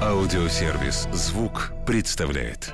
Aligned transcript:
Аудиосервис 0.00 1.08
«Звук» 1.12 1.72
представляет. 1.86 2.72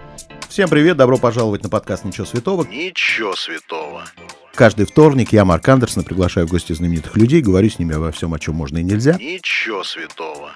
Всем 0.49 0.69
привет, 0.69 0.97
добро 0.97 1.17
пожаловать 1.17 1.63
на 1.63 1.69
подкаст 1.69 2.05
«Ничего 2.05 2.27
святого». 2.27 2.65
Ничего 2.65 3.35
святого. 3.37 4.05
Каждый 4.55 4.87
вторник 4.87 5.33
я, 5.33 5.45
Марк 5.45 5.69
Андерсон, 5.69 6.05
приглашаю 6.05 6.47
в 6.47 6.51
гости 6.51 6.73
знаменитых 6.73 7.17
людей, 7.17 7.41
говорю 7.41 7.71
с 7.71 7.79
ними 7.79 7.95
обо 7.95 8.11
всем, 8.11 8.35
о 8.35 8.39
чем 8.39 8.57
можно 8.57 8.79
и 8.79 8.83
нельзя. 8.83 9.15
Ничего 9.15 9.85
святого. 9.85 10.53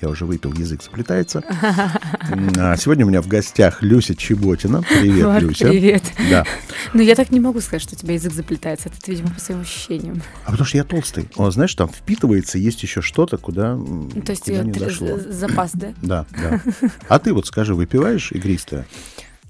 Я 0.00 0.08
уже 0.08 0.26
выпил, 0.26 0.52
язык 0.52 0.82
заплетается. 0.82 1.42
А 1.48 2.76
сегодня 2.76 3.06
у 3.06 3.08
меня 3.08 3.22
в 3.22 3.28
гостях 3.28 3.82
Люся 3.82 4.14
Чеботина. 4.14 4.82
Привет, 4.82 5.24
Марк, 5.24 5.42
Люся. 5.42 5.68
привет. 5.68 6.02
Да. 6.30 6.44
Ну, 6.92 7.00
я 7.02 7.14
так 7.14 7.30
не 7.30 7.40
могу 7.40 7.60
сказать, 7.60 7.82
что 7.82 7.94
у 7.94 7.98
тебя 7.98 8.14
язык 8.14 8.32
заплетается. 8.32 8.88
Это, 8.88 9.10
видимо, 9.10 9.30
по 9.30 9.40
своим 9.40 9.60
ощущениям. 9.62 10.20
А 10.44 10.50
потому 10.50 10.66
что 10.66 10.76
я 10.76 10.84
толстый. 10.84 11.28
О, 11.36 11.50
знаешь, 11.50 11.74
там 11.74 11.88
впитывается, 11.88 12.58
есть 12.58 12.82
еще 12.82 13.00
что-то, 13.02 13.38
куда, 13.38 13.76
Ну, 13.76 14.10
То 14.22 14.32
есть 14.32 14.44
куда 14.44 14.62
не 14.64 14.72
зашло. 14.78 15.18
запас, 15.28 15.70
да? 15.74 15.92
Да, 16.02 16.26
да. 16.32 16.60
А 17.08 17.18
ты 17.18 17.32
вот 17.32 17.46
скажи, 17.46 17.74
выпиваешь 17.74 18.32
игристое? 18.32 18.86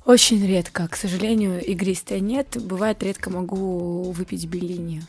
Очень 0.05 0.47
редко. 0.47 0.87
К 0.89 0.97
сожалению, 0.97 1.65
игристое 1.65 2.21
нет. 2.21 2.59
Бывает, 2.63 3.03
редко 3.03 3.31
могу 3.31 4.13
выпить 4.13 4.47
белини. 4.47 5.03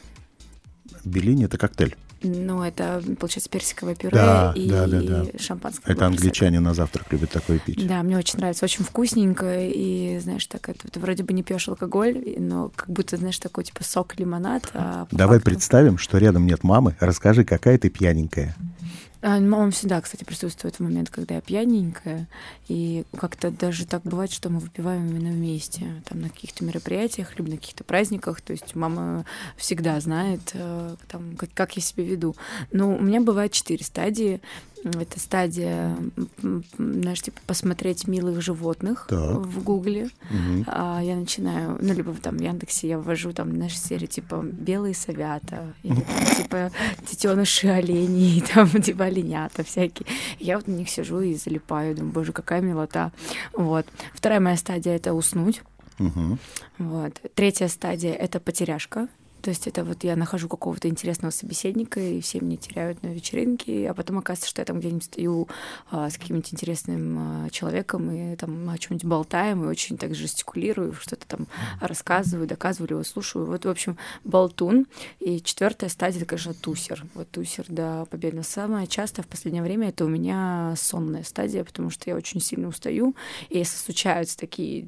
Белини— 1.03 1.45
это 1.45 1.57
коктейль. 1.57 1.95
Но 2.27 2.65
это, 2.65 3.03
получается, 3.19 3.49
персиковое 3.49 3.93
пюре 3.95 4.11
Да, 4.15 4.51
и 4.55 4.67
да, 4.67 4.87
да, 4.87 5.01
да. 5.01 5.25
шампанское. 5.39 5.91
Это 5.93 6.07
англичане 6.07 6.59
на 6.59 6.73
завтрак 6.73 7.05
любят 7.11 7.29
такое 7.29 7.59
пить. 7.59 7.85
Да, 7.87 8.01
мне 8.01 8.17
очень 8.17 8.39
нравится, 8.39 8.65
очень 8.65 8.83
вкусненько, 8.83 9.67
и, 9.67 10.17
знаешь, 10.19 10.45
так, 10.47 10.69
это, 10.69 10.87
ты 10.89 10.99
вроде 10.99 11.23
бы 11.23 11.33
не 11.33 11.43
пьешь 11.43 11.67
алкоголь, 11.69 12.17
но 12.39 12.71
как 12.75 12.89
будто, 12.89 13.17
знаешь, 13.17 13.37
такой, 13.39 13.63
типа, 13.63 13.83
сок, 13.83 14.17
лимонад. 14.17 14.63
а 14.73 15.07
Давай 15.11 15.37
факту- 15.37 15.51
представим, 15.51 15.97
что 15.97 16.17
рядом 16.17 16.45
нет 16.47 16.63
мамы. 16.63 16.95
Расскажи, 16.99 17.43
какая 17.45 17.77
ты 17.77 17.89
пьяненькая. 17.89 18.55
А, 18.57 18.61
Мама 19.25 19.71
всегда, 19.71 19.99
кстати, 20.01 20.23
присутствует 20.23 20.75
в 20.75 20.81
момент, 20.81 21.09
когда 21.09 21.33
я 21.33 21.41
пьяненькая. 21.41 22.27
И 22.67 23.05
как-то 23.17 23.49
даже 23.49 23.87
так 23.87 24.03
бывает, 24.03 24.31
что 24.31 24.51
мы 24.51 24.59
выпиваем 24.59 25.07
именно 25.07 25.31
вместе. 25.31 26.03
Там 26.07 26.21
на 26.21 26.29
каких-то 26.29 26.63
мероприятиях, 26.63 27.35
либо 27.35 27.49
на 27.49 27.57
каких-то 27.57 27.83
праздниках. 27.83 28.41
То 28.41 28.53
есть 28.53 28.75
мама 28.75 29.25
всегда 29.57 29.99
знает, 29.99 30.51
э, 30.53 30.95
там, 31.07 31.37
как, 31.37 31.49
как 31.55 31.75
я 31.75 31.81
себя 31.81 32.03
веду. 32.03 32.35
Но 32.71 32.95
у 32.95 33.01
меня 33.01 33.19
бывает 33.19 33.51
четыре 33.51 33.83
стадии. 33.83 34.41
Это 34.85 35.19
стадия, 35.19 35.97
знаешь, 36.77 37.21
типа 37.21 37.39
посмотреть 37.47 38.07
милых 38.07 38.41
животных 38.41 39.07
Так. 39.09 39.37
в 39.37 39.63
Гугле. 39.63 40.09
А, 40.67 41.01
я 41.01 41.15
начинаю, 41.15 41.79
ну, 41.81 41.91
либо 41.91 42.13
там 42.13 42.37
в 42.37 42.41
Яндексе 42.41 42.89
я 42.89 42.99
ввожу 42.99 43.33
там, 43.33 43.51
знаешь, 43.51 43.79
серию 43.79 44.07
типа 44.07 44.43
«Белые 44.43 44.93
совята», 44.93 45.73
или 45.81 45.95
там, 45.95 46.35
типа 46.37 46.71
«Детеныши 47.09 47.67
оленей», 47.67 48.41
там, 48.53 48.69
типа 48.69 49.05
оленята 49.05 49.63
всякие. 49.63 50.05
Я 50.39 50.57
вот 50.57 50.67
на 50.67 50.73
них 50.73 50.87
сижу 50.89 51.19
и 51.21 51.33
залипаю, 51.33 51.95
думаю, 51.95 52.13
боже, 52.13 52.31
какая 52.31 52.61
милота. 52.61 53.11
Вот. 53.53 53.87
Вторая 54.13 54.39
моя 54.39 54.57
стадия— 54.57 54.95
это 54.95 55.13
уснуть. 55.13 55.63
Мгм. 55.97 56.37
Вот. 56.77 57.19
Третья 57.33 57.67
стадия— 57.69 58.13
это 58.13 58.39
потеряшка. 58.39 59.07
То 59.45 59.51
есть 59.51 59.67
это 59.67 59.83
вот 59.83 60.03
я 60.03 60.15
нахожу 60.15 60.49
какого-то 60.49 60.89
интересного 60.89 61.29
собеседника, 61.29 61.99
и 61.99 62.19
все 62.19 62.39
меня 62.39 62.57
теряют 62.57 63.03
на 63.03 63.09
вечеринке, 63.09 63.87
а 63.87 63.93
потом 63.93 64.17
оказывается, 64.17 64.49
что 64.49 64.61
я 64.63 64.65
там 64.65 64.79
где-нибудь 64.79 65.03
стою 65.03 65.47
а, 65.91 66.09
с 66.09 66.17
каким-нибудь 66.17 66.51
интересным 66.51 67.17
а, 67.19 67.49
человеком, 67.51 68.09
и 68.09 68.35
там 68.37 68.67
о 68.67 68.75
чем-нибудь 68.75 69.05
болтаем, 69.05 69.63
и 69.63 69.67
очень 69.67 69.99
так 69.99 70.15
жестикулирую, 70.15 70.93
что-то 70.93 71.27
там 71.27 71.45
рассказываю, 71.79 72.47
доказываю, 72.47 72.89
его 72.89 73.03
слушаю. 73.03 73.45
Вот, 73.45 73.65
в 73.65 73.69
общем, 73.69 73.99
болтун. 74.23 74.87
И 75.19 75.39
четвертая 75.39 75.91
стадия, 75.91 76.21
это, 76.21 76.29
конечно, 76.29 76.55
тусер. 76.55 77.05
Вот 77.13 77.29
тусер 77.29 77.65
до 77.67 78.07
победы. 78.09 78.37
Но 78.37 78.41
самое 78.41 78.87
часто 78.87 79.21
в 79.21 79.27
последнее 79.27 79.61
время 79.61 79.89
это 79.89 80.05
у 80.05 80.09
меня 80.09 80.73
сонная 80.75 81.21
стадия, 81.21 81.63
потому 81.63 81.91
что 81.91 82.09
я 82.09 82.15
очень 82.15 82.41
сильно 82.41 82.67
устаю, 82.67 83.15
и 83.49 83.59
если 83.59 83.77
случаются 83.77 84.39
такие 84.39 84.87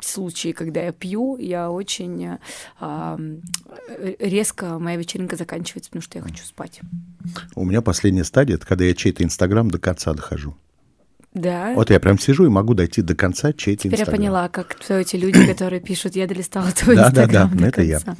случаи, 0.00 0.52
когда 0.52 0.82
я 0.82 0.92
пью, 0.92 1.36
я 1.38 1.70
очень 1.70 2.38
а, 2.80 3.18
резко 4.18 4.78
моя 4.78 4.96
вечеринка 4.96 5.36
заканчивается, 5.36 5.90
потому 5.90 6.02
что 6.02 6.18
я 6.18 6.24
хочу 6.24 6.44
спать. 6.44 6.80
У 7.54 7.64
меня 7.64 7.82
последняя 7.82 8.24
стадия, 8.24 8.56
это 8.56 8.66
когда 8.66 8.84
я 8.84 8.94
чей-то 8.94 9.24
Инстаграм 9.24 9.70
до 9.70 9.78
конца 9.78 10.12
дохожу. 10.14 10.56
Да. 11.34 11.72
Вот 11.74 11.90
я 11.90 12.00
прям 12.00 12.18
сижу 12.18 12.46
и 12.46 12.48
могу 12.48 12.74
дойти 12.74 13.02
до 13.02 13.14
конца 13.14 13.52
чей-то 13.52 13.82
Теперь 13.84 13.98
я 13.98 14.02
Инстаграм. 14.02 14.16
поняла, 14.20 14.48
как 14.48 14.68
кто 14.68 14.94
эти 14.94 15.16
люди, 15.16 15.46
которые 15.52 15.80
пишут, 15.80 16.16
я 16.16 16.26
долистала 16.26 16.70
твой 16.72 16.96
Да, 16.96 17.10
да, 17.10 17.22
инстаграм 17.24 17.50
да, 17.52 17.58
до 17.58 17.66
это 17.66 17.82
я. 17.82 18.00
конца». 18.00 18.16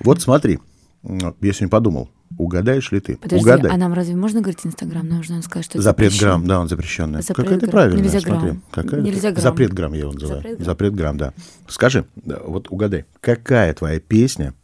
Вот 0.00 0.22
смотри, 0.22 0.58
я 1.02 1.32
сегодня 1.40 1.68
подумал, 1.68 2.10
угадаешь 2.42 2.90
ли 2.92 3.00
ты? 3.00 3.16
Подожди, 3.16 3.44
Угадай. 3.44 3.70
а 3.72 3.76
нам 3.76 3.92
разве 3.92 4.14
можно 4.16 4.40
говорить 4.40 4.64
инстаграм? 4.64 5.06
Нам 5.06 5.18
нужно 5.18 5.42
сказать, 5.42 5.64
что 5.66 5.78
это 5.78 5.82
Запрет 5.82 6.18
грамм, 6.18 6.46
да, 6.46 6.60
он 6.60 6.68
запрещенный. 6.68 7.22
Запрет 7.22 7.36
Какая 7.36 7.54
ты 7.60 7.66
грамм. 7.66 7.70
правильная, 7.72 8.02
Нельзя 8.02 8.20
смотри. 8.20 8.40
грамм. 8.48 8.62
Какая 8.70 9.00
Нельзя 9.02 9.28
ты- 9.28 9.34
грамм. 9.34 9.42
Запрет 9.42 9.72
грамм 9.72 9.92
я 9.94 10.00
его 10.00 10.12
называю. 10.12 10.36
Запрет 10.42 10.56
грамм. 10.58 10.64
Запрет 10.66 10.94
грамм, 10.94 11.16
да. 11.18 11.32
Скажи, 11.68 12.06
да, 12.16 12.40
вот 12.44 12.68
угадай, 12.70 13.04
какая 13.20 13.74
твоя 13.74 14.00
песня 14.00 14.54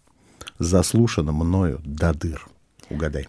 заслушана 0.59 1.33
мною 1.33 1.81
до 1.85 2.13
дыр? 2.15 2.47
Угадай. 2.91 3.29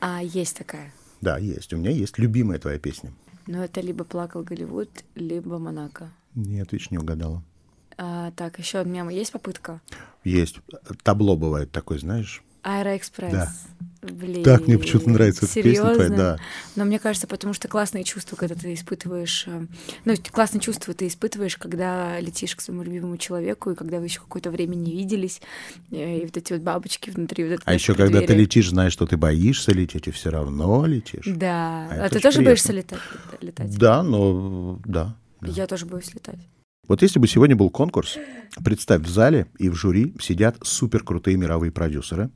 А 0.00 0.22
есть 0.22 0.56
такая. 0.56 0.92
Да, 1.20 1.38
есть. 1.38 1.72
У 1.72 1.76
меня 1.76 1.90
есть 1.90 2.18
любимая 2.18 2.58
твоя 2.58 2.78
песня. 2.78 3.12
Но 3.46 3.64
это 3.64 3.80
либо 3.80 4.04
плакал 4.04 4.42
Голливуд, 4.42 4.90
либо 5.14 5.58
Монако. 5.58 6.10
Нет, 6.34 6.72
видишь, 6.72 6.90
не 6.90 6.98
угадала. 6.98 7.42
А, 7.96 8.30
так, 8.32 8.58
еще 8.58 8.82
у 8.82 8.84
меня 8.84 9.08
есть 9.08 9.32
попытка. 9.32 9.80
Есть. 10.24 10.56
Табло 11.02 11.36
бывает 11.36 11.70
такое, 11.72 11.98
знаешь? 11.98 12.42
Аэроэкспресс. 12.66 13.32
Да. 13.32 13.52
Блин. 14.02 14.44
Так 14.44 14.66
мне 14.66 14.78
почему-то 14.78 15.10
нравится 15.10 15.46
эта 15.46 15.62
песня 15.62 15.94
твоя, 15.94 16.10
да. 16.10 16.38
Но 16.76 16.84
мне 16.84 16.98
кажется, 16.98 17.26
потому 17.26 17.54
что 17.54 17.66
классные 17.66 18.04
чувства, 18.04 18.36
когда 18.36 18.54
ты 18.54 18.72
испытываешь... 18.74 19.44
э, 19.48 19.66
Ну, 20.04 20.14
классные 20.30 20.60
чувства 20.60 20.94
ты 20.94 21.08
испытываешь, 21.08 21.56
когда 21.56 22.20
летишь 22.20 22.54
к 22.54 22.60
своему 22.60 22.82
любимому 22.84 23.16
человеку, 23.16 23.70
и 23.70 23.74
когда 23.74 23.98
вы 23.98 24.04
еще 24.06 24.20
какое-то 24.20 24.50
время 24.50 24.74
не 24.76 24.92
виделись, 24.92 25.40
э, 25.90 26.18
и 26.20 26.24
вот 26.24 26.36
эти 26.36 26.52
вот 26.52 26.62
бабочки 26.62 27.10
внутри 27.10 27.48
вот 27.48 27.60
А 27.64 27.74
еще 27.74 27.94
когда 27.94 28.20
ты 28.20 28.34
летишь, 28.34 28.68
знаешь, 28.70 28.92
что 28.92 29.06
ты 29.06 29.16
боишься 29.16 29.72
лететь, 29.72 30.06
и 30.06 30.10
все 30.12 30.30
равно 30.30 30.86
летишь. 30.86 31.24
Да. 31.26 31.88
А 31.90 32.04
А, 32.04 32.08
ты 32.08 32.20
тоже 32.20 32.38
приятно. 32.38 32.44
боишься 32.44 32.72
летать? 32.72 33.00
летать? 33.40 33.76
Да, 33.78 34.02
но 34.04 34.80
да. 34.84 35.16
да. 35.40 35.48
Я 35.48 35.66
тоже 35.66 35.86
боюсь 35.86 36.14
летать. 36.14 36.38
Вот 36.86 37.02
если 37.02 37.18
бы 37.18 37.26
сегодня 37.26 37.56
был 37.56 37.70
конкурс, 37.70 38.16
представь, 38.64 39.02
в 39.02 39.08
зале 39.08 39.48
и 39.58 39.68
в 39.68 39.74
жюри 39.74 40.14
сидят 40.20 40.56
суперкрутые 40.62 41.36
мировые 41.36 41.72
продюсеры, 41.72 42.30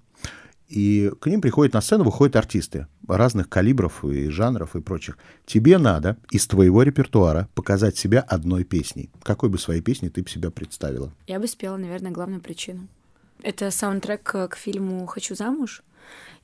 и 0.71 1.11
к 1.21 1.27
ним 1.27 1.41
приходят 1.41 1.75
на 1.75 1.81
сцену, 1.81 2.05
выходят 2.05 2.37
артисты 2.37 2.87
разных 3.09 3.49
калибров 3.49 4.05
и 4.05 4.29
жанров 4.29 4.77
и 4.77 4.81
прочих. 4.81 5.19
Тебе 5.45 5.79
надо 5.79 6.17
из 6.31 6.47
твоего 6.47 6.85
репертуара 6.85 7.49
показать 7.55 7.97
себя 7.97 8.21
одной 8.21 8.63
песней. 8.63 9.11
Какой 9.25 9.49
бы 9.49 9.59
своей 9.59 9.83
песней 9.83 10.11
ты 10.11 10.23
бы 10.23 10.29
себя 10.29 10.51
представила? 10.51 11.13
Я 11.27 11.41
бы 11.41 11.49
спела, 11.49 11.77
наверное, 11.77 12.13
главную 12.13 12.41
причину. 12.41 12.87
Это 13.43 13.71
саундтрек 13.73 14.23
к 14.23 14.55
фильму 14.57 15.07
«Хочу 15.07 15.35
замуж». 15.35 15.83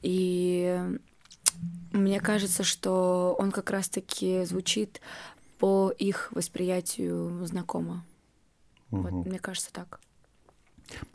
И 0.02 0.76
мне 1.92 2.20
кажется, 2.20 2.64
что 2.64 3.36
он 3.38 3.52
как 3.52 3.70
раз-таки 3.70 4.44
звучит 4.44 5.00
по 5.58 5.92
их 5.96 6.32
восприятию 6.32 7.46
знакомо. 7.46 8.04
Вот, 8.90 9.12
мне 9.12 9.38
кажется 9.38 9.72
так. 9.72 10.00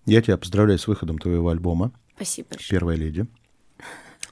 Я 0.05 0.21
тебя 0.21 0.37
поздравляю 0.37 0.79
с 0.79 0.87
выходом 0.87 1.17
твоего 1.17 1.49
альбома 1.49 1.91
Спасибо 2.21 2.49
большое. 2.51 2.69
«Первая 2.69 2.97
леди». 2.97 3.25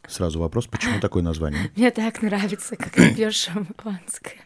Сразу 0.08 0.40
вопрос, 0.40 0.68
почему 0.68 1.00
такое 1.02 1.24
название? 1.24 1.72
Мне 1.76 1.90
так 1.92 2.22
нравится, 2.22 2.76
как 2.76 2.92
ты 2.94 3.14
пьешь 3.16 3.36
шампанское. 3.36 4.38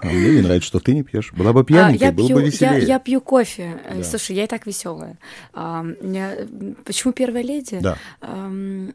А 0.00 0.06
мне 0.06 0.30
не 0.36 0.40
нравится, 0.42 0.68
что 0.68 0.78
ты 0.78 0.94
не 0.94 1.02
пьешь. 1.02 1.32
Была 1.32 1.52
бы 1.52 1.60
А, 1.62 1.64
пьяненькой, 1.64 2.06
я, 2.06 2.12
было 2.12 2.26
пью, 2.28 2.36
бы 2.36 2.42
я, 2.42 2.46
веселее. 2.48 2.82
я 2.86 2.98
пью 3.00 3.20
кофе. 3.20 3.80
Э, 3.84 3.96
Да. 3.98 4.04
Слушай, 4.04 4.36
я 4.36 4.44
и 4.44 4.46
так 4.46 4.64
веселая. 4.66 5.18
почему 5.52 7.12
первая 7.12 7.42
леди? 7.42 7.80
Да. 7.80 7.98
Ам, 8.20 8.94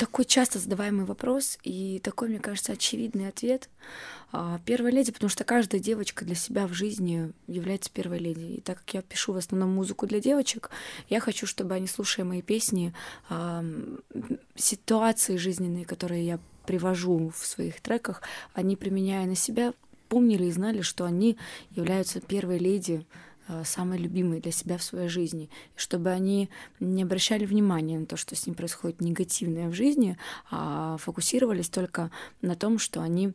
такой 0.00 0.24
часто 0.24 0.58
задаваемый 0.58 1.04
вопрос 1.04 1.58
и 1.62 2.00
такой, 2.02 2.30
мне 2.30 2.38
кажется, 2.38 2.72
очевидный 2.72 3.28
ответ. 3.28 3.68
А, 4.32 4.58
Первая 4.64 4.90
леди, 4.90 5.12
потому 5.12 5.28
что 5.28 5.44
каждая 5.44 5.78
девочка 5.78 6.24
для 6.24 6.34
себя 6.34 6.66
в 6.66 6.72
жизни 6.72 7.34
является 7.46 7.90
первой 7.90 8.18
леди. 8.18 8.54
И 8.54 8.60
так 8.62 8.78
как 8.78 8.94
я 8.94 9.02
пишу 9.02 9.34
в 9.34 9.36
основном 9.36 9.74
музыку 9.74 10.06
для 10.06 10.18
девочек, 10.18 10.70
я 11.10 11.20
хочу, 11.20 11.46
чтобы 11.46 11.74
они, 11.74 11.86
слушая 11.86 12.24
мои 12.24 12.40
песни, 12.40 12.94
ам, 13.28 13.98
ситуации 14.56 15.36
жизненные, 15.36 15.84
которые 15.84 16.24
я 16.24 16.38
привожу 16.64 17.30
в 17.36 17.44
своих 17.46 17.82
треках, 17.82 18.22
они, 18.54 18.76
применяя 18.76 19.26
на 19.26 19.36
себя, 19.36 19.74
помнили 20.08 20.46
и 20.46 20.50
знали, 20.50 20.80
что 20.80 21.04
они 21.04 21.36
являются 21.72 22.22
первой 22.22 22.56
леди 22.56 23.04
э, 23.50 23.64
самой 23.64 23.98
любимой 23.98 24.40
для 24.40 24.52
себя 24.52 24.78
в 24.78 24.82
своей 24.82 25.08
жизни, 25.08 25.50
и 25.76 25.78
чтобы 25.78 26.10
они 26.10 26.48
не 26.78 27.02
обращали 27.02 27.44
внимания 27.44 27.98
на 27.98 28.06
то, 28.06 28.16
что 28.16 28.34
с 28.34 28.46
ним 28.46 28.54
происходит 28.54 29.00
негативное 29.00 29.68
в 29.68 29.74
жизни, 29.74 30.16
а 30.50 30.96
фокусировались 30.98 31.68
только 31.68 32.10
на 32.42 32.54
том, 32.54 32.78
что 32.78 33.02
они 33.02 33.32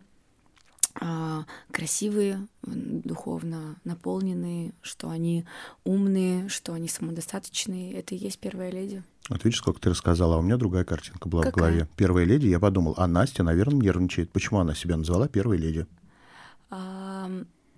а, 1.02 1.44
красивые, 1.72 2.48
духовно 2.64 3.76
наполненные, 3.84 4.74
что 4.82 5.10
они 5.10 5.46
умные, 5.84 6.48
что 6.48 6.74
они 6.74 6.88
самодостаточные. 6.88 7.94
Это 7.94 8.16
и 8.16 8.18
есть 8.18 8.40
первая 8.40 8.72
леди. 8.72 9.04
Вот 9.28 9.44
видишь, 9.44 9.60
сколько 9.60 9.82
ты 9.82 9.90
рассказала, 9.90 10.36
а 10.36 10.38
у 10.38 10.42
меня 10.42 10.56
другая 10.56 10.86
картинка 10.86 11.28
была 11.28 11.44
Какая? 11.44 11.52
в 11.52 11.58
голове. 11.58 11.90
Первая 11.98 12.26
леди, 12.26 12.48
я 12.48 12.60
подумал, 12.60 12.94
а 12.98 13.08
Настя, 13.08 13.44
наверное, 13.44 13.82
нервничает. 13.82 14.32
Почему 14.32 14.60
она 14.60 14.74
себя 14.74 14.96
назвала 14.96 15.28
первой 15.28 15.58
леди? 15.58 15.86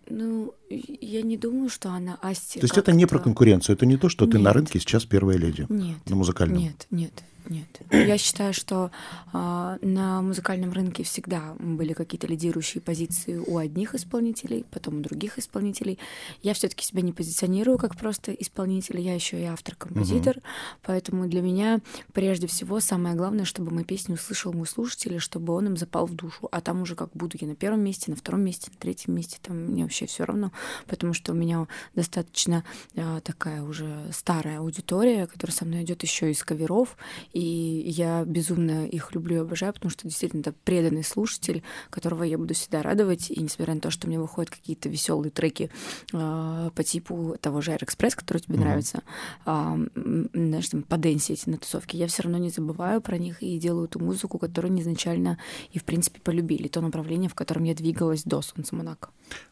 Ну, 0.09 0.53
я 0.69 1.21
не 1.21 1.37
думаю, 1.37 1.69
что 1.69 1.89
она 1.89 2.17
Асти. 2.21 2.59
То 2.59 2.65
есть 2.65 2.77
это 2.77 2.91
не 2.93 3.05
про 3.05 3.19
конкуренцию, 3.19 3.75
это 3.75 3.85
не 3.85 3.97
то, 3.97 4.09
что 4.09 4.25
ты 4.25 4.37
на 4.37 4.49
Нет. 4.49 4.55
рынке 4.55 4.79
сейчас 4.79 5.05
первая 5.05 5.37
леди 5.37 5.65
Нет. 5.69 5.97
на 6.05 6.15
музыкальном. 6.15 6.59
Нет, 6.59 6.87
нет, 6.91 7.23
нет. 7.49 7.67
Я 7.91 8.17
считаю, 8.17 8.53
что 8.53 8.91
а, 9.33 9.77
на 9.81 10.21
музыкальном 10.21 10.71
рынке 10.71 11.03
всегда 11.03 11.55
были 11.59 11.93
какие-то 11.93 12.27
лидирующие 12.27 12.81
позиции 12.81 13.37
у 13.37 13.57
одних 13.57 13.95
исполнителей, 13.95 14.65
потом 14.71 14.99
у 14.99 15.01
других 15.01 15.37
исполнителей. 15.39 15.99
Я 16.41 16.53
все-таки 16.53 16.85
себя 16.85 17.01
не 17.01 17.13
позиционирую 17.13 17.77
как 17.77 17.95
просто 17.95 18.33
исполнитель, 18.33 18.99
я 18.99 19.13
еще 19.13 19.39
и 19.39 19.45
автор-композитор, 19.45 20.41
поэтому 20.83 21.27
для 21.27 21.41
меня 21.41 21.79
прежде 22.13 22.47
всего 22.47 22.79
самое 22.79 23.15
главное, 23.15 23.45
чтобы 23.45 23.71
мою 23.71 23.85
песню 23.85 24.15
услышал 24.15 24.53
мой 24.53 24.67
слушатель, 24.67 25.15
и 25.15 25.19
чтобы 25.19 25.53
он 25.53 25.67
им 25.67 25.77
запал 25.77 26.05
в 26.05 26.13
душу. 26.13 26.47
А 26.51 26.61
там 26.61 26.81
уже 26.81 26.95
как 26.95 27.11
буду 27.13 27.37
я 27.39 27.47
на 27.47 27.55
первом 27.55 27.81
месте, 27.81 28.11
на 28.11 28.17
втором 28.17 28.41
месте, 28.41 28.71
на 28.71 28.77
третьем 28.77 29.15
месте, 29.15 29.37
там 29.41 29.57
мне 29.57 29.83
вообще 29.83 30.05
все 30.05 30.25
равно, 30.25 30.51
потому 30.87 31.13
что 31.13 31.31
у 31.31 31.35
меня 31.35 31.67
достаточно 31.95 32.63
а, 32.95 33.19
такая 33.21 33.63
уже 33.63 34.09
старая 34.11 34.59
аудитория, 34.59 35.27
которая 35.27 35.55
со 35.55 35.65
мной 35.65 35.83
идет 35.83 36.03
еще 36.03 36.31
из 36.31 36.43
каверов, 36.43 36.97
и 37.37 37.83
я 37.85 38.25
безумно 38.25 38.87
их 38.87 39.13
люблю 39.13 39.35
и 39.35 39.39
обожаю, 39.41 39.71
потому 39.71 39.91
что 39.91 40.07
действительно 40.07 40.41
это 40.41 40.53
преданный 40.63 41.03
слушатель, 41.03 41.61
которого 41.91 42.23
я 42.23 42.35
буду 42.35 42.55
всегда 42.55 42.81
радовать, 42.81 43.29
и 43.29 43.39
несмотря 43.39 43.75
на 43.75 43.79
то, 43.79 43.91
что 43.91 44.07
мне 44.07 44.19
выходят 44.19 44.49
какие-то 44.49 44.89
веселые 44.89 45.29
треки 45.29 45.69
а, 46.13 46.71
по 46.71 46.83
типу 46.83 47.35
того 47.39 47.61
же 47.61 47.73
Аэроэкспресс, 47.73 48.15
который 48.15 48.39
тебе 48.39 48.57
нравится, 48.57 49.03
а, 49.45 49.75
м, 49.75 50.29
знаешь, 50.33 50.67
там, 50.69 50.81
поденсить 50.81 51.45
на 51.45 51.57
тусовке, 51.57 51.99
я 51.99 52.07
все 52.07 52.23
равно 52.23 52.39
не 52.39 52.49
забываю 52.49 53.01
про 53.01 53.19
них 53.19 53.43
и 53.43 53.59
делаю 53.59 53.87
ту 53.87 53.99
музыку, 53.99 54.39
которую 54.39 54.71
они 54.71 54.81
изначально 54.81 55.37
и, 55.71 55.77
в 55.77 55.83
принципе, 55.83 56.19
полюбили, 56.19 56.67
то 56.67 56.81
направление, 56.81 57.29
в 57.29 57.35
котором 57.35 57.65
я 57.65 57.75
двигалась 57.75 58.23
до 58.23 58.41
«Солнца 58.41 58.75
Монако». 58.75 59.09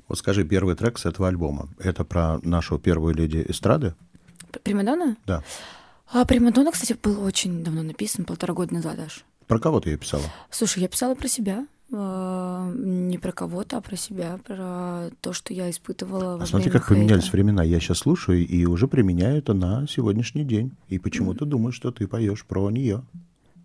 Вот 0.07 0.17
скажи, 0.17 0.43
первый 0.43 0.75
трек 0.75 0.97
с 0.97 1.05
этого 1.05 1.27
альбома, 1.27 1.69
это 1.77 2.03
про 2.03 2.39
нашу 2.41 2.79
первую 2.79 3.13
леди 3.13 3.45
эстрады? 3.47 3.93
Примадонна? 4.63 5.17
Да. 5.27 5.43
А 6.11 6.25
Примадонна, 6.25 6.71
кстати, 6.71 6.95
был 7.01 7.23
очень 7.23 7.63
давно 7.63 7.83
написан, 7.83 8.25
полтора 8.25 8.53
года 8.53 8.73
назад 8.73 8.99
аж. 8.99 9.25
Про 9.47 9.59
кого 9.59 9.79
ты 9.79 9.91
ее 9.91 9.97
писала? 9.97 10.23
Слушай, 10.49 10.83
я 10.83 10.87
писала 10.87 11.13
про 11.15 11.27
себя. 11.27 11.67
а, 11.93 12.71
Не 12.73 13.17
про 13.17 13.31
кого-то, 13.31 13.77
а 13.77 13.81
про 13.81 13.95
себя, 13.95 14.39
про 14.45 15.09
то, 15.21 15.33
что 15.33 15.53
я 15.53 15.69
испытывала 15.69 16.41
А 16.41 16.45
смотри, 16.45 16.71
как 16.71 16.87
поменялись 16.87 17.23
хейта. 17.25 17.37
времена. 17.37 17.63
Я 17.63 17.79
сейчас 17.79 17.99
слушаю 17.99 18.45
и 18.47 18.65
уже 18.65 18.87
применяю 18.87 19.37
это 19.37 19.53
на 19.53 19.87
сегодняшний 19.87 20.43
день. 20.43 20.71
И 20.87 20.97
почему-то 20.99 21.45
думаю, 21.45 21.71
что 21.73 21.91
ты 21.91 22.07
поешь 22.07 22.45
про 22.45 22.69
нее, 22.71 23.03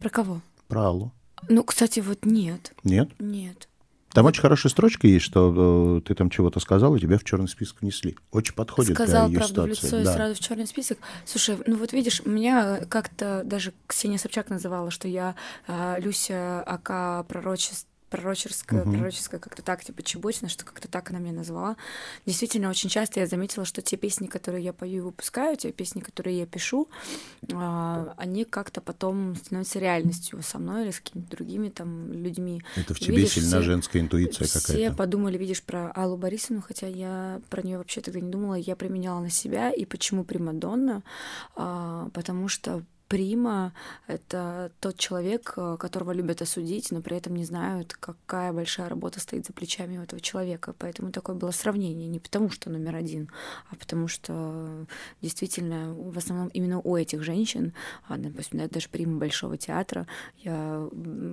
Про 0.00 0.10
кого? 0.10 0.40
про 0.68 0.86
Аллу. 0.88 1.12
Ну, 1.48 1.64
кстати, 1.64 2.00
вот 2.00 2.26
нет, 2.26 2.74
Нет? 2.84 3.08
нет. 3.18 3.68
Там 4.12 4.26
очень 4.26 4.40
хорошая 4.42 4.70
строчка 4.70 5.06
есть, 5.06 5.24
что 5.24 5.98
э, 5.98 6.00
ты 6.06 6.14
там 6.14 6.30
чего-то 6.30 6.58
сказал, 6.60 6.96
и 6.96 7.00
тебя 7.00 7.18
в 7.18 7.24
черный 7.24 7.48
список 7.48 7.80
внесли. 7.80 8.16
Очень 8.32 8.54
подходит 8.54 8.94
Сказал 8.94 9.28
для 9.28 9.34
ее 9.34 9.38
правду 9.38 9.62
в 9.62 9.74
ситуации. 9.74 9.86
лицо 9.86 10.00
и 10.00 10.04
Да. 10.04 10.14
сразу 10.14 10.34
в 10.34 10.40
черный 10.40 10.66
список. 10.66 10.98
Слушай, 11.24 11.58
ну 11.66 11.76
вот 11.76 11.92
видишь, 11.92 12.22
меня 12.24 12.80
как-то 12.88 13.42
даже 13.44 13.72
Ксения 13.86 14.18
Собчак 14.18 14.50
называла, 14.50 14.90
что 14.90 15.06
я 15.08 15.34
а, 15.68 15.98
Люся 16.00 16.62
Ака 16.62 17.24
пророчеств 17.28 17.86
пророческая, 18.10 18.82
пророческая, 18.82 19.40
как-то 19.40 19.62
так, 19.62 19.84
типа 19.84 20.02
Чеботина, 20.02 20.48
что 20.48 20.64
как-то 20.64 20.88
так 20.88 21.10
она 21.10 21.18
меня 21.20 21.32
назвала. 21.32 21.76
Действительно, 22.26 22.68
очень 22.68 22.90
часто 22.90 23.20
я 23.20 23.26
заметила, 23.26 23.64
что 23.64 23.82
те 23.82 23.96
песни, 23.96 24.26
которые 24.26 24.64
я 24.64 24.72
пою 24.72 24.98
и 24.98 25.00
выпускаю, 25.00 25.56
те 25.56 25.72
песни, 25.72 26.00
которые 26.00 26.38
я 26.38 26.46
пишу, 26.46 26.88
а, 27.52 28.14
они 28.16 28.44
как-то 28.44 28.80
потом 28.80 29.36
становятся 29.36 29.78
реальностью 29.78 30.42
со 30.42 30.58
мной 30.58 30.84
или 30.84 30.90
с 30.90 31.00
какими-то 31.00 31.30
другими 31.36 31.68
там 31.68 32.12
людьми. 32.12 32.62
Это 32.76 32.94
в 32.94 32.98
тебе 32.98 33.16
видишь, 33.16 33.32
сильна 33.32 33.48
все- 33.48 33.62
женская 33.62 34.00
интуиция 34.00 34.46
все 34.46 34.60
какая-то. 34.60 34.96
подумали, 34.96 35.38
видишь, 35.38 35.62
про 35.62 35.90
Аллу 35.92 36.16
Борисовну, 36.16 36.62
хотя 36.62 36.86
я 36.88 37.40
про 37.48 37.62
нее 37.62 37.78
вообще 37.78 38.00
тогда 38.00 38.20
не 38.20 38.30
думала, 38.30 38.54
я 38.54 38.76
применяла 38.76 39.20
на 39.20 39.30
себя. 39.30 39.70
И 39.70 39.84
почему 39.84 40.24
Примадонна? 40.24 41.02
А, 41.56 42.08
потому 42.12 42.48
что 42.48 42.82
Прима— 43.10 43.72
это 44.06 44.70
тот 44.78 44.96
человек, 44.96 45.54
э, 45.56 45.76
которого 45.80 46.12
любят 46.12 46.42
осудить, 46.42 46.92
но 46.92 47.02
при 47.02 47.16
этом 47.16 47.34
не 47.34 47.44
знают, 47.44 47.94
какая 47.98 48.52
большая 48.52 48.88
работа 48.88 49.18
стоит 49.18 49.46
за 49.46 49.52
плечами 49.52 49.98
у 49.98 50.02
этого 50.02 50.22
человека. 50.22 50.76
Поэтому 50.78 51.10
такое 51.10 51.34
было 51.34 51.50
сравнение. 51.50 52.06
Не 52.06 52.20
потому, 52.20 52.50
что 52.50 52.70
номер 52.70 52.94
один, 52.94 53.28
а 53.68 53.74
потому 53.74 54.06
что 54.06 54.86
действительно 55.22 55.92
в 55.92 56.16
основном 56.16 56.48
именно 56.48 56.80
у 56.80 56.94
этих 56.94 57.24
женщин, 57.24 57.72
а, 58.06 58.16
допустим, 58.16 58.60
да, 58.60 58.68
даже 58.68 58.88
Прима 58.88 59.18
Большого 59.18 59.58
театра, 59.58 60.06
я 60.38 60.88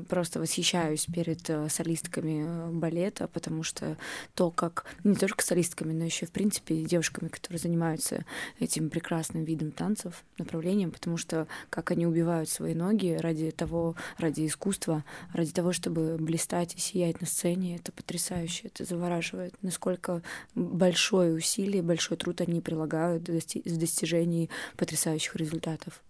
просто 0.09 0.39
восхищаюсь 0.39 1.05
перед 1.05 1.47
э, 1.47 1.69
солистками 1.69 2.43
э, 2.43 2.71
балета, 2.71 3.27
потому 3.27 3.61
что 3.61 3.97
то, 4.33 4.49
как 4.49 4.85
не 5.03 5.13
только 5.13 5.43
солистками, 5.43 5.93
но 5.93 6.05
еще 6.05 6.25
в 6.25 6.31
принципе 6.31 6.81
девушками, 6.81 7.27
которые 7.29 7.59
занимаются 7.59 8.25
этим 8.59 8.89
прекрасным 8.89 9.43
видом 9.43 9.69
танцев, 9.69 10.23
направлением, 10.39 10.89
потому 10.89 11.17
что 11.17 11.45
как 11.69 11.91
они 11.91 12.05
убивают 12.07 12.49
свои 12.49 12.73
ноги 12.73 13.17
ради 13.19 13.51
того, 13.51 13.95
ради 14.17 14.45
искусства, 14.45 15.03
ради 15.33 15.51
того, 15.51 15.73
чтобы 15.73 16.17
блистать 16.19 16.75
и 16.75 16.79
сиять 16.79 17.21
на 17.21 17.27
сцене, 17.27 17.75
это 17.75 17.91
потрясающе, 17.91 18.67
это 18.67 18.85
завораживает, 18.85 19.53
насколько 19.61 20.21
большое 20.55 21.33
усилие, 21.35 21.81
большой 21.81 22.17
труд 22.17 22.41
они 22.41 22.61
прилагают 22.61 23.27
в 23.27 23.31
дости- 23.31 23.67
в 23.69 23.77
достижении 23.77 24.49
потрясающих 24.77 25.35
результатов. 25.35 26.01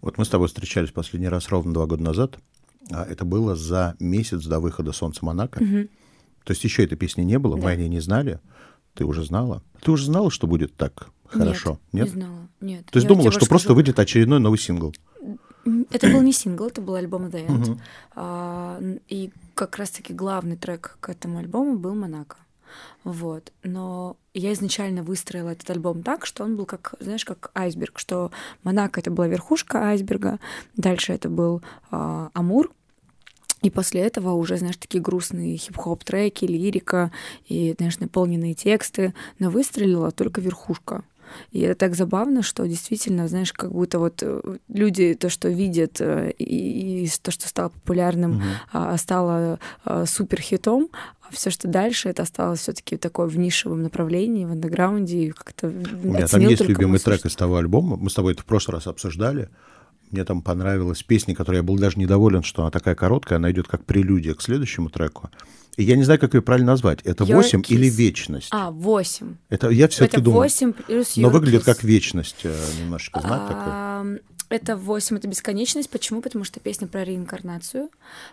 Вот 0.00 0.18
мы 0.18 0.24
с 0.24 0.28
тобой 0.28 0.48
встречались 0.48 0.90
последний 0.92 1.28
раз 1.28 1.48
ровно 1.48 1.74
два 1.74 1.86
года 1.86 2.02
назад. 2.02 2.38
а 2.90 3.04
Это 3.04 3.24
было 3.24 3.54
за 3.56 3.96
месяц 4.00 4.44
до 4.46 4.60
выхода 4.60 4.92
«Солнца 4.92 5.24
Монако». 5.24 5.58
То 6.44 6.52
есть 6.52 6.64
еще 6.64 6.84
этой 6.84 6.96
песни 6.96 7.22
не 7.22 7.38
было, 7.38 7.56
мы 7.56 7.62
Да. 7.64 7.68
о 7.70 7.76
ней 7.76 7.88
не 7.88 8.00
знали. 8.00 8.40
Ты 8.94 9.04
уже 9.04 9.24
знала? 9.24 9.62
Ты 9.82 9.90
уже 9.90 10.06
знала, 10.06 10.30
что 10.30 10.46
будет 10.46 10.74
так 10.76 11.10
хорошо? 11.30 11.78
Нет, 11.92 12.06
не 12.06 12.10
знала. 12.12 12.48
Нет. 12.60 12.86
То 12.86 12.98
есть 12.98 13.04
Я 13.04 13.08
думала, 13.08 13.30
что 13.30 13.40
больше 13.40 13.48
просто 13.48 13.74
выйдет 13.74 13.98
очередной 13.98 14.40
новый 14.40 14.58
сингл. 14.58 14.94
Это 15.90 16.08
был 16.08 16.22
не 16.22 16.32
сингл, 16.32 16.66
это 16.68 16.80
был 16.80 16.94
альбом 16.94 17.26
The 17.26 17.46
End. 17.46 17.78
А, 18.14 18.78
н- 18.80 19.00
и 19.08 19.30
как 19.54 19.76
раз-таки 19.76 20.14
главный 20.14 20.56
трек 20.56 20.96
к 21.00 21.08
этому 21.10 21.38
альбому 21.38 21.76
был 21.78 21.94
«Монако». 21.94 22.36
Вот. 23.04 23.52
Но 23.62 24.16
я 24.34 24.52
изначально 24.52 25.02
выстроила 25.02 25.50
этот 25.50 25.68
альбом 25.70 26.02
так, 26.02 26.26
что 26.26 26.44
он 26.44 26.56
был 26.56 26.64
как, 26.66 26.94
знаешь, 27.00 27.24
как 27.24 27.50
айсберг, 27.54 27.98
что 27.98 28.30
Монако— 28.62 29.00
это 29.00 29.10
была 29.10 29.26
верхушка 29.28 29.88
айсберга, 29.88 30.38
дальше 30.76 31.12
это 31.12 31.28
был 31.28 31.62
а, 31.90 32.30
Амур, 32.34 32.70
и 33.62 33.70
после 33.70 34.02
этого 34.02 34.32
уже, 34.32 34.56
знаешь, 34.56 34.76
такие 34.76 35.00
грустные 35.02 35.56
хип-хоп 35.56 36.04
треки, 36.04 36.44
лирика 36.44 37.10
и, 37.46 37.74
знаешь, 37.76 37.98
наполненные 37.98 38.54
тексты, 38.54 39.14
но 39.38 39.50
выстрелила 39.50 40.12
только 40.12 40.40
верхушка. 40.40 41.02
И 41.52 41.60
это 41.60 41.74
так 41.74 41.94
забавно, 41.94 42.42
что 42.42 42.66
действительно, 42.66 43.28
знаешь, 43.28 43.52
как 43.52 43.72
будто 43.72 43.98
вот 43.98 44.22
э, 44.22 44.40
люди 44.68 45.14
то, 45.14 45.28
что 45.28 45.48
видят, 45.48 46.00
э, 46.00 46.32
и, 46.38 47.04
и 47.04 47.10
то, 47.22 47.30
что 47.30 47.48
стало 47.48 47.70
популярным, 47.70 48.42
а, 48.72 48.96
стало 48.96 49.58
а, 49.84 50.06
супер 50.06 50.40
хитом, 50.40 50.88
а 51.28 51.32
все, 51.32 51.50
что 51.50 51.68
дальше, 51.68 52.08
это 52.08 52.22
осталось 52.22 52.60
все-таки 52.60 52.96
такое 52.96 53.26
в 53.26 53.36
нишевом 53.38 53.82
направлении, 53.82 54.44
в 54.44 54.52
андеграунде, 54.52 55.18
и 55.18 55.30
как-то 55.30 55.68
У 55.68 55.70
меня 56.08 56.26
там 56.26 56.40
есть 56.40 56.66
любимый 56.66 56.98
трек 56.98 57.26
из 57.26 57.36
того 57.36 57.56
альбома. 57.56 57.96
Мы 57.96 58.10
с 58.10 58.14
тобой 58.14 58.32
это 58.32 58.42
в 58.42 58.46
прошлый 58.46 58.76
раз 58.76 58.86
обсуждали. 58.86 59.50
Мне 60.10 60.24
там 60.24 60.40
понравилась 60.40 61.02
песня, 61.02 61.34
которой 61.34 61.56
я 61.56 61.62
был 61.62 61.76
даже 61.76 61.98
недоволен, 61.98 62.42
что 62.42 62.62
она 62.62 62.70
такая 62.70 62.94
короткая, 62.94 63.38
она 63.38 63.50
идет 63.50 63.68
как 63.68 63.84
прелюдия 63.84 64.34
к 64.34 64.40
следующему 64.40 64.88
треку. 64.88 65.30
Я 65.78 65.96
не 65.96 66.02
знаю, 66.04 66.18
как 66.20 66.34
ее 66.34 66.42
правильно 66.42 66.72
назвать. 66.72 67.00
Это 67.02 67.24
Your 67.24 67.36
восемь 67.36 67.60
Kiss. 67.60 67.74
или 67.74 67.88
вечность? 67.88 68.48
А, 68.50 68.70
восемь. 68.70 69.36
Это 69.48 69.70
я 69.70 69.88
все-таки 69.88 70.20
думаю. 70.20 70.42
восемь 70.42 70.72
плюс 70.72 71.16
Но 71.16 71.30
выглядит 71.30 71.62
Kiss. 71.62 71.64
как 71.66 71.84
вечность 71.84 72.40
э, 72.44 72.54
немножечко, 72.80 73.20
знак 73.20 73.46
такой. 73.48 73.62
А, 73.66 74.06
Это 74.50 74.76
восемь, 74.78 75.16
это 75.18 75.28
бесконечность. 75.28 75.90
Почему? 75.90 76.22
Потому 76.22 76.42
что 76.44 76.58
песня 76.58 76.88
про 76.88 77.04
реинкарнацию, 77.04 77.90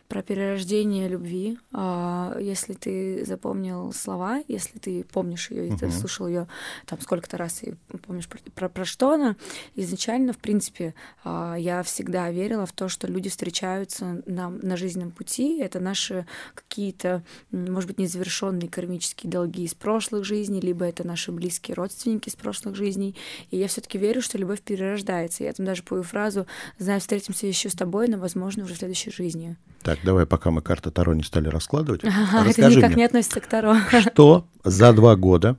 про 0.07 0.21
перерождение 0.23 1.09
любви. 1.09 1.57
А, 1.73 2.37
Если 2.39 2.73
ты 2.73 3.25
запомнил 3.25 3.91
слова, 3.93 4.41
если 4.47 4.79
ты 4.79 5.03
помнишь 5.11 5.51
ее, 5.51 5.67
и 5.67 5.75
ты 5.75 5.91
слушал 5.91 6.27
ее 6.27 6.47
там 6.85 7.01
сколько-то 7.01 7.35
раз 7.37 7.63
и 7.63 7.73
помнишь 8.07 8.27
про, 8.29 8.39
про, 8.55 8.69
про 8.69 8.85
что 8.85 9.11
она, 9.11 9.35
изначально, 9.75 10.31
в 10.31 10.37
принципе, 10.37 10.93
а, 11.25 11.55
я 11.55 11.83
всегда 11.83 12.31
верила 12.31 12.65
в 12.65 12.71
то, 12.71 12.87
что 12.87 13.07
люди 13.07 13.29
встречаются 13.29 14.21
на, 14.25 14.49
на 14.49 14.77
жизненном 14.77 15.11
пути. 15.11 15.59
Это 15.59 15.81
наши 15.81 16.25
какие-то, 16.53 17.23
может 17.51 17.87
быть, 17.87 17.99
незавершенные 17.99 18.69
кармические 18.69 19.31
долги 19.31 19.63
из 19.63 19.73
прошлых 19.73 20.25
жизней, 20.25 20.61
либо 20.61 20.85
это 20.85 21.05
наши 21.05 21.31
близкие 21.31 21.75
родственники 21.75 22.29
из 22.29 22.35
прошлых 22.35 22.75
жизней. 22.75 23.15
И 23.51 23.57
я 23.57 23.67
все-таки 23.67 23.97
верю, 23.97 24.21
что 24.21 24.37
любовь 24.37 24.61
перерождается. 24.61 25.43
Я 25.43 25.53
там 25.53 25.65
даже 25.65 25.83
пою 25.83 26.03
фразу 26.03 26.47
«Знаю, 26.77 26.99
встретимся 26.99 27.47
еще 27.47 27.69
с 27.69 27.73
тобой, 27.73 28.07
но, 28.07 28.17
возможно, 28.17 28.63
уже 28.63 28.73
в 28.73 28.77
следующей 28.77 29.11
жизни». 29.11 29.57
Так, 29.83 29.99
давай, 30.03 30.25
пока 30.25 30.49
мы 30.49 30.61
карты 30.61 30.89
Таро 30.89 31.13
не 31.13 31.23
стали 31.23 31.47
раскладывать, 31.47 32.01
Ага, 32.03 32.49
это 32.49 32.69
никак 32.69 32.89
мне, 32.89 32.97
не 32.97 33.03
относится 33.03 33.39
к 33.39 33.47
Таро. 33.47 33.77
что 34.09 34.47
за 34.63 34.93
два 34.93 35.15
года 35.15 35.57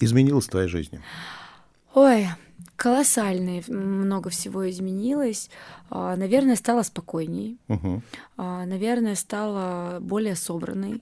изменилось 0.00 0.46
в 0.46 0.50
твоей 0.50 0.68
жизни? 0.68 1.00
Ой, 1.94 2.28
колоссальные, 2.82 3.62
много 3.68 4.28
всего 4.28 4.68
изменилось. 4.68 5.50
А, 5.88 6.16
наверное, 6.16 6.56
стала 6.56 6.82
спокойней. 6.82 7.56
Угу. 7.68 8.02
Наверное, 8.38 9.14
стала 9.14 10.00
более 10.00 10.34
собранной. 10.34 11.00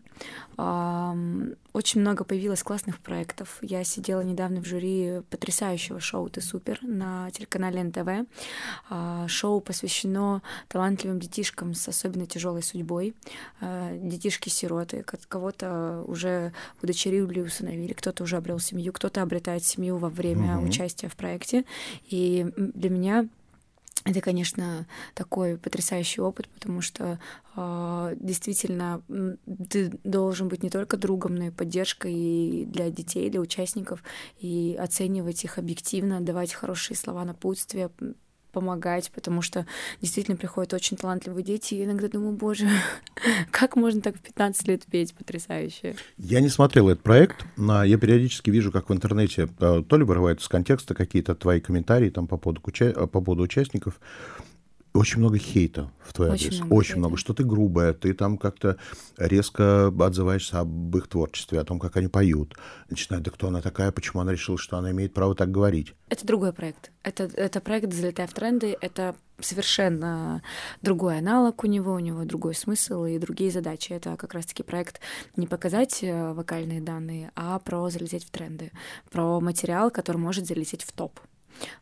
Очень 1.72 2.00
много 2.00 2.24
появилось 2.24 2.62
классных 2.62 2.98
проектов. 2.98 3.58
Я 3.62 3.84
сидела 3.84 4.20
недавно 4.20 4.60
в 4.60 4.66
жюри 4.66 5.22
потрясающего 5.30 6.00
шоу 6.00 6.28
«Ты 6.28 6.42
супер» 6.42 6.80
на 6.82 7.30
телеканале 7.30 7.84
НТВ. 7.84 8.28
А, 8.90 9.26
шоу 9.28 9.60
посвящено 9.60 10.42
талантливым 10.68 11.18
детишкам 11.18 11.72
с 11.74 11.88
особенно 11.88 12.26
тяжелой 12.26 12.62
судьбой. 12.62 13.14
Детишки-сироты, 13.62 15.02
кого-то 15.28 16.04
уже 16.06 16.52
удочерили, 16.82 17.40
усыновили, 17.40 17.94
кто-то 17.94 18.24
уже 18.24 18.36
обрел 18.36 18.58
семью, 18.58 18.92
кто-то 18.92 19.22
обретает 19.22 19.64
семью 19.64 19.96
во 19.96 20.10
время 20.10 20.58
угу. 20.58 20.66
участия 20.66 21.08
в 21.08 21.16
проекте. 21.16 21.64
И 22.08 22.46
для 22.56 22.90
меня 22.90 23.28
это, 24.04 24.22
конечно, 24.22 24.86
такой 25.14 25.58
потрясающий 25.58 26.22
опыт, 26.22 26.48
потому 26.48 26.80
что 26.80 27.20
э, 27.54 28.16
действительно 28.18 29.02
ты 29.68 29.90
должен 30.04 30.48
быть 30.48 30.62
не 30.62 30.70
только 30.70 30.96
другом, 30.96 31.34
но 31.34 31.46
и 31.46 31.50
поддержкой 31.50 32.64
для 32.64 32.90
детей, 32.90 33.28
для 33.28 33.40
участников, 33.40 34.02
и 34.38 34.74
оценивать 34.80 35.44
их 35.44 35.58
объективно, 35.58 36.22
давать 36.22 36.54
хорошие 36.54 36.96
слова 36.96 37.24
напутствия, 37.26 37.90
помогать, 38.50 39.10
потому 39.10 39.42
что 39.42 39.66
действительно 40.00 40.36
приходят 40.36 40.72
очень 40.74 40.96
талантливые 40.96 41.44
дети, 41.44 41.74
и 41.74 41.84
иногда 41.84 42.08
думаю, 42.08 42.32
боже, 42.32 42.68
как 43.50 43.76
можно 43.76 44.00
так 44.00 44.16
в 44.16 44.20
15 44.20 44.68
лет 44.68 44.84
петь 44.90 45.14
потрясающе. 45.14 45.96
Я 46.18 46.40
не 46.40 46.48
смотрел 46.48 46.88
этот 46.88 47.02
проект, 47.02 47.44
но 47.56 47.84
я 47.84 47.98
периодически 47.98 48.50
вижу, 48.50 48.72
как 48.72 48.88
в 48.90 48.92
интернете 48.92 49.48
э, 49.58 49.82
то 49.86 49.96
ли 49.96 50.04
вырывают 50.04 50.40
из 50.40 50.48
контекста 50.48 50.94
какие-то 50.94 51.34
твои 51.34 51.60
комментарии 51.60 52.10
там 52.10 52.26
по 52.26 52.36
поводу, 52.36 52.60
по 52.60 53.20
поводу 53.20 53.42
участников, 53.42 54.00
очень 54.92 55.18
много 55.18 55.38
хейта 55.38 55.90
в 56.00 56.12
твой 56.12 56.30
очень 56.30 56.48
адрес. 56.48 56.60
Много 56.60 56.74
очень 56.74 56.86
хейта. 56.86 56.98
много. 56.98 57.16
Что 57.16 57.34
ты 57.34 57.44
грубая, 57.44 57.92
ты 57.92 58.12
там 58.12 58.38
как-то 58.38 58.76
резко 59.16 59.88
отзываешься 59.88 60.60
об 60.60 60.96
их 60.96 61.08
творчестве, 61.08 61.60
о 61.60 61.64
том, 61.64 61.78
как 61.78 61.96
они 61.96 62.08
поют. 62.08 62.56
Начинают, 62.88 63.24
да 63.24 63.30
кто 63.30 63.48
она 63.48 63.62
такая, 63.62 63.92
почему 63.92 64.20
она 64.20 64.32
решила, 64.32 64.58
что 64.58 64.78
она 64.78 64.90
имеет 64.90 65.14
право 65.14 65.34
так 65.34 65.50
говорить. 65.50 65.94
Это 66.08 66.26
другой 66.26 66.52
проект. 66.52 66.90
Это, 67.02 67.24
это 67.24 67.60
проект 67.60 67.92
«Залетай 67.92 68.26
в 68.26 68.34
тренды». 68.34 68.76
Это 68.80 69.14
совершенно 69.38 70.42
другой 70.82 71.18
аналог 71.18 71.64
у 71.64 71.66
него, 71.66 71.94
у 71.94 71.98
него 71.98 72.24
другой 72.24 72.54
смысл 72.54 73.04
и 73.04 73.18
другие 73.18 73.50
задачи. 73.50 73.92
Это 73.92 74.16
как 74.16 74.34
раз-таки 74.34 74.62
проект 74.62 75.00
не 75.36 75.46
показать 75.46 76.02
э, 76.02 76.32
вокальные 76.32 76.80
данные, 76.80 77.30
а 77.36 77.58
про 77.58 77.88
залететь 77.90 78.24
в 78.24 78.30
тренды, 78.30 78.72
про 79.10 79.40
материал, 79.40 79.90
который 79.90 80.18
может 80.18 80.46
залететь 80.46 80.82
в 80.82 80.92
топ. 80.92 81.20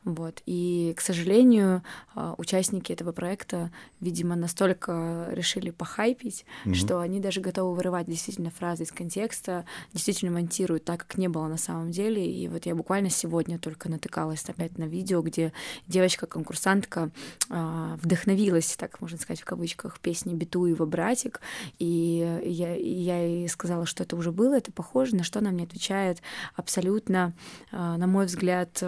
Вот. 0.05 0.43
И, 0.47 0.95
к 0.97 1.01
сожалению, 1.01 1.83
а, 2.15 2.35
участники 2.39 2.93
этого 2.93 3.13
проекта, 3.13 3.71
видимо, 4.01 4.37
настолько 4.37 5.29
решили 5.31 5.71
похайпить, 5.71 6.45
mm-hmm. 6.65 6.75
что 6.75 7.01
они 7.01 7.21
даже 7.21 7.41
готовы 7.41 7.77
вырывать 7.77 8.07
действительно 8.07 8.51
фразы 8.51 8.85
из 8.85 8.93
контекста, 8.93 9.65
действительно 9.93 10.33
монтируют 10.33 10.85
так, 10.85 11.07
как 11.07 11.19
не 11.19 11.29
было 11.29 11.47
на 11.47 11.57
самом 11.57 11.91
деле. 11.91 12.25
И 12.31 12.49
вот 12.49 12.67
я 12.67 12.75
буквально 12.75 13.11
сегодня 13.11 13.59
только 13.59 13.89
натыкалась 13.89 14.45
опять 14.49 14.79
на 14.79 14.85
видео, 14.85 15.23
где 15.23 15.53
девочка-конкурсантка 15.87 17.11
э, 17.51 17.97
вдохновилась, 18.03 18.77
так 18.77 19.01
можно 19.01 19.19
сказать, 19.19 19.41
в 19.41 19.45
кавычках, 19.45 20.01
песни 20.01 20.35
Битуева 20.35 20.87
«Братик», 20.87 21.41
и 21.79 22.41
я, 22.45 22.75
я 22.75 23.25
ей 23.25 23.49
сказала, 23.49 23.87
что 23.87 24.05
это 24.05 24.17
уже 24.17 24.33
было, 24.33 24.57
это 24.57 24.73
похоже, 24.73 25.17
на 25.17 25.25
что 25.25 25.39
она 25.41 25.51
мне 25.51 25.65
отвечает 25.65 26.23
абсолютно, 26.57 27.35
э, 27.71 27.77
на 27.77 28.07
мой 28.07 28.27
взгляд, 28.27 28.83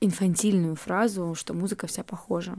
инфантильную 0.00 0.76
фразу, 0.76 1.34
что 1.34 1.54
музыка 1.54 1.86
вся 1.86 2.02
похожа. 2.02 2.56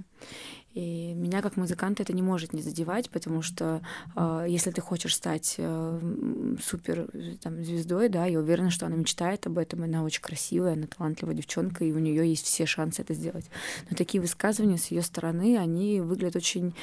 И 0.74 1.14
меня 1.14 1.42
как 1.42 1.58
музыканта 1.58 2.04
это 2.04 2.14
не 2.14 2.22
может 2.22 2.54
не 2.54 2.62
задевать, 2.62 3.10
потому 3.10 3.42
что 3.42 3.82
э, 4.16 4.46
если 4.48 4.72
ты 4.72 4.80
хочешь 4.80 5.16
стать 5.16 5.56
э, 5.58 6.56
супер 6.64 7.08
там, 7.42 7.64
звездой, 7.64 8.08
да, 8.08 8.26
я 8.26 8.40
уверена, 8.40 8.70
что 8.70 8.86
она 8.86 8.96
мечтает 8.96 9.46
об 9.48 9.58
этом, 9.58 9.84
она 9.84 10.04
очень 10.04 10.22
красивая, 10.22 10.74
она 10.74 10.88
талантливая 10.88 11.36
девчонка, 11.36 11.84
и 11.84 11.92
у 11.92 12.00
нее 12.00 12.28
есть 12.28 12.46
все 12.46 12.66
шансы 12.66 13.02
это 13.02 13.14
сделать. 13.14 13.46
Но 13.90 13.98
такие 13.98 14.22
высказывания 14.22 14.78
с 14.78 14.88
ее 14.88 15.02
стороны, 15.02 15.58
они 15.58 16.00
выглядят 16.00 16.38
очень 16.38 16.74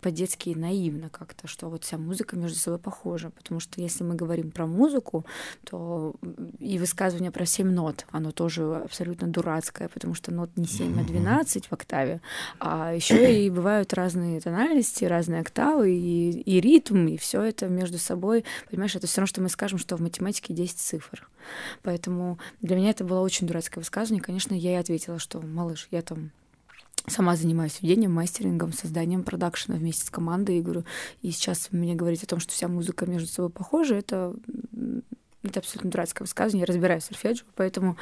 по-детски 0.00 0.50
наивно 0.56 1.08
как-то, 1.08 1.46
что 1.46 1.68
вот 1.68 1.84
вся 1.84 1.98
музыка 1.98 2.36
между 2.36 2.58
собой 2.58 2.80
похожа, 2.80 3.30
потому 3.30 3.60
что 3.60 3.80
если 3.80 4.02
мы 4.02 4.16
говорим 4.16 4.50
про 4.50 4.66
музыку, 4.66 5.24
то 5.64 6.14
и 6.58 6.78
высказывание 6.78 7.30
про 7.30 7.46
7 7.46 7.70
нот, 7.70 8.06
оно 8.10 8.32
тоже 8.32 8.64
абсолютно 8.74 9.28
дурацкое, 9.28 9.88
потому 9.88 10.14
что 10.14 10.32
нот 10.32 10.50
не 10.56 10.66
7, 10.66 11.00
а 11.00 11.04
12 11.04 11.66
в 11.66 11.72
октаве, 11.72 12.20
а 12.58 12.92
еще 12.92 13.19
и 13.28 13.50
бывают 13.50 13.92
разные 13.94 14.40
тональности, 14.40 15.04
разные 15.04 15.40
октавы 15.40 15.92
и, 15.92 16.30
и 16.30 16.60
ритм, 16.60 17.06
и 17.08 17.16
все 17.16 17.42
это 17.42 17.68
между 17.68 17.98
собой. 17.98 18.44
Понимаешь, 18.70 18.96
это 18.96 19.06
все 19.06 19.20
равно, 19.20 19.26
что 19.26 19.40
мы 19.40 19.48
скажем, 19.48 19.78
что 19.78 19.96
в 19.96 20.00
математике 20.00 20.54
10 20.54 20.78
цифр. 20.78 21.28
Поэтому 21.82 22.38
для 22.60 22.76
меня 22.76 22.90
это 22.90 23.04
было 23.04 23.20
очень 23.20 23.46
дурацкое 23.46 23.82
высказывание. 23.82 24.22
Конечно, 24.22 24.54
я 24.54 24.70
ей 24.70 24.80
ответила, 24.80 25.18
что, 25.18 25.40
малыш, 25.40 25.88
я 25.90 26.02
там 26.02 26.30
сама 27.06 27.36
занимаюсь 27.36 27.80
ведением, 27.80 28.12
мастерингом, 28.12 28.72
созданием 28.72 29.22
продакшена 29.22 29.76
вместе 29.76 30.06
с 30.06 30.10
командой. 30.10 30.58
И 30.58 30.62
говорю, 30.62 30.84
и 31.22 31.30
сейчас 31.30 31.68
мне 31.70 31.94
говорить 31.94 32.22
о 32.22 32.26
том, 32.26 32.40
что 32.40 32.52
вся 32.52 32.68
музыка 32.68 33.06
между 33.06 33.28
собой 33.28 33.50
похожа, 33.50 33.94
это, 33.96 34.34
это 35.42 35.60
абсолютно 35.60 35.90
дурацкое 35.90 36.24
высказывание. 36.26 36.60
Я 36.60 36.66
разбираюсь 36.66 37.04
в 37.04 37.06
сольфеджио, 37.06 37.46
поэтому 37.56 37.96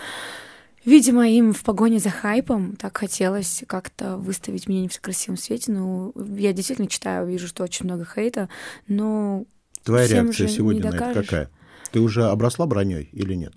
Видимо, 0.89 1.29
им 1.29 1.53
в 1.53 1.65
погоне 1.65 1.99
за 1.99 2.09
хайпом 2.09 2.75
так 2.75 2.97
хотелось 2.97 3.63
как-то 3.67 4.17
выставить 4.17 4.69
меня 4.69 4.81
не 4.81 4.89
в 4.89 4.99
красивом 5.03 5.37
свете. 5.37 5.71
Ну, 5.71 6.15
я 6.39 6.55
действительно 6.55 6.89
читаю, 6.89 7.27
вижу, 7.29 7.47
что 7.47 7.63
очень 7.63 7.85
много 7.85 8.07
хейта, 8.07 8.49
но 8.87 9.45
Твоя 9.83 10.07
реакция 10.07 10.49
сегодня 10.49 10.91
на 10.91 10.97
это 10.97 11.13
какая? 11.13 11.51
Ты 11.93 12.01
уже 12.01 12.25
обросла 12.25 12.65
броней 12.65 13.11
или 13.13 13.35
нет? 13.35 13.53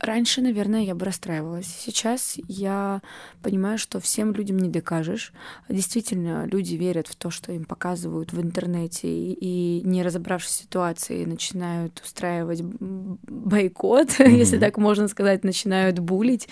Раньше, 0.00 0.42
наверное, 0.42 0.82
я 0.82 0.94
бы 0.94 1.06
расстраивалась. 1.06 1.66
Сейчас 1.66 2.34
я 2.48 3.00
понимаю, 3.42 3.78
что 3.78 3.98
всем 3.98 4.32
людям 4.32 4.58
не 4.58 4.68
докажешь. 4.68 5.32
Действительно, 5.68 6.46
люди 6.46 6.74
верят 6.74 7.06
в 7.08 7.16
то, 7.16 7.30
что 7.30 7.52
им 7.52 7.64
показывают 7.64 8.32
в 8.32 8.40
интернете, 8.40 9.08
и, 9.08 9.80
не 9.84 10.02
разобравшись 10.02 10.50
в 10.50 10.62
ситуации, 10.62 11.24
начинают 11.24 12.00
устраивать 12.04 12.62
бойкот, 12.62 14.08
mm-hmm. 14.08 14.30
если 14.36 14.58
так 14.58 14.76
можно 14.76 15.08
сказать, 15.08 15.44
начинают 15.44 15.98
булить. 15.98 16.48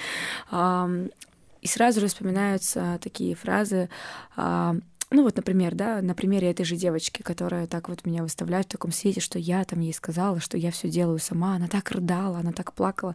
И 0.50 1.66
сразу 1.66 2.00
же 2.00 2.08
вспоминаются 2.08 2.98
такие 3.02 3.34
фразы 3.34 3.88
ну 5.14 5.22
вот, 5.22 5.36
например, 5.36 5.76
да, 5.76 6.02
на 6.02 6.12
примере 6.14 6.50
этой 6.50 6.64
же 6.64 6.74
девочки, 6.74 7.22
которая 7.22 7.68
так 7.68 7.88
вот 7.88 8.04
меня 8.04 8.24
выставляет 8.24 8.66
в 8.66 8.70
таком 8.70 8.90
свете, 8.90 9.20
что 9.20 9.38
я 9.38 9.64
там 9.64 9.78
ей 9.78 9.92
сказала, 9.94 10.40
что 10.40 10.58
я 10.58 10.72
все 10.72 10.88
делаю 10.88 11.20
сама, 11.20 11.54
она 11.54 11.68
так 11.68 11.92
рыдала, 11.92 12.38
она 12.38 12.50
так 12.50 12.72
плакала. 12.72 13.14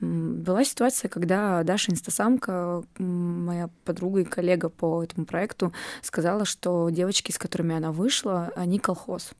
Была 0.00 0.64
ситуация, 0.64 1.08
когда 1.08 1.62
Даша 1.62 1.92
Инстасамка, 1.92 2.82
моя 2.98 3.70
подруга 3.84 4.22
и 4.22 4.24
коллега 4.24 4.68
по 4.68 5.04
этому 5.04 5.24
проекту, 5.24 5.72
сказала, 6.02 6.44
что 6.44 6.90
девочки, 6.90 7.30
с 7.30 7.38
которыми 7.38 7.76
она 7.76 7.92
вышла, 7.92 8.52
они 8.56 8.80
колхоз. 8.80 9.30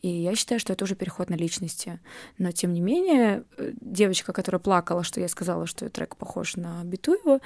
И 0.00 0.08
я 0.08 0.36
считаю, 0.36 0.60
что 0.60 0.72
это 0.72 0.84
уже 0.84 0.94
переход 0.94 1.28
на 1.28 1.34
личности. 1.34 2.00
Но, 2.38 2.52
тем 2.52 2.72
не 2.72 2.80
менее, 2.80 3.44
э, 3.56 3.72
девочка, 3.80 4.32
которая 4.32 4.60
плакала, 4.60 5.02
что 5.02 5.20
я 5.20 5.28
сказала, 5.28 5.66
что 5.66 5.88
трек 5.88 6.16
похож 6.16 6.56
на 6.56 6.82
Битуева, 6.84 7.40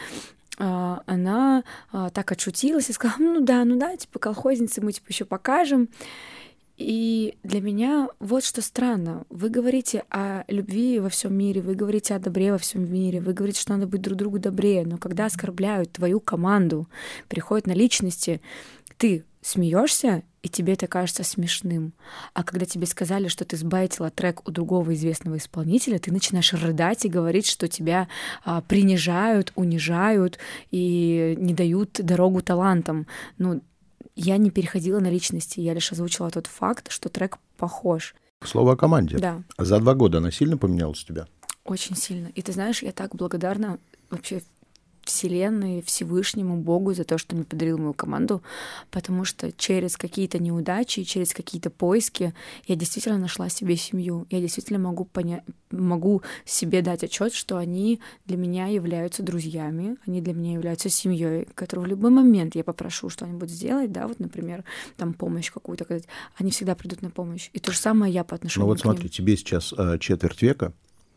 она 0.57 1.65
а, 1.93 2.11
так 2.11 2.33
отшутилась 2.33 2.89
и 2.89 2.93
сказала, 2.93 3.19
ну 3.19 3.41
да, 3.41 3.65
ну 3.65 3.79
да, 3.79 3.97
типа 3.97 4.19
колхозницы 4.19 4.81
мы 4.81 4.93
типа 4.93 5.07
еще 5.09 5.25
покажем. 5.25 5.89
И 6.77 7.39
для 7.43 7.63
меня 7.63 8.09
вот 8.21 8.45
что 8.45 8.61
странно. 8.61 9.25
Вы 9.31 9.49
говорите 9.49 10.05
о 10.11 10.45
любви 10.49 11.01
во 11.01 11.09
всем 11.09 11.35
мире, 11.35 11.63
вы 11.63 11.75
говорите 11.75 12.15
о 12.15 12.19
добре 12.19 12.53
во 12.53 12.59
всем 12.59 12.91
мире, 12.93 13.21
вы 13.21 13.33
говорите, 13.33 13.61
что 13.61 13.73
надо 13.73 13.87
быть 13.87 14.03
друг 14.03 14.19
другу 14.19 14.39
добрее, 14.39 14.85
но 14.85 14.99
когда 14.99 15.25
оскорбляют 15.25 15.93
твою 15.93 16.21
команду, 16.21 16.87
приходят 17.29 17.67
на 17.67 17.73
личности, 17.73 18.43
ты 18.99 19.25
смеешься, 19.41 20.23
и 20.47 20.49
тебе 20.49 20.75
это 20.75 20.87
кажется 20.87 21.25
смешным. 21.25 21.93
А 22.33 22.45
когда 22.45 22.67
тебе 22.67 22.87
сказали, 22.87 23.27
что 23.27 23.45
ты 23.45 23.57
сбайтила 23.57 24.11
трек 24.11 24.47
у 24.47 24.53
другого 24.53 24.95
известного 24.95 25.39
исполнителя, 25.39 25.99
ты 25.99 26.13
начинаешь 26.13 26.53
рыдать 26.53 27.05
и 27.05 27.09
говорить, 27.09 27.49
что 27.49 27.67
тебя 27.67 28.07
а, 28.45 28.61
принижают, 28.61 29.53
унижают 29.57 30.39
и 30.71 31.35
не 31.37 31.53
дают 31.53 31.95
дорогу 31.95 32.43
талантам. 32.43 33.09
Ну, 33.39 33.61
я 34.15 34.37
не 34.37 34.51
переходила 34.51 35.01
на 35.01 35.11
личности, 35.11 35.59
я 35.59 35.75
лишь 35.75 35.91
озвучила 35.91 36.31
тот 36.31 36.47
факт, 36.47 36.93
что 36.93 37.09
трек 37.09 37.39
похож. 37.57 38.15
Слово 38.45 38.75
о 38.75 38.77
команде. 38.77 39.19
Да. 39.19 39.43
За 39.59 39.81
два 39.81 39.95
года 39.95 40.19
она 40.19 40.31
сильно 40.31 40.57
поменялась 40.57 41.03
у 41.03 41.07
тебя? 41.09 41.27
Очень 41.65 41.97
сильно. 41.97 42.29
И 42.29 42.43
ты 42.43 42.53
знаешь, 42.53 42.85
я 42.85 42.93
так 42.93 43.17
благодарна 43.17 43.81
вообще 44.11 44.43
Вселенной, 45.07 45.83
Всевышнему, 45.83 46.57
Богу 46.57 46.93
за 46.95 47.05
то, 47.05 47.17
что 47.17 47.35
мне 47.37 47.45
подарил 47.45 47.79
мою 47.79 47.95
команду, 47.95 48.43
потому 48.91 49.25
что 49.25 49.53
через 49.53 49.97
какие-то 49.97 50.39
неудачи, 50.39 51.05
через 51.05 51.33
какие-то 51.33 51.71
поиски 51.71 52.35
я 52.67 52.75
действительно 52.75 53.17
нашла 53.19 53.49
себе 53.49 53.77
семью. 53.77 54.27
Я 54.31 54.41
действительно 54.41 54.79
могу, 54.81 55.05
понять, 55.05 55.45
могу 55.71 56.23
себе 56.45 56.83
дать 56.83 57.05
отчет, 57.05 57.33
что 57.33 57.57
они 57.57 58.01
для 58.27 58.37
меня 58.37 58.67
являются 58.67 59.23
друзьями, 59.23 59.97
они 60.07 60.21
для 60.21 60.35
меня 60.35 60.55
являются 60.55 60.89
семьей, 60.89 61.47
которую 61.55 61.87
в 61.87 61.89
любой 61.91 62.11
момент 62.11 62.57
я 62.57 62.65
попрошу 62.65 63.09
что-нибудь 63.09 63.51
сделать, 63.51 63.93
да, 63.93 64.09
вот, 64.09 64.19
например, 64.19 64.65
там 64.97 65.15
помощь 65.15 65.51
какую-то, 65.53 65.87
они 66.37 66.51
всегда 66.51 66.75
придут 66.75 67.03
на 67.03 67.11
помощь. 67.11 67.51
И 67.53 67.61
то 67.61 67.71
же 67.73 67.79
самое 67.79 68.13
я 68.13 68.25
по 68.25 68.35
отношению 68.35 68.67
ну, 68.67 68.73
вот 68.73 68.79
к 68.81 68.83
смотри, 68.83 69.05
ним. 69.05 69.11
тебе 69.11 69.37
сейчас 69.37 69.73
э, 69.73 69.99
четверть 70.01 70.43
века, 70.43 70.73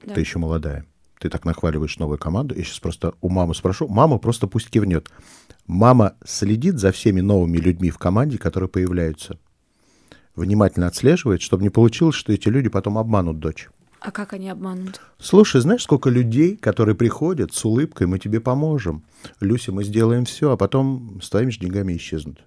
Да. 0.06 0.14
ты 0.14 0.20
еще 0.22 0.38
молодая. 0.38 0.86
Ты 1.20 1.30
так 1.30 1.44
нахваливаешь 1.44 2.00
новую 2.00 2.18
команду. 2.18 2.56
Я 2.56 2.64
сейчас 2.64 2.80
просто 2.80 3.14
у 3.20 3.30
мамы 3.30 3.54
спрошу. 3.54 3.88
Мама 3.90 4.18
просто 4.18 4.48
пусть 4.48 4.70
кивнет. 4.70 5.12
Мама 5.68 6.16
следит 6.26 6.80
за 6.80 6.92
всеми 6.94 7.20
новыми 7.20 7.58
людьми 7.58 7.92
в 7.92 7.98
команде, 7.98 8.38
которые 8.38 8.70
появляются. 8.70 9.38
Внимательно 10.36 10.88
отслеживает, 10.88 11.42
чтобы 11.42 11.64
не 11.64 11.70
получилось, 11.70 12.16
что 12.16 12.32
эти 12.32 12.48
люди 12.48 12.70
потом 12.70 12.98
обманут 12.98 13.40
дочь. 13.40 13.68
А 14.00 14.12
как 14.12 14.32
они 14.32 14.50
обманут? 14.50 15.02
Слушай, 15.20 15.60
знаешь, 15.60 15.84
сколько 15.84 16.10
людей, 16.10 16.56
которые 16.56 16.96
приходят 16.96 17.54
с 17.54 17.66
улыбкой, 17.66 18.08
мы 18.08 18.18
тебе 18.18 18.40
поможем. 18.40 19.04
Люся, 19.42 19.74
мы 19.74 19.84
сделаем 19.84 20.24
все, 20.24 20.52
а 20.52 20.58
потом 20.58 21.20
с 21.22 21.30
твоими 21.30 21.50
же 21.50 21.60
деньгами 21.60 21.98
исчезнут. 21.98 22.40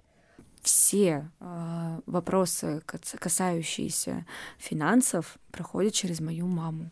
Все 0.63 1.29
э, 1.39 1.99
вопросы, 2.07 2.81
кас- 2.87 3.15
касающиеся 3.19 4.25
финансов, 4.57 5.37
проходят 5.51 5.93
через 5.93 6.21
мою 6.21 6.47
маму. 6.47 6.89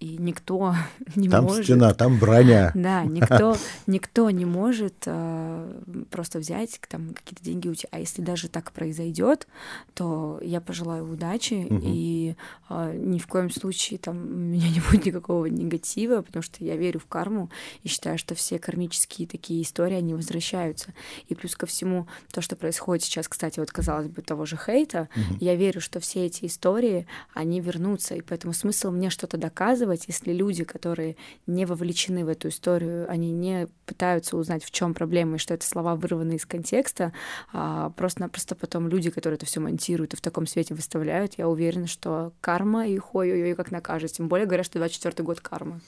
И 0.00 0.16
никто 0.18 0.74
не 1.16 1.28
Там 1.28 1.44
может... 1.44 1.64
стена, 1.64 1.92
там 1.94 2.18
броня. 2.18 2.72
Да, 2.78 3.04
никто, 3.04 3.56
никто 3.86 4.30
не 4.30 4.44
может 4.44 4.94
э, 5.06 5.80
просто 6.10 6.38
взять 6.38 6.80
там 6.88 7.12
какие-то 7.14 7.42
деньги 7.42 7.68
у 7.68 7.74
тебя. 7.74 7.88
А 7.92 7.98
если 7.98 8.22
даже 8.22 8.48
так 8.48 8.72
произойдет, 8.72 9.46
то 9.94 10.38
я 10.42 10.60
пожелаю 10.60 11.10
удачи 11.10 11.54
Мгм. 11.68 11.80
и 11.82 12.36
э, 12.70 12.94
ни 12.96 13.18
в 13.18 13.26
коем 13.26 13.50
случае 13.50 13.98
там 13.98 14.16
у 14.16 14.36
меня 14.36 14.68
не 14.74 14.80
будет 14.80 15.06
никакого 15.06 15.46
негатива, 15.46 16.22
потому 16.22 16.42
что 16.42 16.64
я 16.64 16.76
верю 16.76 17.00
в 17.00 17.06
карму 17.06 17.50
и 17.82 17.88
считаю, 17.88 18.18
что 18.18 18.34
все 18.34 18.58
кармические 18.58 19.26
такие 19.26 19.62
истории 19.62 19.96
они 19.96 20.14
возвращаются. 20.14 20.94
И 21.28 21.34
плюс 21.34 21.56
ко 21.56 21.66
всему 21.66 22.06
то, 22.32 22.40
что 22.40 22.56
происходит 22.56 23.04
сейчас, 23.04 23.28
кстати, 23.28 23.58
вот 23.60 23.70
казалось 23.72 24.08
бы 24.08 24.22
того 24.22 24.46
же 24.46 24.56
хейта, 24.56 25.08
я 25.40 25.54
верю, 25.56 25.80
что 25.80 26.00
все 26.00 26.26
эти 26.26 26.46
истории 26.46 27.06
они 27.34 27.60
вернутся, 27.60 28.14
и 28.14 28.20
поэтому 28.20 28.52
смысл 28.52 28.90
мне 28.90 29.10
что-то 29.10 29.36
доказывать, 29.36 29.87
если 30.06 30.32
люди, 30.32 30.64
которые 30.64 31.16
не 31.46 31.66
вовлечены 31.66 32.24
в 32.24 32.28
эту 32.28 32.48
историю, 32.48 33.10
они 33.10 33.30
не 33.32 33.68
пытаются 33.86 34.36
узнать, 34.36 34.64
в 34.64 34.70
чем 34.70 34.94
проблема, 34.94 35.36
и 35.36 35.38
что 35.38 35.54
это 35.54 35.66
слова 35.66 35.96
вырваны 35.96 36.36
из 36.36 36.46
контекста, 36.46 37.12
а 37.52 37.90
просто-напросто 37.90 38.54
потом 38.54 38.88
люди, 38.88 39.10
которые 39.10 39.36
это 39.36 39.46
все 39.46 39.60
монтируют 39.60 40.14
и 40.14 40.16
в 40.16 40.20
таком 40.20 40.46
свете 40.46 40.74
выставляют, 40.74 41.34
я 41.38 41.48
уверена, 41.48 41.86
что 41.86 42.32
карма 42.40 42.86
их 42.86 43.14
ой-ой-ой 43.14 43.54
как 43.54 43.70
накажет. 43.70 44.12
Тем 44.12 44.28
более 44.28 44.46
говорят, 44.46 44.66
что 44.66 44.78
24 44.78 45.24
год 45.24 45.40
кармы. 45.40 45.80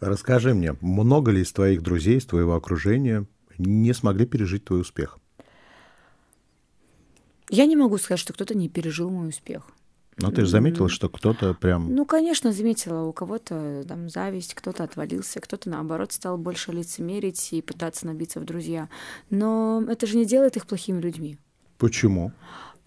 Расскажи 0.00 0.54
мне, 0.54 0.76
много 0.80 1.30
ли 1.30 1.42
из 1.42 1.52
твоих 1.52 1.82
друзей, 1.82 2.18
из 2.18 2.26
твоего 2.26 2.54
окружения 2.54 3.26
не 3.58 3.92
смогли 3.92 4.26
пережить 4.26 4.64
твой 4.64 4.80
успех? 4.80 5.18
Я 7.50 7.66
не 7.66 7.76
могу 7.76 7.98
сказать, 7.98 8.20
что 8.20 8.32
кто-то 8.32 8.56
не 8.56 8.68
пережил 8.68 9.10
мой 9.10 9.28
успех. 9.28 9.66
Но 10.18 10.30
ты 10.30 10.42
же 10.42 10.48
заметила, 10.48 10.88
что 10.88 11.08
кто-то 11.08 11.54
прям... 11.54 11.94
Ну, 11.94 12.04
конечно, 12.04 12.52
заметила, 12.52 13.04
у 13.04 13.12
кого-то 13.12 13.84
там 13.88 14.08
зависть, 14.08 14.54
кто-то 14.54 14.84
отвалился, 14.84 15.40
кто-то, 15.40 15.70
наоборот, 15.70 16.12
стал 16.12 16.36
больше 16.36 16.72
лицемерить 16.72 17.52
и 17.52 17.62
пытаться 17.62 18.06
набиться 18.06 18.40
в 18.40 18.44
друзья. 18.44 18.88
Но 19.30 19.82
это 19.88 20.06
же 20.06 20.16
не 20.16 20.26
делает 20.26 20.56
их 20.56 20.66
плохими 20.66 21.00
людьми. 21.00 21.38
Почему? 21.78 22.32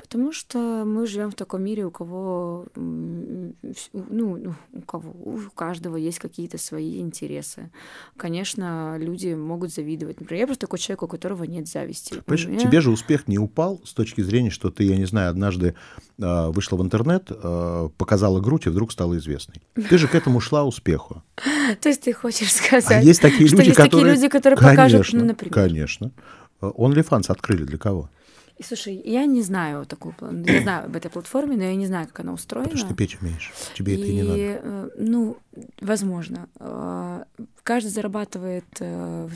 Потому 0.03 0.33
что 0.33 0.83
мы 0.86 1.07
живем 1.07 1.31
в 1.31 1.36
таком 1.36 1.63
мире, 1.63 1.86
у 1.86 1.91
кого, 1.91 2.65
ну, 2.75 3.53
ну, 3.93 4.53
у 4.74 4.81
кого, 4.81 5.12
у 5.12 5.39
каждого 5.55 5.95
есть 5.95 6.19
какие-то 6.19 6.57
свои 6.57 7.00
интересы. 7.00 7.72
Конечно, 8.17 8.98
люди 9.00 9.33
могут 9.33 9.74
завидовать. 9.74 10.19
Например, 10.19 10.41
я 10.41 10.48
просто 10.48 10.67
такой 10.67 10.79
человек, 10.79 11.03
у 11.03 11.07
которого 11.07 11.45
нет 11.45 11.67
зависти. 11.67 12.22
Понимаешь, 12.25 12.48
меня- 12.48 12.60
тебе 12.60 12.81
же 12.81 12.91
успех 12.91 13.29
не 13.29 13.39
упал 13.39 13.81
с 13.86 13.93
точки 13.93 14.22
зрения, 14.22 14.50
что 14.50 14.69
ты, 14.69 14.83
я 14.83 14.98
не 14.98 15.05
знаю, 15.05 15.29
однажды 15.29 15.74
э, 16.19 16.48
вышла 16.50 16.75
в 16.75 16.83
интернет, 16.83 17.31
э, 17.31 17.89
показала 17.98 18.41
грудь 18.41 18.65
и 18.65 18.69
вдруг 18.69 18.91
стала 18.91 19.17
известной. 19.17 19.61
Ты 19.74 19.98
же 19.98 20.07
к 20.09 20.16
этому 20.16 20.42
шла 20.42 20.66
успеху. 20.66 21.24
То 21.81 21.89
есть 21.89 22.01
ты 22.01 22.13
хочешь 22.13 22.53
сказать, 22.53 22.92
А 22.92 23.01
есть 23.01 23.22
такие 23.22 23.50
люди, 23.50 23.72
которые... 23.72 23.89
такие 23.89 24.13
люди, 24.16 24.27
которые 24.27 24.57
покажут, 24.59 25.07
ну, 25.13 25.24
например. 25.25 25.53
Конечно. 25.53 26.11
OnlyFans 26.61 27.31
открыли 27.31 27.63
для 27.63 27.77
кого? 27.77 28.09
И, 28.63 28.65
слушай, 28.67 29.01
я 29.05 29.25
не 29.25 29.41
знаю 29.41 29.85
такую, 29.85 30.15
я 30.45 30.61
знаю 30.61 30.85
об 30.85 30.95
этой 30.95 31.11
платформе, 31.11 31.57
но 31.57 31.63
я 31.63 31.75
не 31.75 31.85
знаю, 31.87 32.07
как 32.07 32.21
она 32.21 32.33
устроена. 32.33 32.69
Потому 32.69 32.79
что 32.79 32.89
ты 32.89 32.95
петь 32.95 33.21
умеешь. 33.21 33.53
Тебе 33.75 33.95
это 33.95 34.03
и 34.03 34.09
И, 34.11 34.13
не 34.15 34.23
надо. 34.23 34.39
э, 34.39 34.89
ну, 34.97 35.37
возможно. 35.81 36.47
Э, 36.59 37.23
Каждый 37.63 37.89
зарабатывает 37.89 38.65
э, 38.81 39.29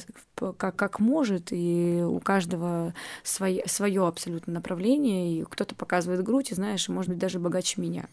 как, 0.58 0.76
как 0.76 1.00
может, 1.00 1.48
и 1.52 2.04
у 2.06 2.20
каждого 2.20 2.94
свое, 3.24 3.64
свое 3.68 4.06
абсолютно 4.06 4.52
направление, 4.52 5.40
и 5.40 5.44
кто-то 5.44 5.76
показывает 5.76 6.24
грудь, 6.24 6.52
и 6.52 6.56
знаешь, 6.56 6.90
может 6.90 7.10
быть 7.12 7.20
даже 7.20 7.40
богаче 7.40 7.80
меня. 7.80 8.06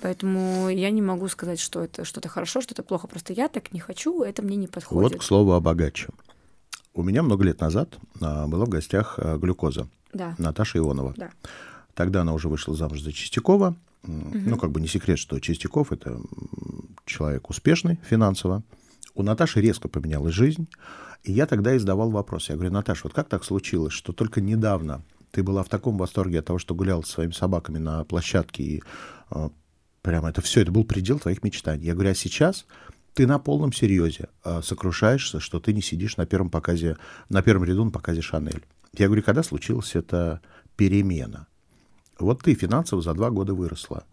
Поэтому 0.00 0.68
я 0.68 0.90
не 0.90 1.02
могу 1.02 1.26
сказать, 1.26 1.58
что 1.58 1.82
это 1.82 2.04
что-то 2.04 2.28
хорошо, 2.28 2.60
что-то 2.60 2.84
плохо. 2.84 3.08
Просто 3.08 3.32
я 3.32 3.48
так 3.48 3.72
не 3.72 3.80
хочу, 3.80 4.22
это 4.22 4.42
мне 4.42 4.56
не 4.56 4.68
подходит. 4.68 5.12
Вот, 5.12 5.20
к 5.20 5.24
слову, 5.24 5.52
о 5.54 5.60
богаче. 5.60 6.08
У 6.98 7.04
меня 7.04 7.22
много 7.22 7.44
лет 7.44 7.60
назад 7.60 7.96
а, 8.20 8.48
была 8.48 8.64
в 8.64 8.68
гостях 8.68 9.14
а, 9.18 9.36
глюкоза 9.38 9.86
Да, 10.12 10.34
Наташа 10.36 10.78
Ионова. 10.78 11.14
да. 11.16 11.30
Тогда 11.94 12.22
она 12.22 12.32
уже 12.32 12.48
вышла 12.48 12.74
замуж 12.74 13.02
за 13.02 13.12
Чистякова. 13.12 13.76
М, 14.02 14.42
Ну, 14.46 14.56
как 14.58 14.72
бы 14.72 14.80
не 14.80 14.88
секрет, 14.88 15.16
что 15.20 15.38
Чистяков— 15.38 15.92
это 15.92 16.20
человек 17.04 17.50
успешный 17.50 18.00
финансово. 18.02 18.64
У 19.14 19.22
Наташи 19.22 19.60
резко 19.60 19.86
поменялась 19.86 20.34
жизнь. 20.34 20.66
И 21.22 21.30
я 21.30 21.46
тогда 21.46 21.72
и 21.72 21.78
задавал 21.78 22.10
вопрос. 22.10 22.48
Я 22.48 22.56
говорю, 22.56 22.72
Наташа, 22.72 23.02
вот 23.04 23.12
как 23.14 23.28
так 23.28 23.44
случилось, 23.44 23.92
что 23.92 24.12
только 24.12 24.40
недавно 24.40 25.02
ты 25.30 25.44
была 25.44 25.62
в 25.62 25.68
таком 25.68 25.98
восторге 25.98 26.40
от 26.40 26.46
того, 26.46 26.58
что 26.58 26.74
гуляла 26.74 27.02
со 27.02 27.12
своими 27.12 27.32
собаками 27.32 27.78
на 27.78 28.02
площадке, 28.06 28.62
и 28.64 28.82
а, 29.30 29.50
прямо 30.02 30.30
это 30.30 30.42
все, 30.42 30.62
это 30.62 30.72
был 30.72 30.82
предел 30.82 31.20
твоих 31.20 31.44
мечтаний. 31.44 31.86
Я 31.86 31.94
говорю, 31.94 32.10
а 32.10 32.14
сейчас 32.16 32.66
ты 33.18 33.26
на 33.26 33.40
полном 33.40 33.72
серьезе 33.72 34.28
а, 34.44 34.62
сокрушаешься, 34.62 35.40
что 35.40 35.58
ты 35.58 35.72
не 35.72 35.82
сидишь 35.82 36.16
на 36.16 36.24
первом 36.24 36.50
показе, 36.50 36.98
на 37.28 37.42
первом 37.42 37.64
ряду 37.64 37.84
на 37.84 37.90
показе 37.90 38.20
Шанель. 38.20 38.64
Я 38.96 39.06
говорю, 39.06 39.24
когда 39.24 39.42
случилась 39.42 39.96
эта 39.96 40.40
перемена? 40.76 41.48
Вот 42.20 42.42
ты 42.42 42.54
финансово 42.54 43.02
за 43.02 43.14
два 43.14 43.30
года 43.30 43.54
выросла. 43.54 44.04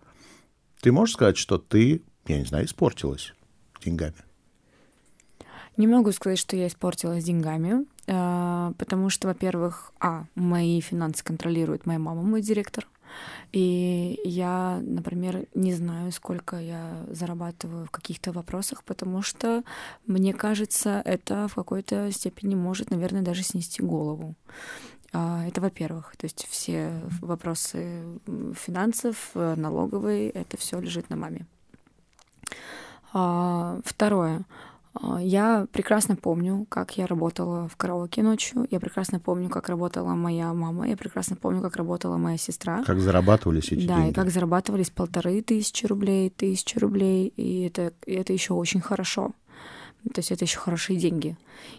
Ты 0.81 0.91
можешь 0.91 1.13
сказать, 1.13 1.37
что 1.37 1.59
ты, 1.59 2.01
я 2.25 2.39
не 2.39 2.45
знаю, 2.45 2.65
испортилась 2.65 3.35
деньгами? 3.83 4.15
Не 5.77 5.85
могу 5.85 6.11
сказать, 6.11 6.39
что 6.39 6.57
я 6.57 6.65
испортилась 6.65 7.25
деньгами, 7.25 7.85
э, 8.07 8.73
потому 8.75 9.11
что, 9.11 9.27
во-первых, 9.27 9.91
а, 9.99 10.25
мои 10.33 10.81
финансы 10.81 11.23
контролирует 11.23 11.85
моя 11.85 11.99
мама, 11.99 12.23
мой 12.23 12.41
директор. 12.41 12.87
И 13.51 14.19
я, 14.23 14.79
например, 14.83 15.45
не 15.53 15.73
знаю, 15.73 16.11
сколько 16.11 16.57
я 16.57 17.05
зарабатываю 17.09 17.85
в 17.85 17.91
каких-то 17.91 18.31
вопросах, 18.31 18.83
потому 18.83 19.21
что, 19.21 19.63
мне 20.07 20.33
кажется, 20.33 21.01
это 21.05 21.47
в 21.47 21.55
какой-то 21.55 22.11
степени 22.11 22.55
может, 22.55 22.91
наверное, 22.91 23.21
даже 23.21 23.43
снести 23.43 23.81
голову. 23.81 24.35
А, 25.13 25.45
Это 25.47 25.61
во-первых. 25.61 26.15
То 26.17 26.25
есть 26.25 26.45
все 26.49 26.91
вопросы 27.21 28.03
финансов, 28.53 29.31
э, 29.35 29.55
налоговые, 29.55 30.29
это 30.29 30.57
все 30.57 30.79
лежит 30.79 31.09
на 31.09 31.15
маме. 31.15 31.45
А, 33.13 33.79
Второе. 33.85 34.43
А, 35.01 35.21
Я 35.21 35.67
прекрасно 35.71 36.15
помню, 36.15 36.65
как 36.69 36.97
я 36.97 37.07
работала 37.07 37.67
в 37.67 37.75
караоке 37.75 38.23
ночью. 38.23 38.67
Я 38.71 38.79
прекрасно 38.79 39.19
помню, 39.19 39.49
как 39.49 39.69
работала 39.69 40.15
моя 40.15 40.53
мама. 40.53 40.87
Я 40.87 40.97
прекрасно 40.97 41.35
помню, 41.35 41.61
как 41.61 41.75
работала 41.75 42.17
моя 42.17 42.37
сестра. 42.37 42.83
Как 42.83 42.99
зарабатывались 42.99 43.71
эти 43.71 43.85
да, 43.85 43.97
деньги? 43.97 44.11
и 44.11 44.13
как 44.13 44.29
зарабатывались 44.29 44.89
полторы 44.89 45.41
тысячи 45.41 45.85
рублей, 45.85 46.29
тысячи 46.29 46.77
рублей. 46.77 47.27
И 47.35 47.63
это, 47.63 47.93
и 48.05 48.13
это 48.13 48.33
еще 48.33 48.53
очень 48.53 48.81
хорошо. 48.81 49.31
То 50.13 50.19
есть 50.19 50.31
это 50.31 50.45
еще 50.45 50.59
хорошие 50.59 50.99
деньги. 50.99 51.35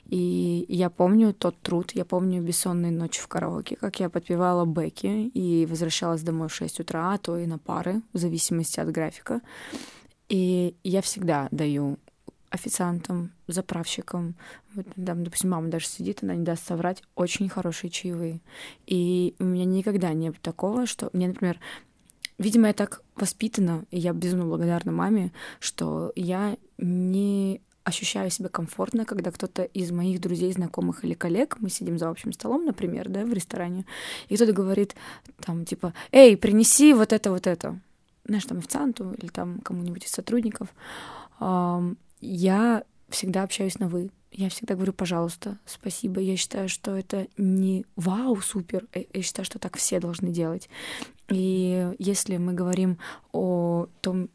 И 0.06 0.66
я 0.68 0.90
помню 0.90 1.32
тот 1.32 1.60
труд, 1.60 1.92
я 1.94 2.04
помню 2.04 2.42
бессонные 2.42 2.90
ночи 2.90 3.20
в 3.20 3.28
караоке, 3.28 3.76
как 3.76 4.00
я 4.00 4.10
подпевала 4.10 4.64
бэки 4.64 5.28
и 5.28 5.64
возвращалась 5.66 6.22
домой 6.22 6.48
в 6.48 6.54
6 6.54 6.80
утра, 6.80 7.14
а 7.14 7.18
то 7.18 7.38
и 7.38 7.46
на 7.46 7.58
пары, 7.58 8.02
в 8.12 8.18
зависимости 8.18 8.80
от 8.80 8.90
графика. 8.90 9.42
И 10.28 10.74
я 10.82 11.02
всегда 11.02 11.46
даю 11.52 11.98
официантам, 12.56 13.30
заправщикам, 13.46 14.34
вот, 14.74 14.86
там, 14.94 15.24
допустим, 15.24 15.50
мама 15.50 15.68
даже 15.68 15.86
сидит, 15.86 16.22
она 16.22 16.34
не 16.34 16.44
даст 16.44 16.66
соврать, 16.66 17.02
очень 17.14 17.48
хорошие 17.48 17.90
чаевые. 17.90 18.40
И 18.86 19.34
у 19.38 19.44
меня 19.44 19.64
никогда 19.64 20.12
не 20.12 20.30
было 20.30 20.40
такого, 20.42 20.86
что 20.86 21.10
мне, 21.12 21.28
например, 21.28 21.58
видимо, 22.38 22.68
я 22.68 22.72
так 22.72 23.02
воспитана, 23.14 23.84
и 23.90 23.98
я 23.98 24.12
безумно 24.12 24.46
благодарна 24.46 24.92
маме, 24.92 25.32
что 25.60 26.12
я 26.16 26.56
не 26.78 27.60
ощущаю 27.84 28.30
себя 28.30 28.48
комфортно, 28.48 29.04
когда 29.04 29.30
кто-то 29.30 29.62
из 29.62 29.92
моих 29.92 30.20
друзей, 30.20 30.52
знакомых 30.52 31.04
или 31.04 31.14
коллег, 31.14 31.56
мы 31.60 31.70
сидим 31.70 31.98
за 31.98 32.10
общим 32.10 32.32
столом, 32.32 32.64
например, 32.64 33.08
да, 33.08 33.24
в 33.24 33.32
ресторане, 33.32 33.86
и 34.28 34.34
кто-то 34.34 34.52
говорит 34.52 34.96
там 35.40 35.64
типа, 35.64 35.94
эй, 36.10 36.36
принеси 36.36 36.92
вот 36.94 37.12
это, 37.12 37.30
вот 37.30 37.46
это, 37.46 37.78
знаешь, 38.24 38.44
там 38.44 38.58
официанту 38.58 39.14
или 39.16 39.28
там 39.28 39.60
кому-нибудь 39.60 40.04
из 40.04 40.10
сотрудников, 40.10 40.68
я 42.26 42.84
всегда 43.08 43.42
общаюсь 43.42 43.78
на 43.78 43.88
«вы». 43.88 44.10
Я 44.32 44.50
всегда 44.50 44.74
говорю, 44.74 44.92
пожалуйста, 44.92 45.56
спасибо. 45.64 46.20
Я 46.20 46.36
считаю, 46.36 46.68
что 46.68 46.94
это 46.94 47.26
не 47.38 47.86
вау, 47.94 48.36
супер. 48.42 48.86
Э, 48.92 49.04
я 49.14 49.22
считаю, 49.22 49.46
что 49.46 49.58
так 49.58 49.76
все 49.78 49.98
должны 49.98 50.28
делать. 50.28 50.68
И 51.28 51.90
если 51.98 52.36
мы 52.36 52.52
говорим 52.52 52.98
о 53.32 53.86
том, 54.02 54.28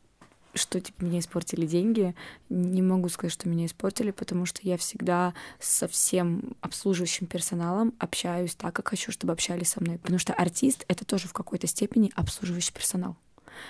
что 0.55 0.79
типа 0.81 1.03
меня 1.03 1.19
испортили 1.19 1.67
деньги, 1.67 2.15
не 2.49 2.81
могу 2.81 3.09
сказать, 3.09 3.31
что 3.31 3.47
меня 3.47 3.67
испортили, 3.67 4.11
потому 4.11 4.45
что 4.45 4.59
я 4.63 4.77
всегда 4.77 5.33
со 5.59 5.87
всем 5.87 6.55
обслуживающим 6.61 7.27
персоналом 7.27 7.93
общаюсь 7.99 8.55
так, 8.55 8.75
как 8.75 8.89
хочу, 8.89 9.11
чтобы 9.11 9.33
общались 9.33 9.69
со 9.69 9.81
мной. 9.81 9.99
Потому 9.99 10.19
что 10.19 10.33
артист— 10.33 10.83
это 10.87 11.05
тоже 11.05 11.27
в 11.27 11.33
какой-то 11.33 11.67
степени 11.67 12.11
обслуживающий 12.15 12.73
персонал 12.73 13.17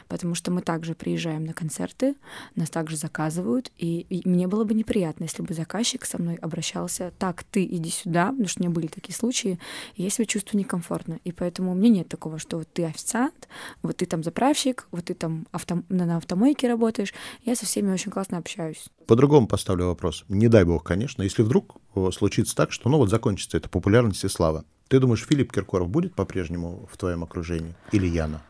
потому 0.07 0.35
что 0.35 0.51
мы 0.51 0.61
также 0.61 0.95
приезжаем 0.95 1.45
на 1.45 1.53
концерты, 1.53 2.15
нас 2.55 2.69
также 2.69 2.97
заказывают, 2.97 3.71
и, 3.77 4.05
и 4.09 4.27
мне 4.27 4.47
было 4.47 4.63
бы 4.63 4.73
неприятно, 4.73 5.23
если 5.23 5.41
бы 5.41 5.53
заказчик 5.53 6.05
со 6.05 6.21
мной 6.21 6.35
обращался 6.35 7.11
так, 7.17 7.43
ты 7.43 7.65
иди 7.65 7.89
сюда, 7.89 8.27
потому 8.27 8.47
что 8.47 8.61
у 8.61 8.63
меня 8.63 8.73
были 8.73 8.87
такие 8.87 9.15
случаи, 9.15 9.59
и 9.95 10.03
я 10.03 10.09
себя 10.09 10.25
чувствую 10.25 10.59
некомфортно, 10.59 11.19
и 11.23 11.31
поэтому 11.31 11.71
у 11.71 11.75
меня 11.75 11.89
нет 11.89 12.07
такого, 12.07 12.39
что 12.39 12.57
вот 12.57 12.67
ты 12.71 12.85
официант, 12.85 13.47
вот 13.83 13.97
ты 13.97 14.05
там 14.05 14.23
заправщик, 14.23 14.87
вот 14.91 15.05
ты 15.05 15.13
там 15.13 15.47
авто, 15.51 15.83
на 15.89 16.17
автомойке 16.17 16.67
работаешь, 16.67 17.13
я 17.43 17.55
со 17.55 17.65
всеми 17.65 17.91
очень 17.91 18.11
классно 18.11 18.37
общаюсь. 18.37 18.85
По-другому 19.07 19.47
поставлю 19.47 19.87
вопрос. 19.87 20.25
Не 20.29 20.47
дай 20.47 20.63
бог, 20.63 20.83
конечно, 20.83 21.23
если 21.23 21.41
вдруг 21.41 21.77
случится 22.13 22.55
так, 22.55 22.71
что 22.71 22.89
ну 22.89 22.97
вот 22.97 23.09
закончится 23.09 23.57
эта 23.57 23.69
популярность 23.69 24.23
и 24.23 24.29
слава. 24.29 24.65
Ты 24.87 24.99
думаешь, 24.99 25.25
Филипп 25.25 25.53
Киркоров 25.53 25.89
будет 25.89 26.15
по-прежнему 26.15 26.87
в 26.91 26.97
твоем 26.97 27.23
окружении? 27.23 27.75
Или 27.93 28.07
Яна? 28.07 28.41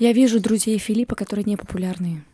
Я 0.00 0.12
вижу 0.12 0.40
друзей 0.40 0.78
Филиппа, 0.78 1.14
которые 1.14 1.44
не 1.44 1.56
популярные. 1.56 2.24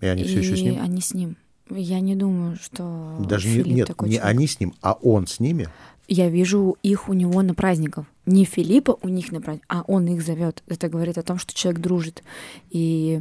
И 0.00 0.06
они 0.06 0.22
все 0.22 0.38
еще 0.38 0.56
с 0.56 0.62
ним? 0.62 0.80
они 0.80 1.00
с 1.00 1.12
ним. 1.12 1.36
Я 1.68 2.00
не 2.00 2.14
думаю, 2.14 2.56
что 2.56 3.18
Даже 3.28 3.48
Филипп 3.48 3.66
не, 3.66 3.72
нет, 3.74 3.88
такой 3.88 4.08
не 4.08 4.16
человек. 4.16 4.36
они 4.36 4.46
с 4.46 4.60
ним, 4.60 4.74
а 4.80 4.92
он 4.92 5.26
с 5.26 5.40
ними. 5.40 5.68
Я 6.06 6.30
вижу 6.30 6.78
их 6.82 7.08
у 7.08 7.12
него 7.12 7.42
на 7.42 7.54
праздниках. 7.54 8.06
Не 8.24 8.44
Филиппа 8.44 8.96
у 9.02 9.08
них 9.08 9.32
на 9.32 9.40
праздник, 9.40 9.64
а 9.68 9.82
он 9.86 10.06
их 10.06 10.22
зовет. 10.22 10.62
Это 10.68 10.88
говорит 10.88 11.18
о 11.18 11.22
том, 11.22 11.38
что 11.38 11.52
человек 11.52 11.82
дружит. 11.82 12.22
И 12.70 13.20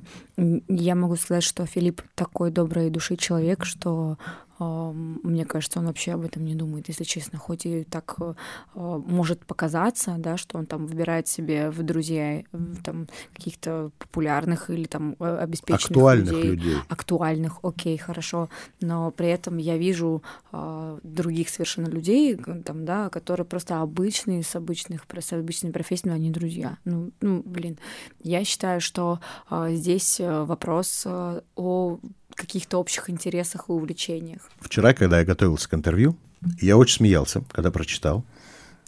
я 0.69 0.95
могу 0.95 1.15
сказать, 1.15 1.43
что 1.43 1.65
Филипп 1.65 2.03
такой 2.13 2.51
доброй 2.51 2.91
души 2.91 3.17
человек, 3.17 3.65
что 3.65 4.17
мне 4.59 5.45
кажется, 5.45 5.79
он 5.79 5.85
вообще 5.85 6.13
об 6.13 6.25
этом 6.25 6.45
не 6.45 6.55
думает, 6.55 6.87
если 6.87 7.03
честно. 7.03 7.37
Хоть 7.37 7.65
и 7.65 7.83
так 7.83 8.15
э, 8.19 8.33
может 8.73 9.45
показаться, 9.45 10.15
да, 10.17 10.37
что 10.37 10.57
он 10.57 10.65
там 10.65 10.87
выбирает 10.87 11.27
себе 11.27 11.69
в 11.69 11.83
друзья 11.83 12.43
там 12.83 13.07
каких-то 13.33 13.91
популярных 13.99 14.69
или 14.69 14.85
там 14.85 15.15
э, 15.19 15.37
обеспеченных 15.37 15.91
актуальных 15.91 16.31
людей, 16.31 16.51
людей. 16.51 16.75
Актуальных, 16.89 17.59
окей, 17.63 17.97
хорошо. 17.97 18.49
Но 18.81 19.11
при 19.11 19.27
этом 19.27 19.57
я 19.57 19.77
вижу 19.77 20.23
э, 20.51 20.99
других 21.03 21.49
совершенно 21.49 21.87
людей, 21.87 22.35
там, 22.35 22.85
да, 22.85 23.09
которые 23.09 23.45
просто 23.45 23.81
обычные, 23.81 24.43
с 24.43 24.55
обычных, 24.55 25.05
с 25.19 25.33
обычными 25.33 25.71
профессиями, 25.71 26.15
они 26.15 26.31
друзья. 26.31 26.77
Ну, 26.85 27.11
ну 27.21 27.43
блин, 27.45 27.77
я 28.23 28.43
считаю, 28.43 28.81
что 28.81 29.19
э, 29.51 29.69
здесь 29.73 30.19
вопрос 30.19 31.03
э, 31.05 31.41
о 31.55 31.99
каких-то 32.35 32.77
общих 32.77 33.09
интересах 33.09 33.69
и 33.69 33.71
увлечениях. 33.71 34.49
Вчера, 34.59 34.93
когда 34.93 35.19
я 35.19 35.25
готовился 35.25 35.69
к 35.69 35.73
интервью, 35.73 36.17
я 36.61 36.77
очень 36.77 36.97
смеялся, 36.97 37.43
когда 37.51 37.71
прочитал, 37.71 38.23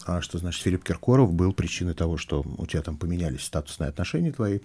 а 0.06 0.20
что 0.20 0.38
значит 0.38 0.62
Филипп 0.62 0.84
Киркоров 0.84 1.32
был 1.32 1.52
причиной 1.52 1.94
того, 1.94 2.16
что 2.16 2.44
у 2.58 2.66
тебя 2.66 2.82
там 2.82 2.96
поменялись 2.96 3.42
статусные 3.42 3.88
отношения 3.88 4.32
твои, 4.32 4.60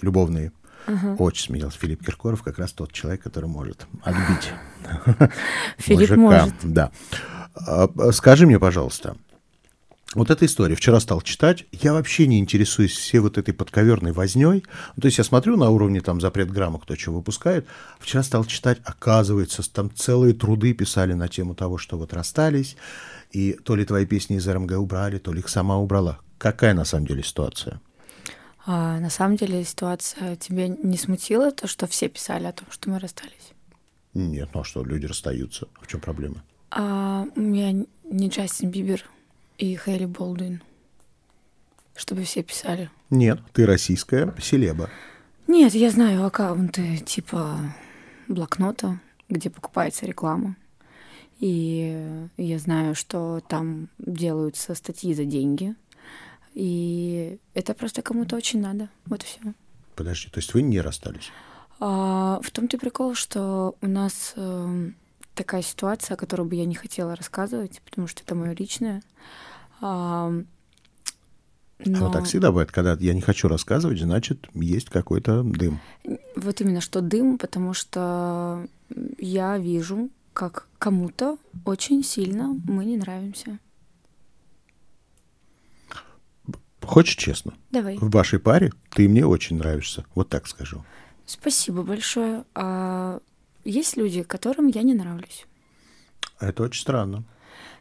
любовные. 0.00 0.52
Uh-huh. 0.86 1.16
Очень 1.16 1.46
смеялся. 1.46 1.78
Филипп 1.78 2.04
Киркоров 2.04 2.42
как 2.42 2.58
раз 2.58 2.72
тот 2.72 2.92
человек, 2.92 3.22
который 3.22 3.46
может 3.46 3.86
отбить 4.02 4.52
Филипп 5.78 6.10
может. 6.16 6.54
Да. 6.62 6.90
А, 7.54 7.88
скажи 8.12 8.46
мне, 8.46 8.58
пожалуйста, 8.58 9.16
вот 10.14 10.30
эта 10.30 10.46
история. 10.46 10.76
Вчера 10.76 11.00
стал 11.00 11.20
читать. 11.20 11.64
Я 11.72 11.92
вообще 11.92 12.26
не 12.26 12.38
интересуюсь 12.38 12.96
всей 12.96 13.18
вот 13.18 13.38
этой 13.38 13.52
подковерной 13.52 14.12
возней. 14.12 14.64
Ну, 14.96 15.00
то 15.00 15.06
есть 15.06 15.18
я 15.18 15.24
смотрю 15.24 15.56
на 15.56 15.70
уровне 15.70 16.00
там 16.00 16.20
запрет 16.20 16.50
грамма, 16.50 16.78
кто 16.78 16.94
что 16.94 17.12
выпускает. 17.12 17.66
Вчера 17.98 18.22
стал 18.22 18.44
читать. 18.44 18.78
Оказывается, 18.84 19.68
там 19.70 19.90
целые 19.94 20.32
труды 20.32 20.74
писали 20.74 21.12
на 21.12 21.28
тему 21.28 21.54
того, 21.54 21.76
что 21.76 21.98
вот 21.98 22.12
расстались. 22.12 22.76
И 23.32 23.52
то 23.52 23.74
ли 23.74 23.84
твои 23.84 24.06
песни 24.06 24.36
из 24.36 24.46
РМГ 24.46 24.72
убрали, 24.72 25.18
то 25.18 25.32
ли 25.32 25.40
их 25.40 25.48
сама 25.48 25.76
убрала. 25.76 26.20
Какая 26.38 26.74
на 26.74 26.84
самом 26.84 27.06
деле 27.06 27.22
ситуация? 27.22 27.80
А, 28.64 28.98
на 29.00 29.10
самом 29.10 29.36
деле 29.36 29.64
ситуация 29.64 30.36
тебя 30.36 30.68
не 30.68 30.96
смутила, 30.96 31.50
то, 31.50 31.66
что 31.66 31.86
все 31.86 32.08
писали 32.08 32.46
о 32.46 32.52
том, 32.52 32.66
что 32.70 32.90
мы 32.90 32.98
расстались? 32.98 33.52
Нет, 34.14 34.50
ну 34.54 34.60
а 34.60 34.64
что, 34.64 34.84
люди 34.84 35.06
расстаются. 35.06 35.68
В 35.80 35.86
чем 35.86 36.00
проблема? 36.00 36.42
А, 36.70 37.26
я 37.36 37.72
не 37.72 38.28
Джастин 38.28 38.70
Бибер 38.70 39.04
и 39.58 39.76
Хейли 39.76 40.06
Болдуин. 40.06 40.62
Чтобы 41.94 42.24
все 42.24 42.42
писали. 42.42 42.90
Нет, 43.10 43.40
ты 43.52 43.64
российская 43.66 44.34
селеба. 44.40 44.90
Нет, 45.46 45.74
я 45.74 45.90
знаю 45.90 46.26
аккаунты 46.26 46.98
типа 46.98 47.74
блокнота, 48.28 49.00
где 49.28 49.48
покупается 49.48 50.06
реклама. 50.06 50.56
И 51.38 52.28
я 52.36 52.58
знаю, 52.58 52.94
что 52.94 53.40
там 53.46 53.88
делаются 53.98 54.74
статьи 54.74 55.14
за 55.14 55.24
деньги. 55.24 55.74
И 56.54 57.38
это 57.54 57.74
просто 57.74 58.02
кому-то 58.02 58.36
очень 58.36 58.60
надо. 58.60 58.88
Вот 59.04 59.22
и 59.22 59.26
все. 59.26 59.40
Подожди, 59.94 60.28
то 60.30 60.38
есть 60.38 60.54
вы 60.54 60.62
не 60.62 60.80
расстались? 60.80 61.30
А, 61.78 62.40
в 62.42 62.50
том-то 62.50 62.78
прикол, 62.78 63.14
что 63.14 63.76
у 63.82 63.86
нас 63.86 64.32
э, 64.36 64.90
такая 65.36 65.62
ситуация, 65.62 66.14
о 66.14 66.18
которой 66.18 66.46
бы 66.46 66.56
я 66.56 66.64
не 66.64 66.74
хотела 66.74 67.14
рассказывать, 67.14 67.80
потому 67.84 68.08
что 68.08 68.22
это 68.22 68.34
мое 68.34 68.54
личное. 68.54 69.02
А, 69.80 70.32
но... 71.84 71.98
Вот 71.98 72.12
так 72.12 72.24
всегда 72.24 72.50
бывает, 72.50 72.72
когда 72.72 72.96
я 72.98 73.14
не 73.14 73.20
хочу 73.20 73.46
рассказывать, 73.46 74.00
значит, 74.00 74.48
есть 74.54 74.88
какой-то 74.88 75.42
дым. 75.42 75.78
Вот 76.34 76.60
именно 76.60 76.80
что 76.80 77.02
дым, 77.02 77.38
потому 77.38 77.74
что 77.74 78.66
я 79.18 79.58
вижу, 79.58 80.08
как 80.32 80.66
кому-то 80.78 81.38
очень 81.64 82.02
сильно 82.02 82.58
мы 82.64 82.84
не 82.86 82.96
нравимся. 82.96 83.58
Хочешь 86.82 87.16
честно? 87.16 87.52
Давай. 87.72 87.98
В 87.98 88.10
вашей 88.10 88.38
паре 88.38 88.72
ты 88.90 89.08
мне 89.08 89.26
очень 89.26 89.58
нравишься. 89.58 90.04
Вот 90.14 90.28
так 90.28 90.46
скажу. 90.46 90.84
Спасибо 91.26 91.82
большое. 91.82 92.44
А 92.54 93.20
есть 93.66 93.96
люди, 93.96 94.22
которым 94.22 94.68
я 94.68 94.82
не 94.82 94.94
нравлюсь. 94.94 95.46
Это 96.40 96.62
очень 96.62 96.80
странно. 96.80 97.24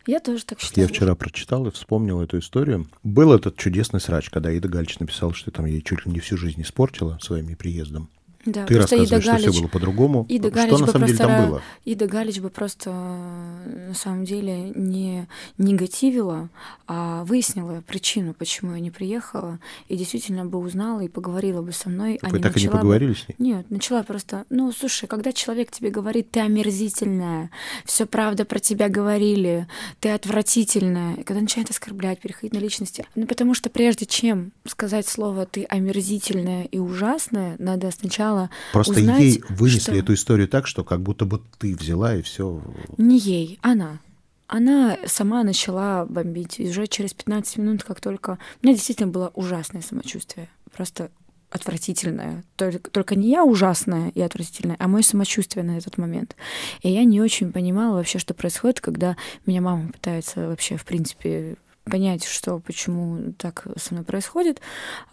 Я 0.07 0.19
тоже 0.19 0.45
так 0.45 0.59
считаю. 0.59 0.87
Я 0.87 0.93
вчера 0.93 1.15
прочитал 1.15 1.65
и 1.67 1.71
вспомнил 1.71 2.21
эту 2.21 2.39
историю. 2.39 2.87
Был 3.03 3.33
этот 3.33 3.57
чудесный 3.57 3.99
срач, 3.99 4.29
когда 4.29 4.51
Ида 4.51 4.67
Галич 4.67 4.99
написал, 4.99 5.33
что 5.33 5.51
там 5.51 5.65
ей 5.65 5.81
чуть 5.81 6.05
ли 6.05 6.11
не 6.11 6.19
всю 6.19 6.37
жизнь 6.37 6.61
испортила 6.61 7.17
своим 7.21 7.55
приездом. 7.55 8.09
Да, 8.45 8.65
Ты 8.65 8.77
рассказываешь, 8.77 9.09
Ида 9.09 9.19
Галич, 9.19 9.41
что 9.41 9.51
все 9.51 9.61
было 9.61 9.69
по-другому. 9.69 10.25
Ида 10.29 10.49
что 10.49 10.55
Галич 10.55 10.79
на 10.79 10.87
самом 10.87 11.07
деле 11.07 11.17
там 11.17 11.49
было? 11.49 11.61
Ида 11.83 12.07
Галич 12.07 12.39
бы 12.39 12.49
просто 12.49 12.91
на 12.91 13.93
самом 13.95 14.25
деле 14.25 14.71
не 14.75 15.27
негативила, 15.57 16.49
а 16.87 17.23
выяснила 17.23 17.81
причину, 17.81 18.33
почему 18.33 18.73
я 18.75 18.79
не 18.79 18.91
приехала, 18.91 19.59
и 19.87 19.97
действительно 19.97 20.45
бы 20.45 20.59
узнала 20.59 21.01
и 21.01 21.07
поговорила 21.07 21.61
бы 21.61 21.71
со 21.71 21.89
мной. 21.89 22.19
Так 22.21 22.29
а 22.29 22.33
вы 22.33 22.39
так 22.39 22.55
и 22.57 22.61
не 22.61 22.67
поговорили 22.67 23.09
бы... 23.11 23.15
с 23.15 23.27
ней? 23.27 23.35
Нет, 23.39 23.71
начала 23.71 24.03
просто, 24.03 24.45
ну, 24.49 24.71
слушай, 24.71 25.07
когда 25.07 25.31
человек 25.31 25.71
тебе 25.71 25.89
говорит, 25.89 26.29
ты 26.29 26.41
омерзительная, 26.41 27.49
все 27.83 28.05
правда 28.05 28.45
про 28.45 28.59
тебя 28.59 28.89
говорили, 28.89 29.67
ты 29.99 30.09
отвратительная, 30.09 31.15
и 31.15 31.23
когда 31.23 31.41
начинает 31.41 31.71
оскорблять, 31.71 32.19
переходить 32.19 32.53
на 32.53 32.59
личности, 32.59 33.05
ну, 33.15 33.25
потому 33.25 33.55
что 33.55 33.69
прежде 33.69 34.05
чем 34.05 34.51
сказать 34.67 35.07
слово 35.07 35.45
«ты 35.45 35.65
омерзительная 35.65 36.63
и 36.63 36.77
ужасная», 36.77 37.55
надо 37.59 37.91
сначала 37.91 38.49
Просто 38.73 38.93
узнать, 38.93 39.21
ей 39.21 39.43
вынесли 39.49 39.79
что... 39.79 39.95
эту 39.95 40.13
историю 40.13 40.47
так, 40.47 40.67
что 40.67 40.83
как 40.83 41.01
будто 41.01 41.25
бы 41.25 41.41
ты 41.59 41.75
взяла 41.75 42.15
и 42.15 42.21
все. 42.21 42.61
Не 42.97 43.17
ей, 43.17 43.59
она. 43.61 43.99
Она 44.47 44.97
сама 45.05 45.43
начала 45.43 46.05
бомбить. 46.05 46.59
И 46.59 46.69
уже 46.69 46.87
через 46.87 47.13
15 47.13 47.57
минут, 47.57 47.83
как 47.83 47.99
только... 47.99 48.37
У 48.61 48.65
меня 48.65 48.75
действительно 48.75 49.09
было 49.09 49.31
ужасное 49.33 49.81
самочувствие. 49.81 50.49
Просто 50.71 51.09
отвратительное. 51.49 52.43
Только, 52.55 52.89
только 52.91 53.15
не 53.15 53.29
я 53.29 53.43
ужасная 53.43 54.09
и 54.09 54.21
отвратительная, 54.21 54.75
а 54.79 54.87
мое 54.87 55.03
самочувствие 55.03 55.63
на 55.63 55.77
этот 55.77 55.97
момент. 55.97 56.35
И 56.81 56.89
я 56.89 57.03
не 57.05 57.21
очень 57.21 57.51
понимала 57.51 57.95
вообще, 57.95 58.19
что 58.19 58.33
происходит, 58.33 58.81
когда 58.81 59.15
меня 59.45 59.61
мама 59.61 59.91
пытается 59.91 60.47
вообще, 60.47 60.77
в 60.77 60.85
принципе, 60.85 61.55
понять, 61.85 62.25
что, 62.25 62.59
почему 62.59 63.33
так 63.37 63.67
со 63.77 63.93
мной 63.93 64.03
происходит. 64.05 64.59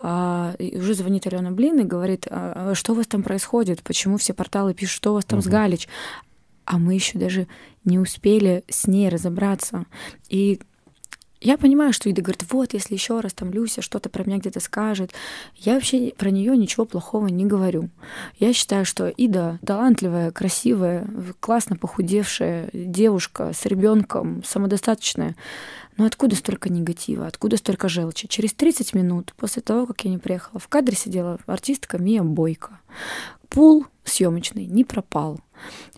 А, 0.01 0.55
и 0.59 0.77
уже 0.77 0.95
звонит 0.95 1.27
Алена 1.27 1.51
Блин 1.51 1.81
и 1.81 1.85
говорит, 1.85 2.27
а, 2.29 2.73
что 2.75 2.93
у 2.93 2.97
вас 2.97 3.07
там 3.07 3.23
происходит, 3.23 3.83
почему 3.83 4.17
все 4.17 4.35
порталы 4.35 4.75
пишут, 4.75 4.97
что 4.97 5.11
у 5.13 5.15
вас 5.15 5.25
там 5.25 5.39
угу. 5.39 5.47
с 5.47 5.51
Галич. 5.51 5.89
а 6.65 6.79
мы 6.79 6.95
еще 6.95 7.19
даже 7.19 7.47
не 7.85 7.99
успели 7.99 8.65
с 8.69 8.87
ней 8.87 9.09
разобраться. 9.09 9.87
И 10.29 10.61
я 11.43 11.59
понимаю, 11.59 11.93
что 11.93 12.09
Ида 12.09 12.23
говорит, 12.23 12.45
вот, 12.51 12.73
если 12.73 12.95
еще 12.95 13.19
раз 13.19 13.35
там 13.35 13.51
Люся 13.51 13.83
что-то 13.83 14.09
про 14.09 14.23
меня 14.23 14.39
где-то 14.39 14.61
скажет, 14.61 15.13
я 15.57 15.75
вообще 15.75 16.13
про 16.17 16.31
нее 16.31 16.57
ничего 16.57 16.85
плохого 16.85 17.27
не 17.27 17.45
говорю. 17.45 17.91
Я 18.39 18.53
считаю, 18.53 18.85
что 18.85 19.09
Ида 19.09 19.59
талантливая, 19.67 20.31
красивая, 20.31 21.05
классно 21.41 21.75
похудевшая 21.77 22.71
девушка 22.73 23.53
с 23.53 23.67
ребенком, 23.67 24.45
самодостаточная. 24.45 25.35
Но 25.97 26.07
откуда 26.07 26.37
столько 26.37 26.71
негатива, 26.71 27.27
откуда 27.27 27.57
столько 27.57 27.89
желчи? 27.89 28.27
Через 28.29 28.53
30 28.55 28.95
минут 28.95 29.35
после 29.37 29.63
того, 29.63 29.87
как 29.87 30.05
я 30.05 30.11
не 30.11 30.19
приехала, 30.19 30.59
в 30.59 30.69
кадре 30.69 30.97
сидела 30.97 31.39
артистка 31.47 31.99
Мия 31.99 32.23
Бойко. 32.23 32.81
Пул 33.49 33.87
съемочный 34.05 34.67
не 34.67 34.85
пропал. 34.85 35.41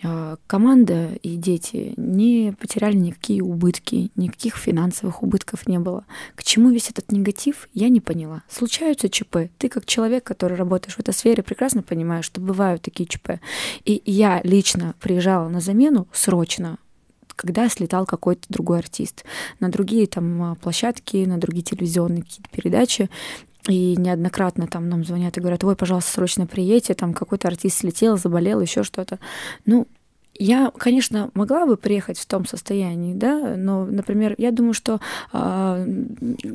А, 0.03 0.37
команда 0.47 1.15
и 1.23 1.37
дети 1.37 1.95
не 1.97 2.55
потеряли 2.59 2.97
никакие 2.97 3.43
убытки, 3.43 4.11
никаких 4.17 4.57
финансовых 4.57 5.23
убытков 5.23 5.67
не 5.67 5.79
было. 5.79 6.05
К 6.35 6.43
чему 6.43 6.71
весь 6.71 6.91
этот 6.91 7.13
негатив, 7.13 7.69
я 7.73 7.89
не 7.89 8.01
поняла. 8.01 8.43
Случаются 8.49 9.09
ЧП. 9.09 9.49
Ты 9.59 9.69
как 9.69 9.87
человек, 9.87 10.25
который 10.25 10.57
работаешь 10.57 10.97
в 10.97 11.01
этой 11.01 11.15
сфере, 11.15 11.43
прекрасно 11.43 11.83
понимаешь, 11.83 12.25
что 12.25 12.41
бывают 12.41 12.83
такие 12.83 13.07
ЧП. 13.07 13.41
И 13.85 14.03
я 14.05 14.41
лично 14.43 14.95
приезжала 15.01 15.49
на 15.49 15.61
замену 15.61 16.09
срочно 16.13 16.79
когда 17.37 17.69
слетал 17.69 18.07
какой-то 18.07 18.43
другой 18.49 18.79
артист 18.79 19.25
на 19.61 19.71
другие 19.71 20.07
там 20.07 20.57
площадки, 20.61 21.25
на 21.25 21.39
другие 21.39 21.65
телевизионные 21.65 22.23
какие-то 22.23 22.51
передачи. 22.51 23.11
И 23.69 23.97
неоднократно 23.97 24.67
там 24.67 24.91
нам 24.91 25.05
звонят 25.05 25.39
и 25.39 25.41
говорят, 25.41 25.65
ой, 25.65 25.75
пожалуйста, 25.75 26.13
срочно 26.13 26.47
приедьте, 26.47 26.93
там 26.93 27.15
какой-то 27.15 27.49
артист 27.49 27.79
слетел, 27.79 28.19
заболел, 28.19 28.61
еще 28.61 28.83
что-то. 28.83 29.19
Ну, 29.65 29.87
я, 30.39 30.73
конечно, 30.77 31.31
могла 31.35 31.67
бы 31.67 31.77
приехать 31.77 32.19
в 32.19 32.27
том 32.27 32.47
состоянии, 32.47 33.15
да, 33.15 33.55
но, 33.57 33.85
например, 33.85 34.35
я 34.39 34.51
думаю, 34.51 34.75
что 34.75 35.01
э, 35.33 35.87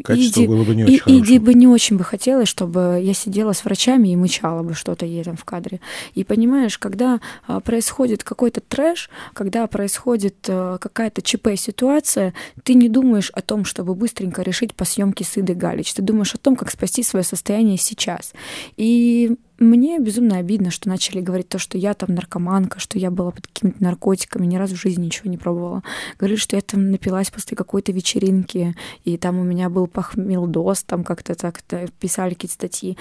Иди, 0.09 0.47
бы 0.47 0.75
не 0.75 0.83
и, 0.83 1.01
очень 1.01 1.19
Иди 1.19 1.39
бы 1.39 1.53
не 1.53 1.67
очень 1.67 1.97
бы 1.97 2.03
хотелось, 2.03 2.49
чтобы 2.49 2.99
я 3.01 3.13
сидела 3.13 3.53
с 3.53 3.63
врачами 3.63 4.09
и 4.09 4.15
мычала 4.15 4.63
бы 4.63 4.73
что-то 4.73 5.05
ей 5.05 5.23
там 5.23 5.37
в 5.37 5.45
кадре. 5.45 5.79
И 6.13 6.23
понимаешь, 6.23 6.77
когда 6.77 7.19
а, 7.47 7.59
происходит 7.61 8.23
какой-то 8.23 8.61
трэш, 8.61 9.09
когда 9.33 9.65
происходит 9.67 10.35
а, 10.49 10.77
какая-то 10.77 11.21
ЧП-ситуация, 11.21 12.33
ты 12.63 12.73
не 12.73 12.89
думаешь 12.89 13.29
о 13.31 13.41
том, 13.41 13.63
чтобы 13.63 13.95
быстренько 13.95 14.41
решить 14.41 14.75
по 14.75 14.85
съемке 14.85 15.23
с 15.23 15.37
Идой 15.37 15.55
Галич. 15.55 15.93
Ты 15.93 16.01
думаешь 16.01 16.33
о 16.35 16.37
том, 16.37 16.55
как 16.55 16.71
спасти 16.71 17.03
свое 17.03 17.23
состояние 17.23 17.77
сейчас. 17.77 18.33
И 18.75 19.37
мне 19.59 19.99
безумно 19.99 20.37
обидно, 20.37 20.71
что 20.71 20.87
начали 20.87 21.19
говорить 21.19 21.49
то, 21.49 21.59
что 21.59 21.77
я 21.77 21.93
там 21.93 22.15
наркоманка, 22.15 22.79
что 22.79 22.97
я 22.97 23.11
была 23.11 23.31
под 23.31 23.47
какими-то 23.47 23.83
наркотиками, 23.83 24.45
ни 24.45 24.55
разу 24.55 24.75
в 24.75 24.79
жизни 24.79 25.05
ничего 25.05 25.29
не 25.29 25.37
пробовала. 25.37 25.83
Говорили, 26.17 26.39
что 26.39 26.55
я 26.55 26.61
там 26.61 26.91
напилась 26.91 27.29
после 27.29 27.57
какой-то 27.57 27.91
вечеринки, 27.91 28.75
и 29.03 29.17
там 29.17 29.37
у 29.37 29.43
меня 29.43 29.69
был 29.69 29.87
похмелдоз, 29.87 30.83
там 30.83 31.03
как-то 31.03 31.35
так 31.35 31.59
-то 31.67 31.91
писали 31.99 32.35
какие-то 32.35 32.53
статьи. 32.53 32.97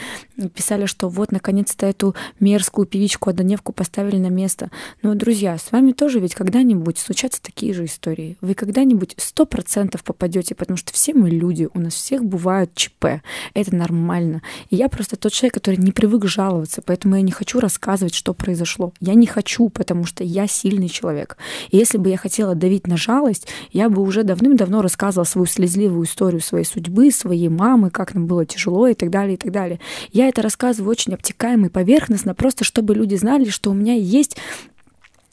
Писали, 0.54 0.86
что 0.86 1.08
вот, 1.08 1.30
наконец-то 1.30 1.86
эту 1.86 2.16
мерзкую 2.40 2.86
певичку 2.86 3.30
Одоневку 3.30 3.72
поставили 3.72 4.16
на 4.16 4.28
место. 4.28 4.70
Но, 5.02 5.14
друзья, 5.14 5.56
с 5.56 5.70
вами 5.70 5.92
тоже 5.92 6.18
ведь 6.18 6.34
когда-нибудь 6.34 6.98
случатся 6.98 7.40
такие 7.40 7.72
же 7.72 7.84
истории. 7.84 8.36
Вы 8.40 8.54
когда-нибудь 8.54 9.14
сто 9.18 9.46
процентов 9.46 10.02
попадете, 10.02 10.56
потому 10.56 10.76
что 10.76 10.92
все 10.92 11.14
мы 11.14 11.30
люди, 11.30 11.68
у 11.72 11.78
нас 11.78 11.94
всех 11.94 12.24
бывают 12.24 12.74
ЧП. 12.74 13.22
Это 13.54 13.74
нормально. 13.74 14.42
И 14.70 14.76
я 14.76 14.88
просто 14.88 15.16
тот 15.16 15.32
человек, 15.32 15.54
который 15.54 15.76
не 15.76 15.92
привык 15.92 16.24
жаловаться 16.24 16.47
жаловаться, 16.48 16.82
поэтому 16.84 17.16
я 17.16 17.22
не 17.22 17.30
хочу 17.30 17.60
рассказывать, 17.60 18.14
что 18.14 18.32
произошло. 18.34 18.92
Я 19.00 19.14
не 19.14 19.26
хочу, 19.26 19.68
потому 19.68 20.04
что 20.04 20.24
я 20.24 20.46
сильный 20.46 20.88
человек. 20.88 21.36
И 21.70 21.76
если 21.76 21.98
бы 21.98 22.08
я 22.08 22.16
хотела 22.16 22.54
давить 22.54 22.86
на 22.86 22.96
жалость, 22.96 23.48
я 23.72 23.88
бы 23.88 24.02
уже 24.02 24.22
давным-давно 24.22 24.82
рассказывала 24.82 25.24
свою 25.24 25.46
слезливую 25.46 26.06
историю 26.06 26.40
своей 26.40 26.64
судьбы, 26.64 27.10
своей 27.10 27.48
мамы, 27.48 27.90
как 27.90 28.14
нам 28.14 28.26
было 28.26 28.46
тяжело 28.46 28.88
и 28.88 28.94
так 28.94 29.10
далее, 29.10 29.34
и 29.34 29.36
так 29.36 29.52
далее. 29.52 29.78
Я 30.12 30.28
это 30.28 30.42
рассказываю 30.42 30.90
очень 30.90 31.14
обтекаемо 31.14 31.66
и 31.66 31.70
поверхностно, 31.70 32.34
просто 32.34 32.64
чтобы 32.64 32.94
люди 32.94 33.14
знали, 33.16 33.48
что 33.50 33.70
у 33.70 33.74
меня 33.74 33.94
есть 33.94 34.36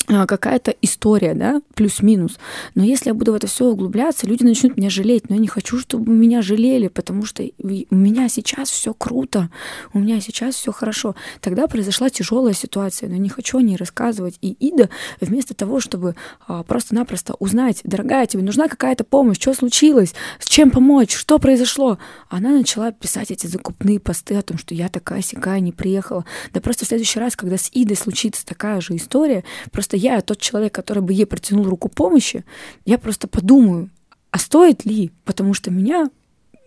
какая-то 0.08 0.74
история, 0.82 1.34
да, 1.34 1.62
плюс-минус. 1.74 2.38
Но 2.76 2.84
если 2.84 3.10
я 3.10 3.14
буду 3.14 3.32
в 3.32 3.36
это 3.36 3.48
все 3.48 3.66
углубляться, 3.66 4.28
люди 4.28 4.44
начнут 4.44 4.78
меня 4.78 4.90
жалеть. 4.90 5.30
Но 5.30 5.36
я 5.36 5.42
не 5.42 5.48
хочу, 5.48 5.80
чтобы 5.80 6.12
меня 6.12 6.42
жалели, 6.42 6.88
потому 6.88 7.26
что 7.26 7.44
у 7.44 7.96
меня 7.96 8.30
сейчас 8.30 8.70
все 8.70 8.94
круто, 8.94 9.50
у 9.94 10.00
меня 10.00 10.20
сейчас 10.22 10.56
все 10.56 10.72
хорошо. 10.72 11.16
Тогда 11.42 11.68
произошла 11.68 12.10
тяжелая 12.10 12.54
ситуация, 12.54 13.10
но 13.10 13.16
не 13.16 13.30
хочу 13.30 13.58
о 13.58 13.62
ней 13.62 13.76
рассказывать. 13.76 14.38
И 14.42 14.52
Ида, 14.52 14.90
вместо 15.22 15.54
того, 15.54 15.80
чтобы 15.80 16.16
а, 16.48 16.64
просто-напросто 16.64 17.36
узнать, 17.40 17.82
дорогая, 17.84 18.28
тебе 18.28 18.44
нужна 18.44 18.68
какая-то 18.68 19.04
помощь, 19.04 19.38
что 19.40 19.54
случилось, 19.54 20.14
с 20.40 20.48
чем 20.48 20.72
помочь, 20.72 21.16
что 21.16 21.40
произошло, 21.40 21.98
она 22.30 22.52
начала 22.52 22.92
писать 22.92 23.32
эти 23.32 23.48
закупные 23.48 24.00
посты 24.00 24.36
о 24.36 24.42
том, 24.42 24.58
что 24.58 24.76
я 24.76 24.90
такая 24.90 25.22
сякая 25.22 25.60
не 25.60 25.72
приехала. 25.72 26.26
Да 26.54 26.62
просто 26.62 26.86
в 26.86 26.88
следующий 26.88 27.20
раз, 27.20 27.36
когда 27.36 27.58
с 27.58 27.70
Идой 27.74 27.98
случится 27.98 28.46
такая 28.46 28.82
же 28.82 28.96
история, 28.96 29.44
просто 29.72 29.95
что 29.96 30.08
я 30.08 30.22
тот 30.22 30.40
человек, 30.40 30.74
который 30.74 31.02
бы 31.02 31.14
ей 31.14 31.26
протянул 31.26 31.70
руку 31.70 31.88
помощи, 31.90 32.44
я 32.86 32.98
просто 32.98 33.28
подумаю, 33.28 33.90
а 34.32 34.38
стоит 34.38 34.86
ли? 34.86 35.12
Потому 35.24 35.54
что 35.54 35.72
меня 35.72 36.10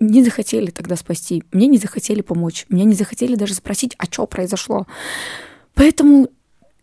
не 0.00 0.24
захотели 0.24 0.70
тогда 0.70 0.96
спасти, 0.96 1.42
мне 1.52 1.66
не 1.66 1.76
захотели 1.78 2.22
помочь, 2.22 2.64
меня 2.70 2.84
не 2.84 2.94
захотели 2.94 3.34
даже 3.34 3.54
спросить, 3.54 3.94
а 3.98 4.06
что 4.06 4.26
произошло. 4.26 4.86
Поэтому 5.74 6.28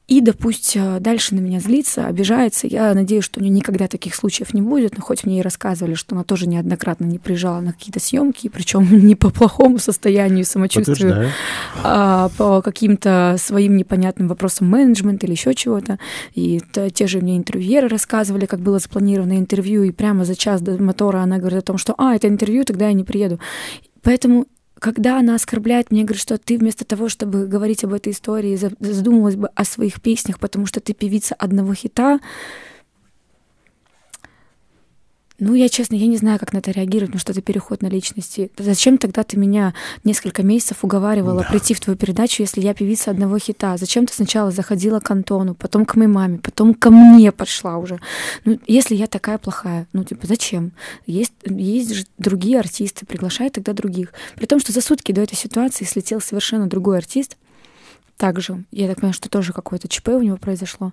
Ида 0.07 0.33
пусть 0.33 0.75
э, 0.75 0.99
дальше 0.99 1.33
на 1.33 1.39
меня 1.39 1.59
злится, 1.59 2.05
обижается. 2.05 2.67
Я 2.67 2.93
надеюсь, 2.93 3.23
что 3.23 3.39
у 3.39 3.43
нее 3.43 3.51
никогда 3.51 3.87
таких 3.87 4.13
случаев 4.13 4.53
не 4.53 4.61
будет. 4.61 4.95
Но 4.95 5.03
хоть 5.03 5.25
мне 5.25 5.39
и 5.39 5.41
рассказывали, 5.41 5.95
что 5.95 6.13
она 6.13 6.23
тоже 6.23 6.47
неоднократно 6.47 7.05
не 7.05 7.17
приезжала 7.17 7.59
на 7.59 7.73
какие-то 7.73 7.99
съемки, 7.99 8.47
причем 8.49 8.87
не 9.05 9.15
по 9.15 9.31
плохому 9.31 9.79
состоянию 9.79 10.45
самочувствия, 10.45 11.31
а 11.83 12.29
по 12.37 12.61
каким-то 12.61 13.37
своим 13.39 13.77
непонятным 13.77 14.27
вопросам 14.27 14.69
менеджмента 14.69 15.25
или 15.25 15.33
еще 15.33 15.55
чего-то. 15.55 15.97
И 16.35 16.61
те 16.93 17.07
же 17.07 17.19
мне 17.19 17.37
интервьюеры 17.37 17.87
рассказывали, 17.87 18.45
как 18.45 18.59
было 18.59 18.77
запланировано 18.77 19.39
интервью, 19.39 19.83
и 19.83 19.91
прямо 19.91 20.23
за 20.23 20.35
час 20.35 20.61
до 20.61 20.81
мотора 20.81 21.19
она 21.19 21.39
говорит 21.39 21.59
о 21.59 21.63
том, 21.63 21.77
что 21.79 21.95
«А, 21.97 22.15
это 22.15 22.27
интервью, 22.27 22.63
тогда 22.63 22.87
я 22.87 22.93
не 22.93 23.03
приеду». 23.03 23.39
Поэтому 24.03 24.45
когда 24.85 25.17
она 25.17 25.33
оскорбляет 25.33 25.89
меня, 25.89 26.03
говорит, 26.03 26.21
что 26.21 26.37
ты 26.37 26.59
вместо 26.59 26.85
того, 26.85 27.09
чтобы 27.09 27.47
говорить 27.47 27.83
об 27.83 27.91
этой 27.91 28.13
истории, 28.13 28.55
задумалась 28.55 29.35
бы 29.35 29.47
о 29.55 29.65
своих 29.65 29.99
песнях, 29.99 30.39
потому 30.39 30.67
что 30.67 30.79
ты 30.79 30.93
певица 30.93 31.33
одного 31.33 31.73
хита, 31.73 32.19
ну, 35.45 35.53
я 35.53 35.69
честно, 35.69 35.93
я 35.93 36.07
не 36.07 36.17
знаю, 36.17 36.39
как 36.39 36.53
на 36.53 36.57
это 36.57 36.71
реагировать, 36.71 37.13
ну 37.13 37.19
что 37.19 37.31
это 37.31 37.39
переход 37.39 37.83
на 37.83 37.87
личности. 37.87 38.49
Зачем 38.57 38.97
тогда 38.97 39.21
ты 39.23 39.37
меня 39.37 39.75
несколько 40.03 40.41
месяцев 40.41 40.83
уговаривала 40.83 41.43
да. 41.43 41.47
прийти 41.47 41.75
в 41.75 41.79
твою 41.79 41.95
передачу, 41.95 42.41
если 42.41 42.61
я 42.61 42.73
певица 42.73 43.11
одного 43.11 43.37
хита? 43.37 43.77
Зачем 43.77 44.07
ты 44.07 44.13
сначала 44.15 44.49
заходила 44.49 44.99
к 44.99 45.11
Антону, 45.11 45.53
потом 45.53 45.85
к 45.85 45.97
моей 45.97 46.07
маме, 46.07 46.39
потом 46.39 46.73
ко 46.73 46.89
мне 46.89 47.31
пошла 47.31 47.77
уже? 47.77 47.99
Ну, 48.43 48.59
если 48.65 48.95
я 48.95 49.05
такая 49.05 49.37
плохая, 49.37 49.85
ну, 49.93 50.03
типа, 50.03 50.25
зачем? 50.25 50.71
Есть, 51.05 51.33
есть 51.45 51.93
же 51.93 52.05
другие 52.17 52.59
артисты, 52.59 53.05
приглашай 53.05 53.51
тогда 53.51 53.73
других. 53.73 54.13
При 54.33 54.47
том, 54.47 54.59
что 54.59 54.71
за 54.71 54.81
сутки 54.81 55.11
до 55.11 55.21
этой 55.21 55.35
ситуации 55.35 55.85
слетел 55.85 56.21
совершенно 56.21 56.65
другой 56.65 56.97
артист, 56.97 57.37
также, 58.17 58.63
я 58.71 58.87
так 58.87 58.95
понимаю, 58.97 59.13
что 59.13 59.29
тоже 59.29 59.53
какое-то 59.53 59.87
ЧП 59.89 60.07
у 60.07 60.21
него 60.23 60.37
произошло, 60.37 60.91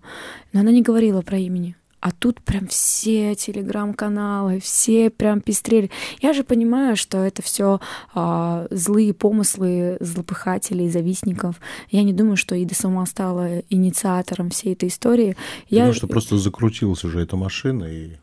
но 0.53 0.61
она 0.61 0.73
не 0.73 0.83
говорила 0.83 1.23
про 1.23 1.39
имени. 1.39 1.75
А 2.03 2.11
тут 2.11 2.43
прям 2.43 2.67
все 2.67 3.37
телеграм-каналы, 3.37 4.59
все 4.59 5.09
прям 5.09 5.41
пестрели. 5.41 5.89
Я 6.21 6.33
же 6.33 6.43
понимаю, 6.43 6.97
что 6.97 7.19
это 7.19 7.43
все 7.43 7.81
а, 8.13 8.67
злые 8.71 9.15
помыслы 9.15 9.99
злопыхателей, 10.01 10.91
завистников. 10.91 11.61
Я 11.91 12.03
не 12.03 12.13
думаю, 12.13 12.37
что 12.37 12.57
Ида 12.57 12.75
сама 12.75 13.07
стала 13.07 13.61
инициатором 13.71 14.51
всей 14.51 14.73
этой 14.73 14.89
истории. 14.89 15.37
Я, 15.69 15.83
думаю, 15.83 15.95
что 15.95 16.09
просто 16.09 16.39
закрутилась 16.39 17.05
уже 17.05 17.21
эта 17.21 17.37
машина 17.37 17.85
и... 17.85 18.17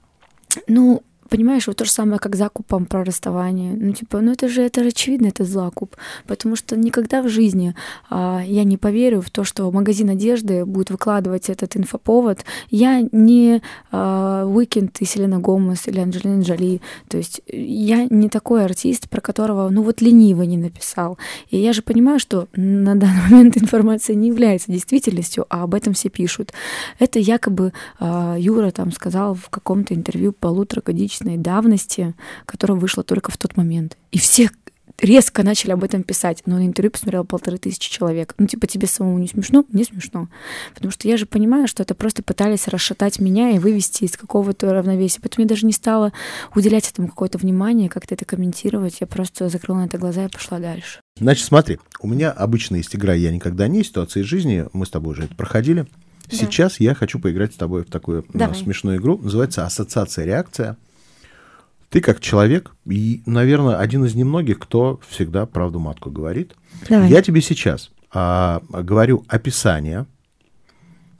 Ну, 0.68 1.02
понимаешь, 1.30 1.68
вот 1.68 1.78
то 1.78 1.86
же 1.86 1.92
самое, 1.92 2.20
как 2.20 2.36
закупом 2.36 2.86
про 2.86 3.04
расставание. 3.04 3.76
Ну, 3.76 3.94
типа, 3.94 4.20
ну 4.20 4.32
это 4.32 4.50
же, 4.50 4.62
это 4.62 4.84
же 4.84 4.90
очевидно, 4.90 5.28
это 5.28 5.46
закуп. 5.46 5.96
Потому 6.28 6.56
что 6.56 6.76
никогда 6.76 7.22
в 7.22 7.30
жизни 7.30 7.76
а, 8.10 8.42
я 8.46 8.64
не 8.64 8.78
поверю 8.78 9.22
в 9.22 9.30
то, 9.30 9.44
что 9.44 9.72
магазин 9.72 10.10
одежды 10.10 10.66
будет 10.66 10.90
выкладывать 10.90 11.50
этот 11.50 11.78
инфоповод. 11.78 12.40
Я 12.70 13.08
не 13.12 13.62
а, 13.92 14.46
Уикенд 14.46 15.00
и 15.02 15.06
Селена 15.06 15.40
Гомес 15.40 15.88
или 15.88 16.00
Анджелина 16.00 16.42
Джоли. 16.42 16.82
То 17.08 17.18
есть 17.18 17.42
я 17.48 18.08
не 18.10 18.30
такой 18.30 18.66
артист, 18.66 19.10
про 19.10 19.22
которого, 19.22 19.70
ну 19.70 19.84
вот 19.84 20.02
лениво 20.02 20.44
не 20.44 20.58
написал. 20.58 21.18
И 21.50 21.58
я 21.58 21.74
же 21.74 21.82
понимаю, 21.82 22.20
что 22.20 22.48
на 22.56 22.96
данный 22.96 23.22
момент 23.30 23.58
информация 23.58 24.16
не 24.16 24.30
является 24.30 24.72
действительностью, 24.72 25.46
а 25.50 25.64
об 25.64 25.76
этом 25.76 25.94
все 25.94 26.10
пишут. 26.10 26.54
Это 26.98 27.20
якобы 27.20 27.74
а, 28.00 28.36
Юра 28.38 28.72
там 28.72 28.92
сказал 28.92 29.36
в 29.36 29.50
каком-то 29.50 29.94
интервью 29.94 30.34
полуторагодичном 30.34 31.19
месячной 31.20 31.38
давности, 31.38 32.16
которая 32.46 32.78
вышла 32.78 33.04
только 33.04 33.32
в 33.32 33.38
тот 33.38 33.58
момент. 33.58 33.98
И 34.12 34.18
все 34.18 34.50
резко 35.02 35.44
начали 35.44 35.72
об 35.72 35.84
этом 35.84 36.04
писать. 36.04 36.44
Но 36.46 36.58
на 36.58 36.66
интервью 36.66 36.92
посмотрело 36.92 37.24
полторы 37.24 37.58
тысячи 37.58 37.90
человек. 37.90 38.36
Ну, 38.38 38.48
типа, 38.48 38.68
тебе 38.68 38.86
самому 38.86 39.18
не 39.18 39.28
смешно? 39.28 39.64
Мне 39.72 39.86
смешно. 39.86 40.28
Потому 40.74 40.92
что 40.92 41.08
я 41.08 41.16
же 41.16 41.26
понимаю, 41.26 41.70
что 41.70 41.84
это 41.84 41.96
просто 41.96 42.22
пытались 42.22 42.68
расшатать 42.68 43.20
меня 43.20 43.52
и 43.52 43.60
вывести 43.60 44.04
из 44.04 44.18
какого-то 44.18 44.74
равновесия. 44.74 45.22
Поэтому 45.22 45.46
я 45.46 45.48
даже 45.48 45.66
не 45.66 45.72
стала 45.72 46.12
уделять 46.54 46.90
этому 46.92 47.08
какое-то 47.08 47.38
внимание, 47.38 47.88
как-то 47.88 48.14
это 48.14 48.26
комментировать. 48.26 49.00
Я 49.00 49.08
просто 49.08 49.48
закрыла 49.48 49.78
на 49.78 49.86
это 49.86 49.98
глаза 49.98 50.26
и 50.26 50.30
пошла 50.30 50.60
дальше. 50.60 51.00
Значит, 51.18 51.46
смотри, 51.46 51.80
у 52.02 52.08
меня 52.08 52.32
обычно 52.32 52.76
есть 52.76 52.94
игра 52.94 53.14
«Я 53.14 53.32
никогда 53.32 53.70
не», 53.70 53.86
ситуации 53.86 54.22
жизни, 54.22 54.66
мы 54.74 54.86
с 54.86 54.90
тобой 54.90 55.14
уже 55.14 55.24
это 55.24 55.36
проходили. 55.36 55.86
Да. 56.30 56.38
Сейчас 56.38 56.80
я 56.82 56.94
хочу 56.94 57.20
поиграть 57.20 57.54
с 57.54 57.58
тобой 57.58 57.84
в 57.84 57.90
такую 57.90 58.22
э, 58.22 58.26
Давай. 58.34 58.56
смешную 58.56 58.98
игру. 58.98 59.18
Называется 59.18 59.66
«Ассоциация-реакция». 59.66 60.78
Ты 61.90 62.02
как 62.02 62.20
человек, 62.20 62.76
и, 62.86 63.24
наверное, 63.26 63.78
один 63.78 64.06
из 64.06 64.14
немногих, 64.14 64.60
кто 64.60 65.00
всегда 65.08 65.46
правду 65.46 65.80
матку 65.80 66.12
говорит. 66.12 66.54
Давай. 66.88 67.10
Я 67.10 67.22
тебе 67.22 67.42
сейчас 67.42 67.92
а, 68.12 68.62
говорю 68.70 69.26
описание, 69.28 70.06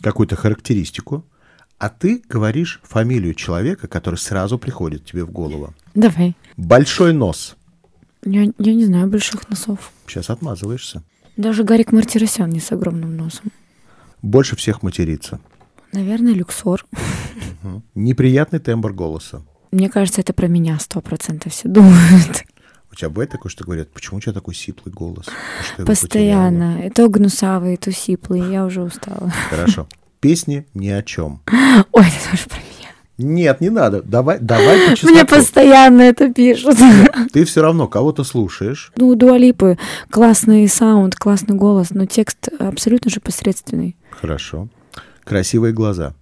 какую-то 0.02 0.36
характеристику, 0.36 1.26
а 1.78 1.90
ты 1.90 2.22
говоришь 2.28 2.82
фамилию 2.84 3.34
человека, 3.34 3.88
который 3.88 4.16
сразу 4.16 4.60
приходит 4.60 5.06
тебе 5.06 5.24
в 5.24 5.32
голову. 5.32 5.74
Давай. 5.96 6.36
Большой 6.58 7.14
нос. 7.14 7.56
Я, 8.24 8.44
я 8.58 8.74
не 8.74 8.86
знаю 8.86 9.08
больших 9.08 9.50
носов. 9.50 9.92
Сейчас 10.06 10.30
отмазываешься. 10.30 11.04
Даже 11.38 11.64
Гарик 11.64 11.94
Мартиросян 11.94 12.50
не 12.50 12.60
с 12.60 12.72
огромным 12.72 13.16
носом. 13.16 13.52
Больше 14.22 14.58
всех 14.58 14.84
материться. 14.84 15.40
Наверное, 15.94 16.34
люксор. 16.34 16.86
Неприятный 17.96 18.60
тембр 18.60 18.94
голоса. 18.94 19.42
Мне 19.72 19.90
кажется, 19.90 20.22
это 20.22 20.34
про 20.34 20.48
меня 20.48 20.78
сто 20.80 21.02
процентов 21.02 21.54
все 21.54 21.68
думают. 21.68 22.44
У 22.92 22.96
тебя 22.96 23.10
бывает 23.10 23.30
такое, 23.30 23.52
что 23.52 23.64
говорят, 23.64 23.92
почему 23.92 24.18
у 24.18 24.22
тебя 24.22 24.34
такой 24.34 24.56
сиплый 24.56 24.92
голос? 24.92 25.28
Постоянно. 25.86 26.88
И 26.88 26.90
то 26.90 27.08
гнусавый, 27.08 27.78
то 27.78 27.92
сиплый. 27.92 28.52
Я 28.52 28.66
уже 28.66 28.82
устала. 28.82 29.32
Хорошо. 29.50 29.88
Песни 30.20 30.66
ни 30.74 30.90
о 30.90 31.04
чем. 31.04 31.42
Ой, 31.92 32.06
это 32.08 32.32
тоже 32.32 32.44
про 32.50 32.58
меня. 32.58 32.90
Нет, 33.18 33.62
не 33.62 33.70
надо. 33.70 34.02
Давай, 34.02 34.40
давай 34.40 34.80
по 34.80 34.88
Мне 34.88 34.96
чесноку. 34.96 35.28
постоянно 35.28 36.02
это 36.02 36.34
пишут. 36.34 36.78
Ты 37.32 37.46
все 37.46 37.62
равно 37.62 37.88
кого-то 37.88 38.24
слушаешь. 38.24 38.92
Ну, 38.96 39.14
Дуалипы 39.16 39.78
классный 40.10 40.68
саунд, 40.68 41.16
классный 41.16 41.56
голос, 41.56 41.92
но 41.92 42.06
текст 42.06 42.50
абсолютно 42.60 43.12
же 43.12 43.20
посредственный. 43.20 43.96
Хорошо. 44.10 44.68
Красивые 45.24 45.74
глаза. 45.74 46.16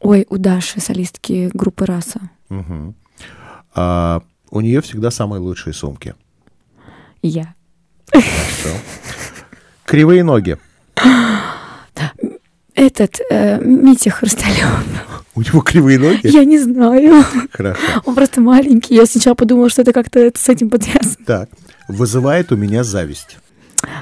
Ой, 0.00 0.26
у 0.30 0.36
Даши, 0.38 0.80
солистки 0.80 1.50
группы 1.52 1.84
«Раса». 1.86 2.20
Мгм. 2.48 2.94
А, 3.74 4.22
у 4.50 4.60
нее 4.60 4.80
всегда 4.80 5.10
самые 5.10 5.40
лучшие 5.40 5.74
сумки. 5.74 6.14
Я. 7.22 7.54
Хорошо. 8.12 8.78
Кривые 9.84 10.24
ноги. 10.24 10.58
Этот, 12.74 13.20
э, 13.30 13.58
Митя 13.60 14.10
Хрусталев. 14.10 14.84
У 15.34 15.42
него 15.42 15.60
кривые 15.60 15.98
ноги? 15.98 16.26
Я 16.28 16.44
не 16.44 16.58
знаю. 16.58 17.24
Хорошо. 17.52 17.80
Он 18.04 18.14
просто 18.14 18.40
маленький. 18.40 18.94
Я 18.94 19.06
сначала 19.06 19.34
подумала, 19.34 19.70
что 19.70 19.82
это 19.82 19.92
как-то 19.92 20.30
с 20.34 20.48
этим 20.48 20.70
подвязано. 20.70 21.16
Так. 21.26 21.50
Вызывает 21.88 22.52
у 22.52 22.56
меня 22.56 22.84
зависть. 22.84 23.38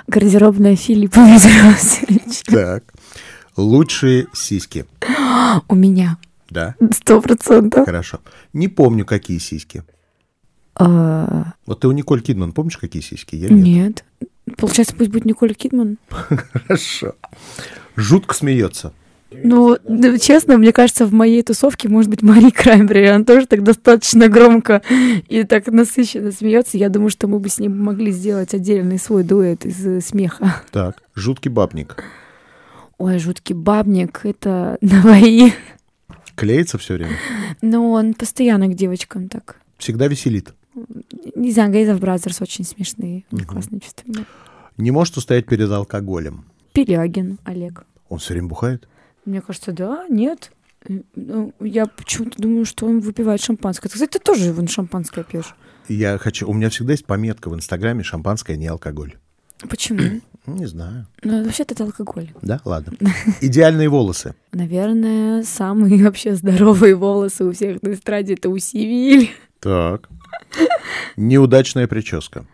Гардеробная 0.07 0.76
Филиппа 0.76 1.20
Васильевич. 1.20 2.42
Так. 2.46 2.85
Лучшие 3.57 4.26
сиськи. 4.33 4.87
У 5.68 5.74
меня. 5.74 6.18
Да. 6.54 6.76
Сто 6.92 7.20
процентов. 7.20 7.84
Хорошо. 7.84 8.20
Не 8.52 8.68
помню, 8.68 9.04
какие 9.04 9.38
сиськи. 9.38 9.82
А, 10.76 11.52
Вот 11.66 11.80
ты 11.80 11.88
у 11.88 11.92
Николь 11.92 12.20
Кидман 12.22 12.52
помнишь, 12.52 12.78
какие 12.78 13.02
сиськи? 13.02 13.34
Я 13.36 13.48
нет. 13.48 13.64
Нет. 13.66 14.04
Получается, 14.56 14.94
пусть 14.96 15.10
будет 15.10 15.24
Николь 15.24 15.54
Кидман. 15.54 15.98
Хорошо. 16.08 17.14
Жутко 17.96 18.34
смеется. 18.34 18.92
Ну, 19.42 19.76
да, 19.88 20.16
честно, 20.18 20.56
мне 20.58 20.72
кажется, 20.72 21.06
в 21.06 21.12
моей 21.12 21.42
тусовке 21.42 21.88
может 21.88 22.08
быть 22.08 22.22
Мари 22.22 22.50
Краймбери. 22.50 23.06
Она 23.06 23.24
тоже 23.24 23.46
так 23.46 23.64
достаточно 23.64 24.28
громко 24.28 24.80
и 25.28 25.42
так 25.42 25.66
насыщенно 25.66 26.30
смеется. 26.30 26.78
Я 26.78 26.88
думаю, 26.88 27.10
что 27.10 27.26
мы 27.26 27.40
бы 27.40 27.48
с 27.48 27.58
ней 27.58 27.68
могли 27.68 28.12
сделать 28.12 28.54
отдельный 28.54 28.98
свой 28.98 29.24
дуэт 29.24 29.66
из 29.66 29.84
э, 29.84 30.00
смеха. 30.00 30.62
Так. 30.70 31.02
Жуткий 31.16 31.50
бабник. 31.50 31.96
Ой, 32.98 33.18
жуткий 33.18 33.56
бабник, 33.56 34.20
это 34.22 34.78
Navai. 34.80 35.52
Клеится 36.36 36.78
все 36.78 36.94
время. 36.94 37.16
Но 37.62 37.90
он 37.92 38.14
постоянно 38.14 38.68
к 38.68 38.74
девочкам 38.74 39.28
так. 39.28 39.60
Всегда 39.78 40.06
веселит. 40.08 40.54
Не 41.34 41.52
знаю, 41.52 41.72
Gayazovs 41.72 42.00
Brothers 42.00 42.40
очень 42.42 42.64
смешные. 42.64 43.24
У 43.30 43.36
них 43.36 43.44
Мгм. 43.44 43.52
классные 43.54 43.80
чувства. 43.80 44.02
юмора. 44.06 44.26
Не 44.76 44.90
может 44.90 45.16
устоять 45.16 45.46
перед 45.46 45.70
алкоголем. 45.70 46.44
Пелягин 46.72 47.38
Олег. 47.44 47.84
Он 48.08 48.18
все 48.18 48.34
время 48.34 48.48
бухает? 48.48 48.88
Мне 49.24 49.40
кажется, 49.40 49.72
да, 49.72 50.06
нет. 50.08 50.50
Ну, 51.14 51.52
Я 51.60 51.86
почему-то 51.86 52.42
думаю, 52.42 52.64
что 52.64 52.86
он 52.86 53.00
выпивает 53.00 53.40
шампанское. 53.40 53.88
Ты, 53.88 53.94
Кстати, 53.94 54.10
ты 54.12 54.18
тоже 54.18 54.52
вон 54.52 54.66
шампанское 54.68 55.24
пьешь. 55.24 55.54
Я 55.88 56.18
хочу... 56.18 56.48
У 56.48 56.52
меня 56.52 56.68
всегда 56.70 56.92
есть 56.92 57.06
пометка 57.06 57.48
в 57.48 57.54
Инстаграме 57.54 58.02
«Шампанское 58.02 58.56
не 58.56 58.66
алкоголь». 58.66 59.14
Почему? 59.68 60.20
Не 60.46 60.66
знаю. 60.66 61.07
Ну, 61.22 61.42
вообще-то 61.42 61.74
это 61.74 61.85
алкоголь. 61.85 62.28
Да? 62.42 62.61
Ладно. 62.64 62.92
Идеальные 63.40 63.88
волосы. 63.88 64.35
Наверное, 64.52 65.42
самые 65.42 66.04
вообще 66.04 66.35
здоровые 66.35 66.94
волосы 66.94 67.44
у 67.44 67.52
всех 67.52 67.83
на 67.83 67.94
эстраде 67.94 68.35
это 68.35 68.50
у 68.50 68.59
Сивиль. 68.59 69.30
Так. 69.61 70.09
Неудачная 71.16 71.87
прическа. 71.87 72.44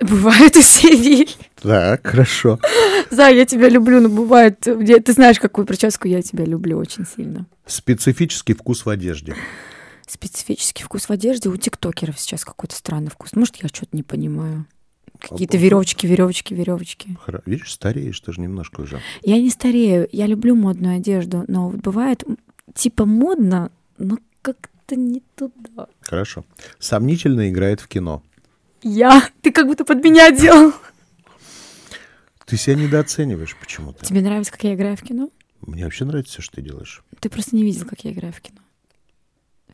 Бывает 0.00 0.56
у 0.56 0.62
Сивиль. 0.62 1.34
Так, 1.60 2.06
хорошо. 2.06 2.58
Да, 3.08 3.28
я 3.28 3.46
тебя 3.46 3.68
люблю, 3.68 4.00
но 4.00 4.08
бывает, 4.08 4.58
ты 4.60 5.12
знаешь, 5.12 5.38
какую 5.38 5.64
прическу 5.64 6.08
я 6.08 6.22
тебя 6.22 6.44
люблю 6.44 6.76
очень 6.76 7.06
сильно. 7.06 7.46
Специфический 7.64 8.52
вкус 8.52 8.84
в 8.84 8.90
одежде. 8.90 9.36
Специфический 10.08 10.82
вкус 10.82 11.08
в 11.08 11.10
одежде 11.12 11.48
у 11.48 11.56
тиктокеров 11.56 12.18
сейчас 12.18 12.44
какой-то 12.44 12.74
странный 12.74 13.10
вкус. 13.10 13.34
Может, 13.34 13.56
я 13.62 13.68
что-то 13.68 13.96
не 13.96 14.02
понимаю. 14.02 14.66
Какие-то 15.20 15.56
Опа. 15.56 15.64
веревочки, 15.64 16.06
веревочки, 16.06 16.54
веревочки. 16.54 17.16
Видишь, 17.46 17.72
стареешь 17.72 18.18
тоже 18.20 18.40
немножко 18.40 18.80
уже. 18.82 19.00
Я 19.22 19.38
не 19.38 19.50
старею, 19.50 20.08
я 20.12 20.26
люблю 20.26 20.54
модную 20.54 20.96
одежду, 20.96 21.44
но 21.48 21.70
вот 21.70 21.80
бывает 21.80 22.24
типа 22.74 23.04
модно, 23.04 23.70
но 23.98 24.18
как-то 24.42 24.96
не 24.96 25.22
туда. 25.34 25.88
Хорошо. 26.00 26.44
Сомнительно 26.78 27.48
играет 27.48 27.80
в 27.80 27.88
кино. 27.88 28.22
Я? 28.82 29.28
Ты 29.42 29.50
как 29.50 29.66
будто 29.66 29.84
под 29.84 30.04
меня 30.04 30.30
делал. 30.30 30.72
Ты 32.44 32.56
себя 32.56 32.76
недооцениваешь 32.76 33.56
почему-то. 33.56 34.04
Тебе 34.04 34.20
нравится, 34.20 34.52
как 34.52 34.62
я 34.64 34.74
играю 34.74 34.96
в 34.96 35.02
кино? 35.02 35.30
Мне 35.62 35.84
вообще 35.84 36.04
нравится 36.04 36.34
все, 36.34 36.42
что 36.42 36.56
ты 36.56 36.62
делаешь. 36.62 37.02
Ты 37.18 37.28
просто 37.28 37.56
не 37.56 37.64
видел, 37.64 37.86
как 37.86 38.04
я 38.04 38.12
играю 38.12 38.32
в 38.32 38.40
кино. 38.40 38.60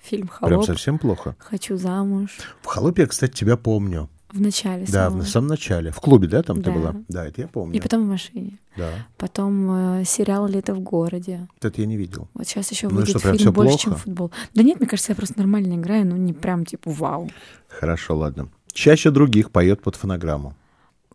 Фильм 0.02 0.26
Прям 0.28 0.50
«Холоп». 0.50 0.66
совсем 0.66 0.98
плохо. 0.98 1.37
Хочу 1.38 1.76
замуж. 1.76 2.38
В 2.62 2.66
«Холопе» 2.66 3.02
я, 3.02 3.09
кстати, 3.09 3.33
тебя 3.33 3.57
помню. 3.57 4.09
В 4.33 4.40
начале 4.40 4.87
Да, 4.87 5.09
самого. 5.09 5.23
в 5.23 5.29
самом 5.29 5.49
начале. 5.49 5.90
В 5.90 6.01
клубе, 6.01 6.27
да, 6.27 6.42
там 6.42 6.57
ты 6.62 6.71
Да. 6.71 6.73
была? 6.73 6.95
Да, 7.09 7.27
это 7.27 7.42
я 7.42 7.49
помню. 7.49 7.77
И 7.77 7.81
потом 7.81 8.05
в 8.05 8.09
машине. 8.09 8.59
Да, 8.77 8.88
Потом 9.18 10.01
э, 10.01 10.05
сериал 10.07 10.47
«Лето 10.49 10.75
в 10.75 10.81
городе». 10.81 11.47
Это 11.61 11.81
я 11.83 11.87
не 11.87 11.99
видел. 11.99 12.29
Вот 12.33 12.47
сейчас 12.49 12.71
еще 12.71 12.88
Ну 12.88 12.97
выйдет 12.97 13.11
что, 13.11 13.18
фильм 13.37 13.53
«Больше, 13.53 13.71
плохо? 13.73 13.79
чем 13.79 13.95
футбол». 13.95 14.33
Да 14.55 14.62
нет, 14.62 14.81
мне 14.81 14.88
кажется, 14.88 15.12
я 15.12 15.16
просто 15.16 15.38
нормально 15.38 15.75
играю, 15.75 16.07
но 16.07 16.16
не 16.16 16.33
прям 16.33 16.64
типа 16.64 16.90
вау. 16.90 17.31
Хорошо, 17.68 18.16
ладно. 18.16 18.49
Чаще 18.73 19.11
других 19.11 19.51
поет 19.51 19.83
под 19.83 19.97
фонограмму. 19.97 20.55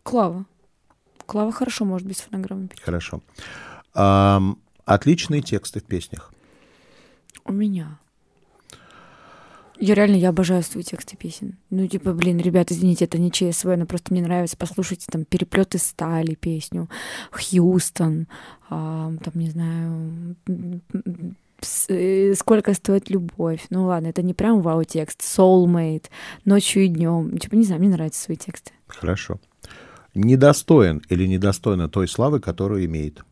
Клава. 0.04 0.44
Клава 1.26 1.50
хорошо 1.50 1.84
может 1.84 2.06
быть 2.06 2.18
с 2.18 2.20
фонограммой 2.20 2.68
петь. 2.68 2.80
Хорошо. 2.80 3.20
Ам, 3.94 4.58
отличные 4.84 5.42
тексты 5.42 5.80
в 5.80 5.84
песнях. 5.84 6.32
У 7.44 7.52
меня. 7.52 7.98
Я 9.80 9.94
реально, 9.94 10.16
я 10.16 10.30
обожаю 10.30 10.62
свои 10.62 10.82
тексты 10.82 11.16
песен. 11.16 11.56
Ну, 11.70 11.86
типа, 11.86 12.12
блин, 12.12 12.38
ребят, 12.38 12.72
извините, 12.72 13.04
это 13.04 13.18
не 13.18 13.30
ЧСВ, 13.30 13.64
но 13.76 13.86
просто 13.86 14.12
мне 14.12 14.22
нравится. 14.22 14.56
Послушайте 14.56 15.06
там 15.10 15.24
«Переплеты 15.24 15.78
стали» 15.78 16.34
песню, 16.34 16.88
«Хьюстон», 17.30 18.26
а, 18.68 19.12
там, 19.22 19.32
не 19.34 19.50
знаю, 19.50 20.36
э, 21.88 22.34
«Сколько 22.34 22.74
стоит 22.74 23.08
любовь». 23.08 23.66
Ну, 23.70 23.84
ладно, 23.84 24.08
это 24.08 24.22
не 24.22 24.34
прям 24.34 24.62
вау-текст. 24.62 25.20
«Soulmate», 25.20 26.06
«Ночью 26.44 26.84
и 26.84 26.88
днем». 26.88 27.38
Типа, 27.38 27.54
не 27.54 27.64
знаю, 27.64 27.80
мне 27.80 27.90
нравятся 27.90 28.22
свои 28.22 28.36
тексты. 28.36 28.72
Хорошо. 28.88 29.38
Недостоин 30.14 31.02
или 31.08 31.26
недостойна 31.26 31.88
той 31.88 32.08
славы, 32.08 32.40
которую 32.40 32.84
имеет. 32.84 33.22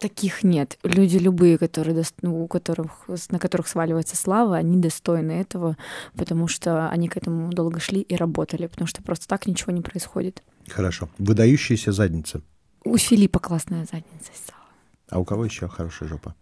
Таких 0.00 0.42
нет. 0.44 0.78
Люди 0.82 1.16
любые, 1.16 1.56
которые, 1.56 2.02
ну, 2.20 2.44
у 2.44 2.48
которых, 2.48 3.08
на 3.30 3.38
которых 3.38 3.66
сваливается 3.66 4.14
слава, 4.16 4.56
они 4.56 4.76
достойны 4.76 5.32
этого, 5.32 5.76
потому 6.14 6.48
что 6.48 6.88
они 6.90 7.08
к 7.08 7.16
этому 7.16 7.50
долго 7.50 7.80
шли 7.80 8.02
и 8.02 8.14
работали, 8.14 8.66
потому 8.66 8.86
что 8.86 9.02
просто 9.02 9.26
так 9.26 9.46
ничего 9.46 9.72
не 9.72 9.80
происходит. 9.80 10.42
Хорошо. 10.68 11.08
Выдающаяся 11.18 11.92
задница. 11.92 12.42
У 12.84 12.96
Филиппа 12.98 13.38
классная 13.38 13.86
задница 13.90 14.30
стала. 14.34 14.60
А 15.08 15.18
у 15.18 15.24
кого 15.24 15.44
еще 15.46 15.66
хорошая 15.66 16.08
жопа? 16.10 16.34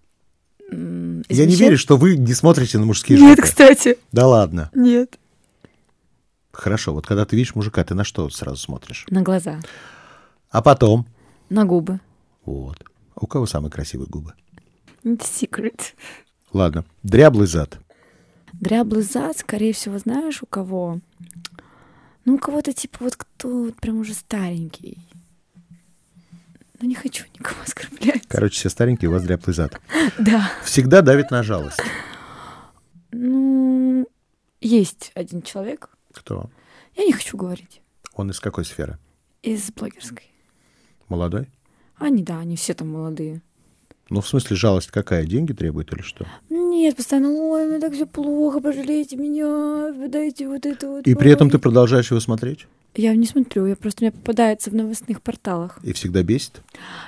Из 0.71 1.39
Я 1.39 1.47
не 1.47 1.55
верю, 1.55 1.79
что 1.79 1.97
вы 1.97 2.17
не 2.17 2.35
смотрите 2.35 2.79
на 2.79 2.87
мужские 2.87 3.19
Нет, 3.21 3.37
жопы. 3.39 3.43
кстати, 3.43 3.99
Да 4.11 4.27
ладно. 4.27 4.71
нет. 4.75 5.19
Хорошо, 6.53 6.93
вот 6.93 7.07
когда 7.07 7.25
ты 7.25 7.37
видишь 7.37 7.55
мужика, 7.55 7.85
ты 7.85 7.95
на 7.95 8.05
что 8.05 8.29
сразу 8.31 8.57
смотришь? 8.59 9.07
На 9.11 9.23
глаза, 9.23 9.61
А 10.51 10.63
потом? 10.63 11.07
на 11.51 11.65
губы. 11.65 12.01
Вот. 12.45 12.83
У 13.17 13.27
кого 13.27 13.47
самые 13.47 13.71
красивые 13.71 14.09
губы? 14.09 14.35
Это 15.05 15.27
секрет. 15.27 15.95
Ладно. 16.53 16.85
Дряблый 17.03 17.47
зад. 17.47 17.79
Дряблый 18.53 19.03
зад, 19.03 19.37
скорее 19.39 19.73
всего, 19.73 19.99
знаешь, 19.99 20.43
у 20.43 20.47
кого? 20.47 21.01
Ну, 22.25 22.35
у 22.35 22.39
кого-то 22.39 22.73
типа 22.73 22.99
вот 23.01 23.17
кто 23.17 23.71
прям 23.81 23.99
уже 23.99 24.15
старенький. 24.15 24.99
Ну, 26.81 26.89
не 26.89 26.95
хочу 26.95 27.25
никого 27.39 27.61
оскорблять. 27.65 28.27
Короче, 28.29 28.57
все 28.59 28.69
старенькие, 28.71 29.09
у 29.11 29.13
вас 29.13 29.23
дряблый 29.25 29.55
зад. 29.55 29.81
Да. 30.19 30.51
Всегда 30.65 31.03
давит 31.03 31.31
на 31.31 31.43
жалость. 31.43 31.81
Ну, 33.13 34.07
есть 34.61 35.13
один 35.15 35.43
человек, 35.43 35.91
Кто? 36.13 36.51
я 36.97 37.05
не 37.05 37.13
хочу 37.13 37.37
говорить, 37.37 37.81
Он 38.15 38.31
из 38.31 38.41
какой 38.41 38.65
сферы? 38.65 38.99
из 39.43 39.71
блогерской. 39.73 40.25
Молодой? 41.09 41.49
Они, 41.97 42.23
да, 42.23 42.41
они 42.41 42.57
все 42.57 42.75
там 42.75 42.89
молодые. 42.89 43.43
Ну, 44.11 44.21
в 44.21 44.29
смысле, 44.29 44.57
жалость 44.57 44.91
какая? 44.91 45.25
Деньги 45.25 45.53
требует 45.53 45.93
или 45.93 46.03
что? 46.03 46.27
Нет, 46.51 46.97
постоянно, 46.97 47.31
ой, 47.31 47.67
мне 47.67 47.79
так 47.79 47.95
все 47.95 48.07
плохо, 48.07 48.61
пожалейте 48.61 49.17
меня, 49.17 50.09
дайте 50.09 50.47
вот 50.47 50.67
это 50.67 50.89
вот. 50.89 51.07
И 51.07 51.15
при 51.15 51.31
этом 51.31 51.47
ой». 51.47 51.53
ты 51.53 51.59
продолжаешь 51.59 52.11
его 52.11 52.21
смотреть? 52.21 52.67
Я 52.97 53.15
не 53.17 53.27
смотрю, 53.27 53.67
я 53.67 53.77
просто 53.77 54.05
мне 54.05 54.13
попадается 54.13 54.71
в 54.71 54.75
новостных 54.75 55.21
порталах. 55.23 55.79
И 55.83 55.93
всегда 55.95 56.23
бесит? 56.23 56.63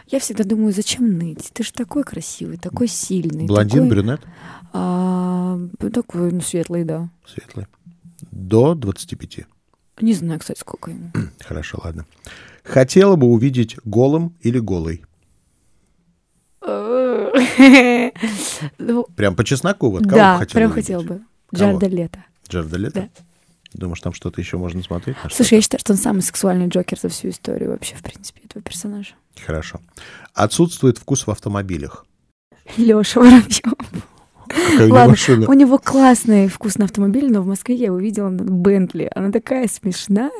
Я 0.09 0.19
всегда 0.19 0.43
думаю, 0.43 0.73
зачем 0.73 1.17
ныть? 1.17 1.51
Ты 1.53 1.63
же 1.63 1.73
такой 1.73 2.03
красивый, 2.03 2.57
такой 2.57 2.89
сильный. 2.89 3.45
Блондин, 3.45 3.85
такой, 3.85 3.89
брюнет? 3.89 4.21
а, 4.73 5.59
такой, 5.93 6.33
ну, 6.33 6.41
светлый, 6.41 6.85
да. 6.85 7.09
Светлый. 7.27 7.67
До 8.33 8.75
25. 8.75 9.47
Не 10.01 10.13
знаю, 10.13 10.41
кстати, 10.41 10.59
сколько 10.59 10.91
ему. 10.91 11.11
Хорошо, 11.41 11.81
ладно. 11.85 12.05
Хотела 12.67 13.17
бы 13.17 13.27
увидеть 13.29 13.77
голым 13.85 14.35
или 14.41 14.59
голой? 14.59 15.05
Прям 19.17 19.35
по 19.37 19.45
чесноку, 19.45 19.91
вот 19.91 20.03
кого 20.05 20.17
Да, 20.17 20.39
хотела 20.39 20.61
прям 20.61 20.73
хотел 20.73 21.03
бы. 21.03 21.23
Джарда 21.55 21.87
Лето. 21.87 22.25
Джарда 22.49 22.77
Лето? 22.77 23.01
Да. 23.01 23.09
Думаешь, 23.73 24.01
там 24.01 24.13
что-то 24.13 24.41
еще 24.41 24.57
можно 24.57 24.83
смотреть? 24.83 25.17
на 25.23 25.31
Слушай, 25.31 25.55
я 25.57 25.61
считаю, 25.61 25.81
что 25.81 25.93
он 25.93 25.99
самый 25.99 26.23
сексуальный 26.23 26.67
Джокер 26.69 26.99
за 26.99 27.09
всю 27.09 27.29
историю 27.29 27.71
вообще, 27.71 27.95
в 27.95 28.03
принципе, 28.03 28.41
этого 28.45 28.63
персонажа. 28.63 29.15
Хорошо. 29.45 29.81
Отсутствует 30.35 30.99
вкус 30.99 31.27
в 31.27 31.31
автомобилях. 31.31 32.05
Леша 32.77 33.21
Воробьев. 33.21 33.75
Какая 34.57 34.85
у 34.85 34.87
него 34.87 34.95
Ладно, 34.97 35.11
машина? 35.11 35.47
у 35.49 35.53
него 35.53 35.79
классный 35.79 36.49
вкус 36.49 36.79
на 36.79 36.85
автомобиль, 36.87 37.31
но 37.31 37.43
в 37.43 37.47
Москве 37.47 37.75
я 37.75 37.87
его 37.87 37.99
видела 37.99 38.29
на 38.29 38.43
Бентли. 38.43 39.11
Она 39.15 39.31
такая 39.31 39.69
смешная. 39.69 40.31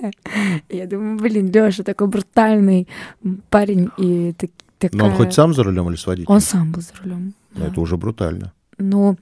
Я 0.69 0.87
думаю, 0.87 1.19
блин, 1.19 1.51
Леша 1.51 1.83
такой 1.83 2.09
брутальный 2.09 2.89
парень 3.51 3.91
и 3.99 4.33
так- 4.33 4.51
такая... 4.79 4.99
Но 4.99 5.07
он 5.07 5.13
хоть 5.13 5.35
сам 5.35 5.55
за 5.55 5.63
рулем 5.63 5.89
или 5.89 5.97
с 5.97 6.07
водителем? 6.07 6.35
Он 6.35 6.41
сам 6.41 6.73
был 6.73 6.81
за 6.83 6.93
рулем. 7.03 7.35
Ну, 7.55 7.65
Это 7.65 7.81
уже 7.81 7.97
брутально. 7.97 8.53
Но 8.79 9.17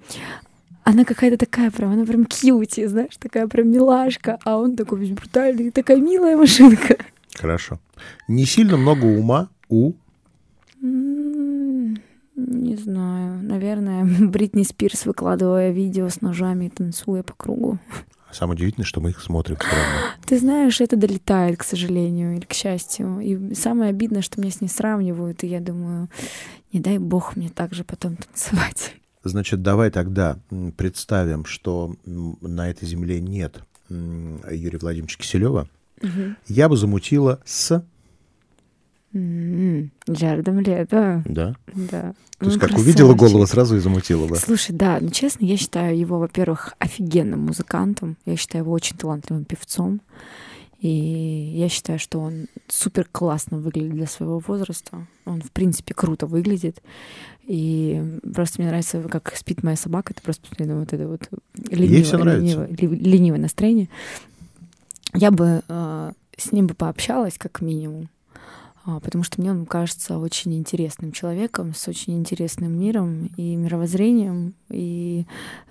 она 0.85 1.05
какая-то 1.05 1.39
такая 1.39 1.71
прям, 1.71 1.93
она 1.93 2.05
прям 2.05 2.25
кьюти, 2.27 2.87
знаешь, 2.87 3.17
такая 3.19 3.47
прям 3.47 3.71
милашка, 3.71 4.39
а 4.45 4.59
он 4.59 4.77
такой 4.77 5.01
весь 5.01 5.11
брутальный, 5.11 5.71
такая 5.71 5.97
милая 5.99 6.37
машинка. 6.37 6.97
Хорошо. 7.35 7.79
Не 8.29 8.45
сильно 8.45 8.77
много 8.77 9.05
ума 9.07 9.49
у... 9.69 9.93
Не 12.55 12.77
знаю, 12.77 13.43
наверное, 13.43 14.05
Бритни 14.29 14.63
Спирс, 14.63 15.07
выкладывая 15.07 15.73
видео 15.73 16.09
с 16.09 16.21
ножами 16.21 16.67
и 16.67 16.71
танцуя 16.71 17.23
по 17.23 17.35
кругу. 17.35 17.79
Самое 18.31 18.57
удивительное, 18.57 18.87
что 18.87 19.01
мы 19.01 19.11
их 19.11 19.21
смотрим 19.21 19.57
все 19.57 19.69
равно. 19.69 20.01
Ты 20.27 20.39
знаешь, 20.39 20.81
это 20.81 20.97
долетает, 20.97 21.59
к 21.59 21.65
сожалению, 21.65 22.37
или 22.37 22.45
к 22.45 22.53
счастью. 22.53 23.19
И 23.21 23.55
самое 23.55 23.91
обидное, 23.91 24.23
что 24.23 24.41
меня 24.41 24.51
с 24.51 24.61
ней 24.61 24.69
сравнивают, 24.69 25.45
и 25.45 25.49
я 25.49 25.61
думаю, 25.61 26.09
не 26.73 26.81
дай 26.81 26.99
бог 26.99 27.37
мне 27.37 27.49
так 27.49 27.75
же 27.75 27.85
потом 27.85 28.17
танцевать. 28.17 28.95
Значит, 29.25 29.63
давай 29.63 29.91
тогда 29.91 30.39
представим, 30.77 31.45
что 31.45 31.97
на 32.05 32.69
этой 32.69 32.87
земле 32.87 33.21
нет 33.21 33.61
Юрия 33.89 34.79
Владимировича 34.79 35.19
Киселева. 35.19 35.69
Я 36.47 36.69
бы 36.69 36.77
замутила 36.77 37.41
с... 37.45 37.85
М, 39.15 39.91
Джаредом 40.11 40.61
Лето, 40.61 41.23
Да? 41.25 41.55
да. 41.73 42.15
То 42.39 42.47
есть 42.47 42.61
Он 42.63 42.69
как 42.69 42.79
увидела 42.79 43.15
голову, 43.15 43.47
сразу 43.47 43.77
и 43.77 43.79
замутила 43.79 44.27
бы. 44.27 44.37
Слушай, 44.37 44.73
да, 44.73 44.99
ну 45.01 45.09
честно, 45.11 45.45
я 45.45 45.57
считаю 45.57 45.97
его, 45.97 46.19
во-первых, 46.19 46.75
офигенным 46.79 47.41
музыкантом. 47.47 48.17
Я 48.27 48.37
считаю 48.37 48.65
его 48.65 48.73
очень 48.73 48.97
талантливым 48.97 49.45
певцом. 49.45 50.01
И 50.81 51.53
я 51.57 51.71
считаю, 51.71 51.99
что 51.99 52.21
он 52.21 52.47
супер 52.69 53.09
классно 53.11 53.57
выглядит 53.59 53.93
для 53.93 54.07
своего 54.07 54.39
возраста. 54.41 55.07
Он, 55.25 55.41
в 55.41 55.51
принципе, 55.51 55.95
круто 55.95 56.27
выглядит. 56.27 56.83
И 57.47 58.03
просто 58.35 58.61
мне 58.61 58.69
нравится, 58.69 59.01
как 59.03 59.35
спит 59.37 59.63
моя 59.63 59.77
собака. 59.77 60.13
Это 60.13 60.21
просто 60.23 60.47
на 60.63 60.81
вот 60.81 60.93
это 60.93 61.07
вот 61.09 61.29
ленивое, 61.71 62.37
ленивое, 62.37 62.69
ленивое 62.69 63.41
настроение. 63.41 63.89
Я 65.15 65.31
бы 65.31 65.63
э, 65.67 66.13
с 66.37 66.53
ним 66.53 66.67
бы 66.67 66.75
пообщалась, 66.75 67.39
как 67.39 67.63
минимум. 67.63 68.11
А, 68.87 69.01
потому 69.01 69.25
что 69.25 69.41
мне 69.41 69.51
он 69.51 69.65
кажется 69.65 70.19
очень 70.19 70.55
интересным 70.59 71.11
человеком, 71.11 71.75
с 71.75 71.89
очень 71.89 72.19
интересным 72.19 72.79
миром 72.79 73.31
и 73.39 73.57
мировоззрением. 73.57 74.53
И 74.69 75.25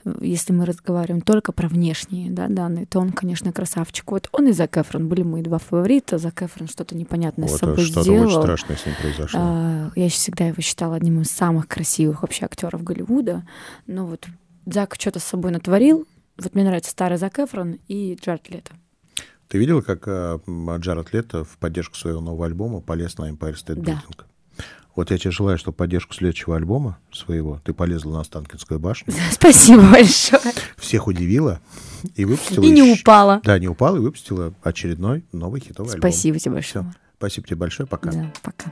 э, 0.04 0.16
если 0.22 0.52
мы 0.52 0.66
разговариваем 0.66 1.22
только 1.22 1.52
про 1.52 1.68
внешние 1.68 2.32
да, 2.32 2.48
данные, 2.48 2.88
то 2.88 3.00
он, 3.00 3.12
конечно, 3.12 3.54
красавчик. 3.54 4.10
Вот 4.12 4.30
он 4.32 4.48
и 4.48 4.52
Зак 4.52 4.78
Эфрон 4.78 5.10
были 5.10 5.22
мои 5.22 5.44
два 5.44 5.60
фаворита. 5.60 6.18
Зак 6.18 6.42
Эфрон 6.42 6.68
что-то 6.68 6.98
непонятное 6.98 7.48
с 7.48 7.52
Вот 7.52 7.60
собой 7.60 7.86
что-то 7.86 8.02
сделал. 8.02 8.26
очень 8.26 8.42
страшное 8.42 8.78
с 8.78 8.86
ним 8.88 8.96
произошло. 9.00 9.40
А, 9.42 9.92
Я 9.96 10.10
всегда 10.10 10.48
его 10.48 10.62
считала 10.62 10.96
одним 10.96 11.22
из 11.22 11.30
самых 11.30 11.68
красивых 11.68 12.24
вообще 12.24 12.46
актеров 12.46 12.84
Голливуда. 12.84 13.44
Но 13.86 14.08
вот 14.08 14.26
Зак 14.66 14.96
что-то 14.98 15.20
с 15.20 15.24
собой 15.24 15.52
натворил. 15.52 16.08
Вот 16.40 16.56
мне 16.56 16.64
нравится 16.64 16.90
старый 16.90 17.20
Зак 17.20 17.38
Эфрон 17.38 17.78
и 17.88 18.18
Джаред 18.20 18.50
Лето. 18.50 18.72
Ты 19.48 19.58
видела, 19.58 19.82
как 19.82 20.04
э, 20.08 20.40
Джаред 20.80 21.14
Лето 21.14 21.44
в 21.44 21.58
поддержку 21.58 21.96
своего 21.96 22.22
нового 22.22 22.46
альбома 22.46 22.82
полез 22.82 23.18
на 23.18 23.30
Empire 23.30 23.54
State 23.56 23.82
Да. 23.82 23.94
Building? 23.94 24.26
Вот 24.96 25.10
я 25.10 25.18
тебе 25.18 25.32
желаю, 25.32 25.58
чтобы 25.58 25.76
поддержку 25.76 26.14
следующего 26.14 26.56
альбома 26.56 27.00
своего 27.12 27.60
ты 27.66 27.74
полезла 27.74 28.14
на 28.14 28.22
Останкинскую 28.22 28.80
башню, 28.80 29.14
Спасибо 29.32 29.82
большое. 29.92 30.42
всех 30.78 31.08
удивила 31.08 31.60
и 32.16 32.26
выпустила... 32.26 32.64
И 32.64 32.70
не 32.70 32.82
ещё- 32.92 33.02
упала. 33.02 33.42
Да, 33.44 33.58
не 33.58 33.68
упала 33.68 33.98
и 33.98 34.00
выпустила 34.00 34.54
очередной 34.62 35.26
новый 35.32 35.62
хитовый 35.62 35.94
альбом. 35.94 36.12
Спасибо 36.12 36.38
тебе 36.40 36.52
большое. 36.54 36.86
Всё. 36.86 36.94
Спасибо 37.18 37.48
тебе 37.48 37.58
большое, 37.58 37.88
пока. 37.88 38.12
Да, 38.12 38.32
пока. 38.44 38.72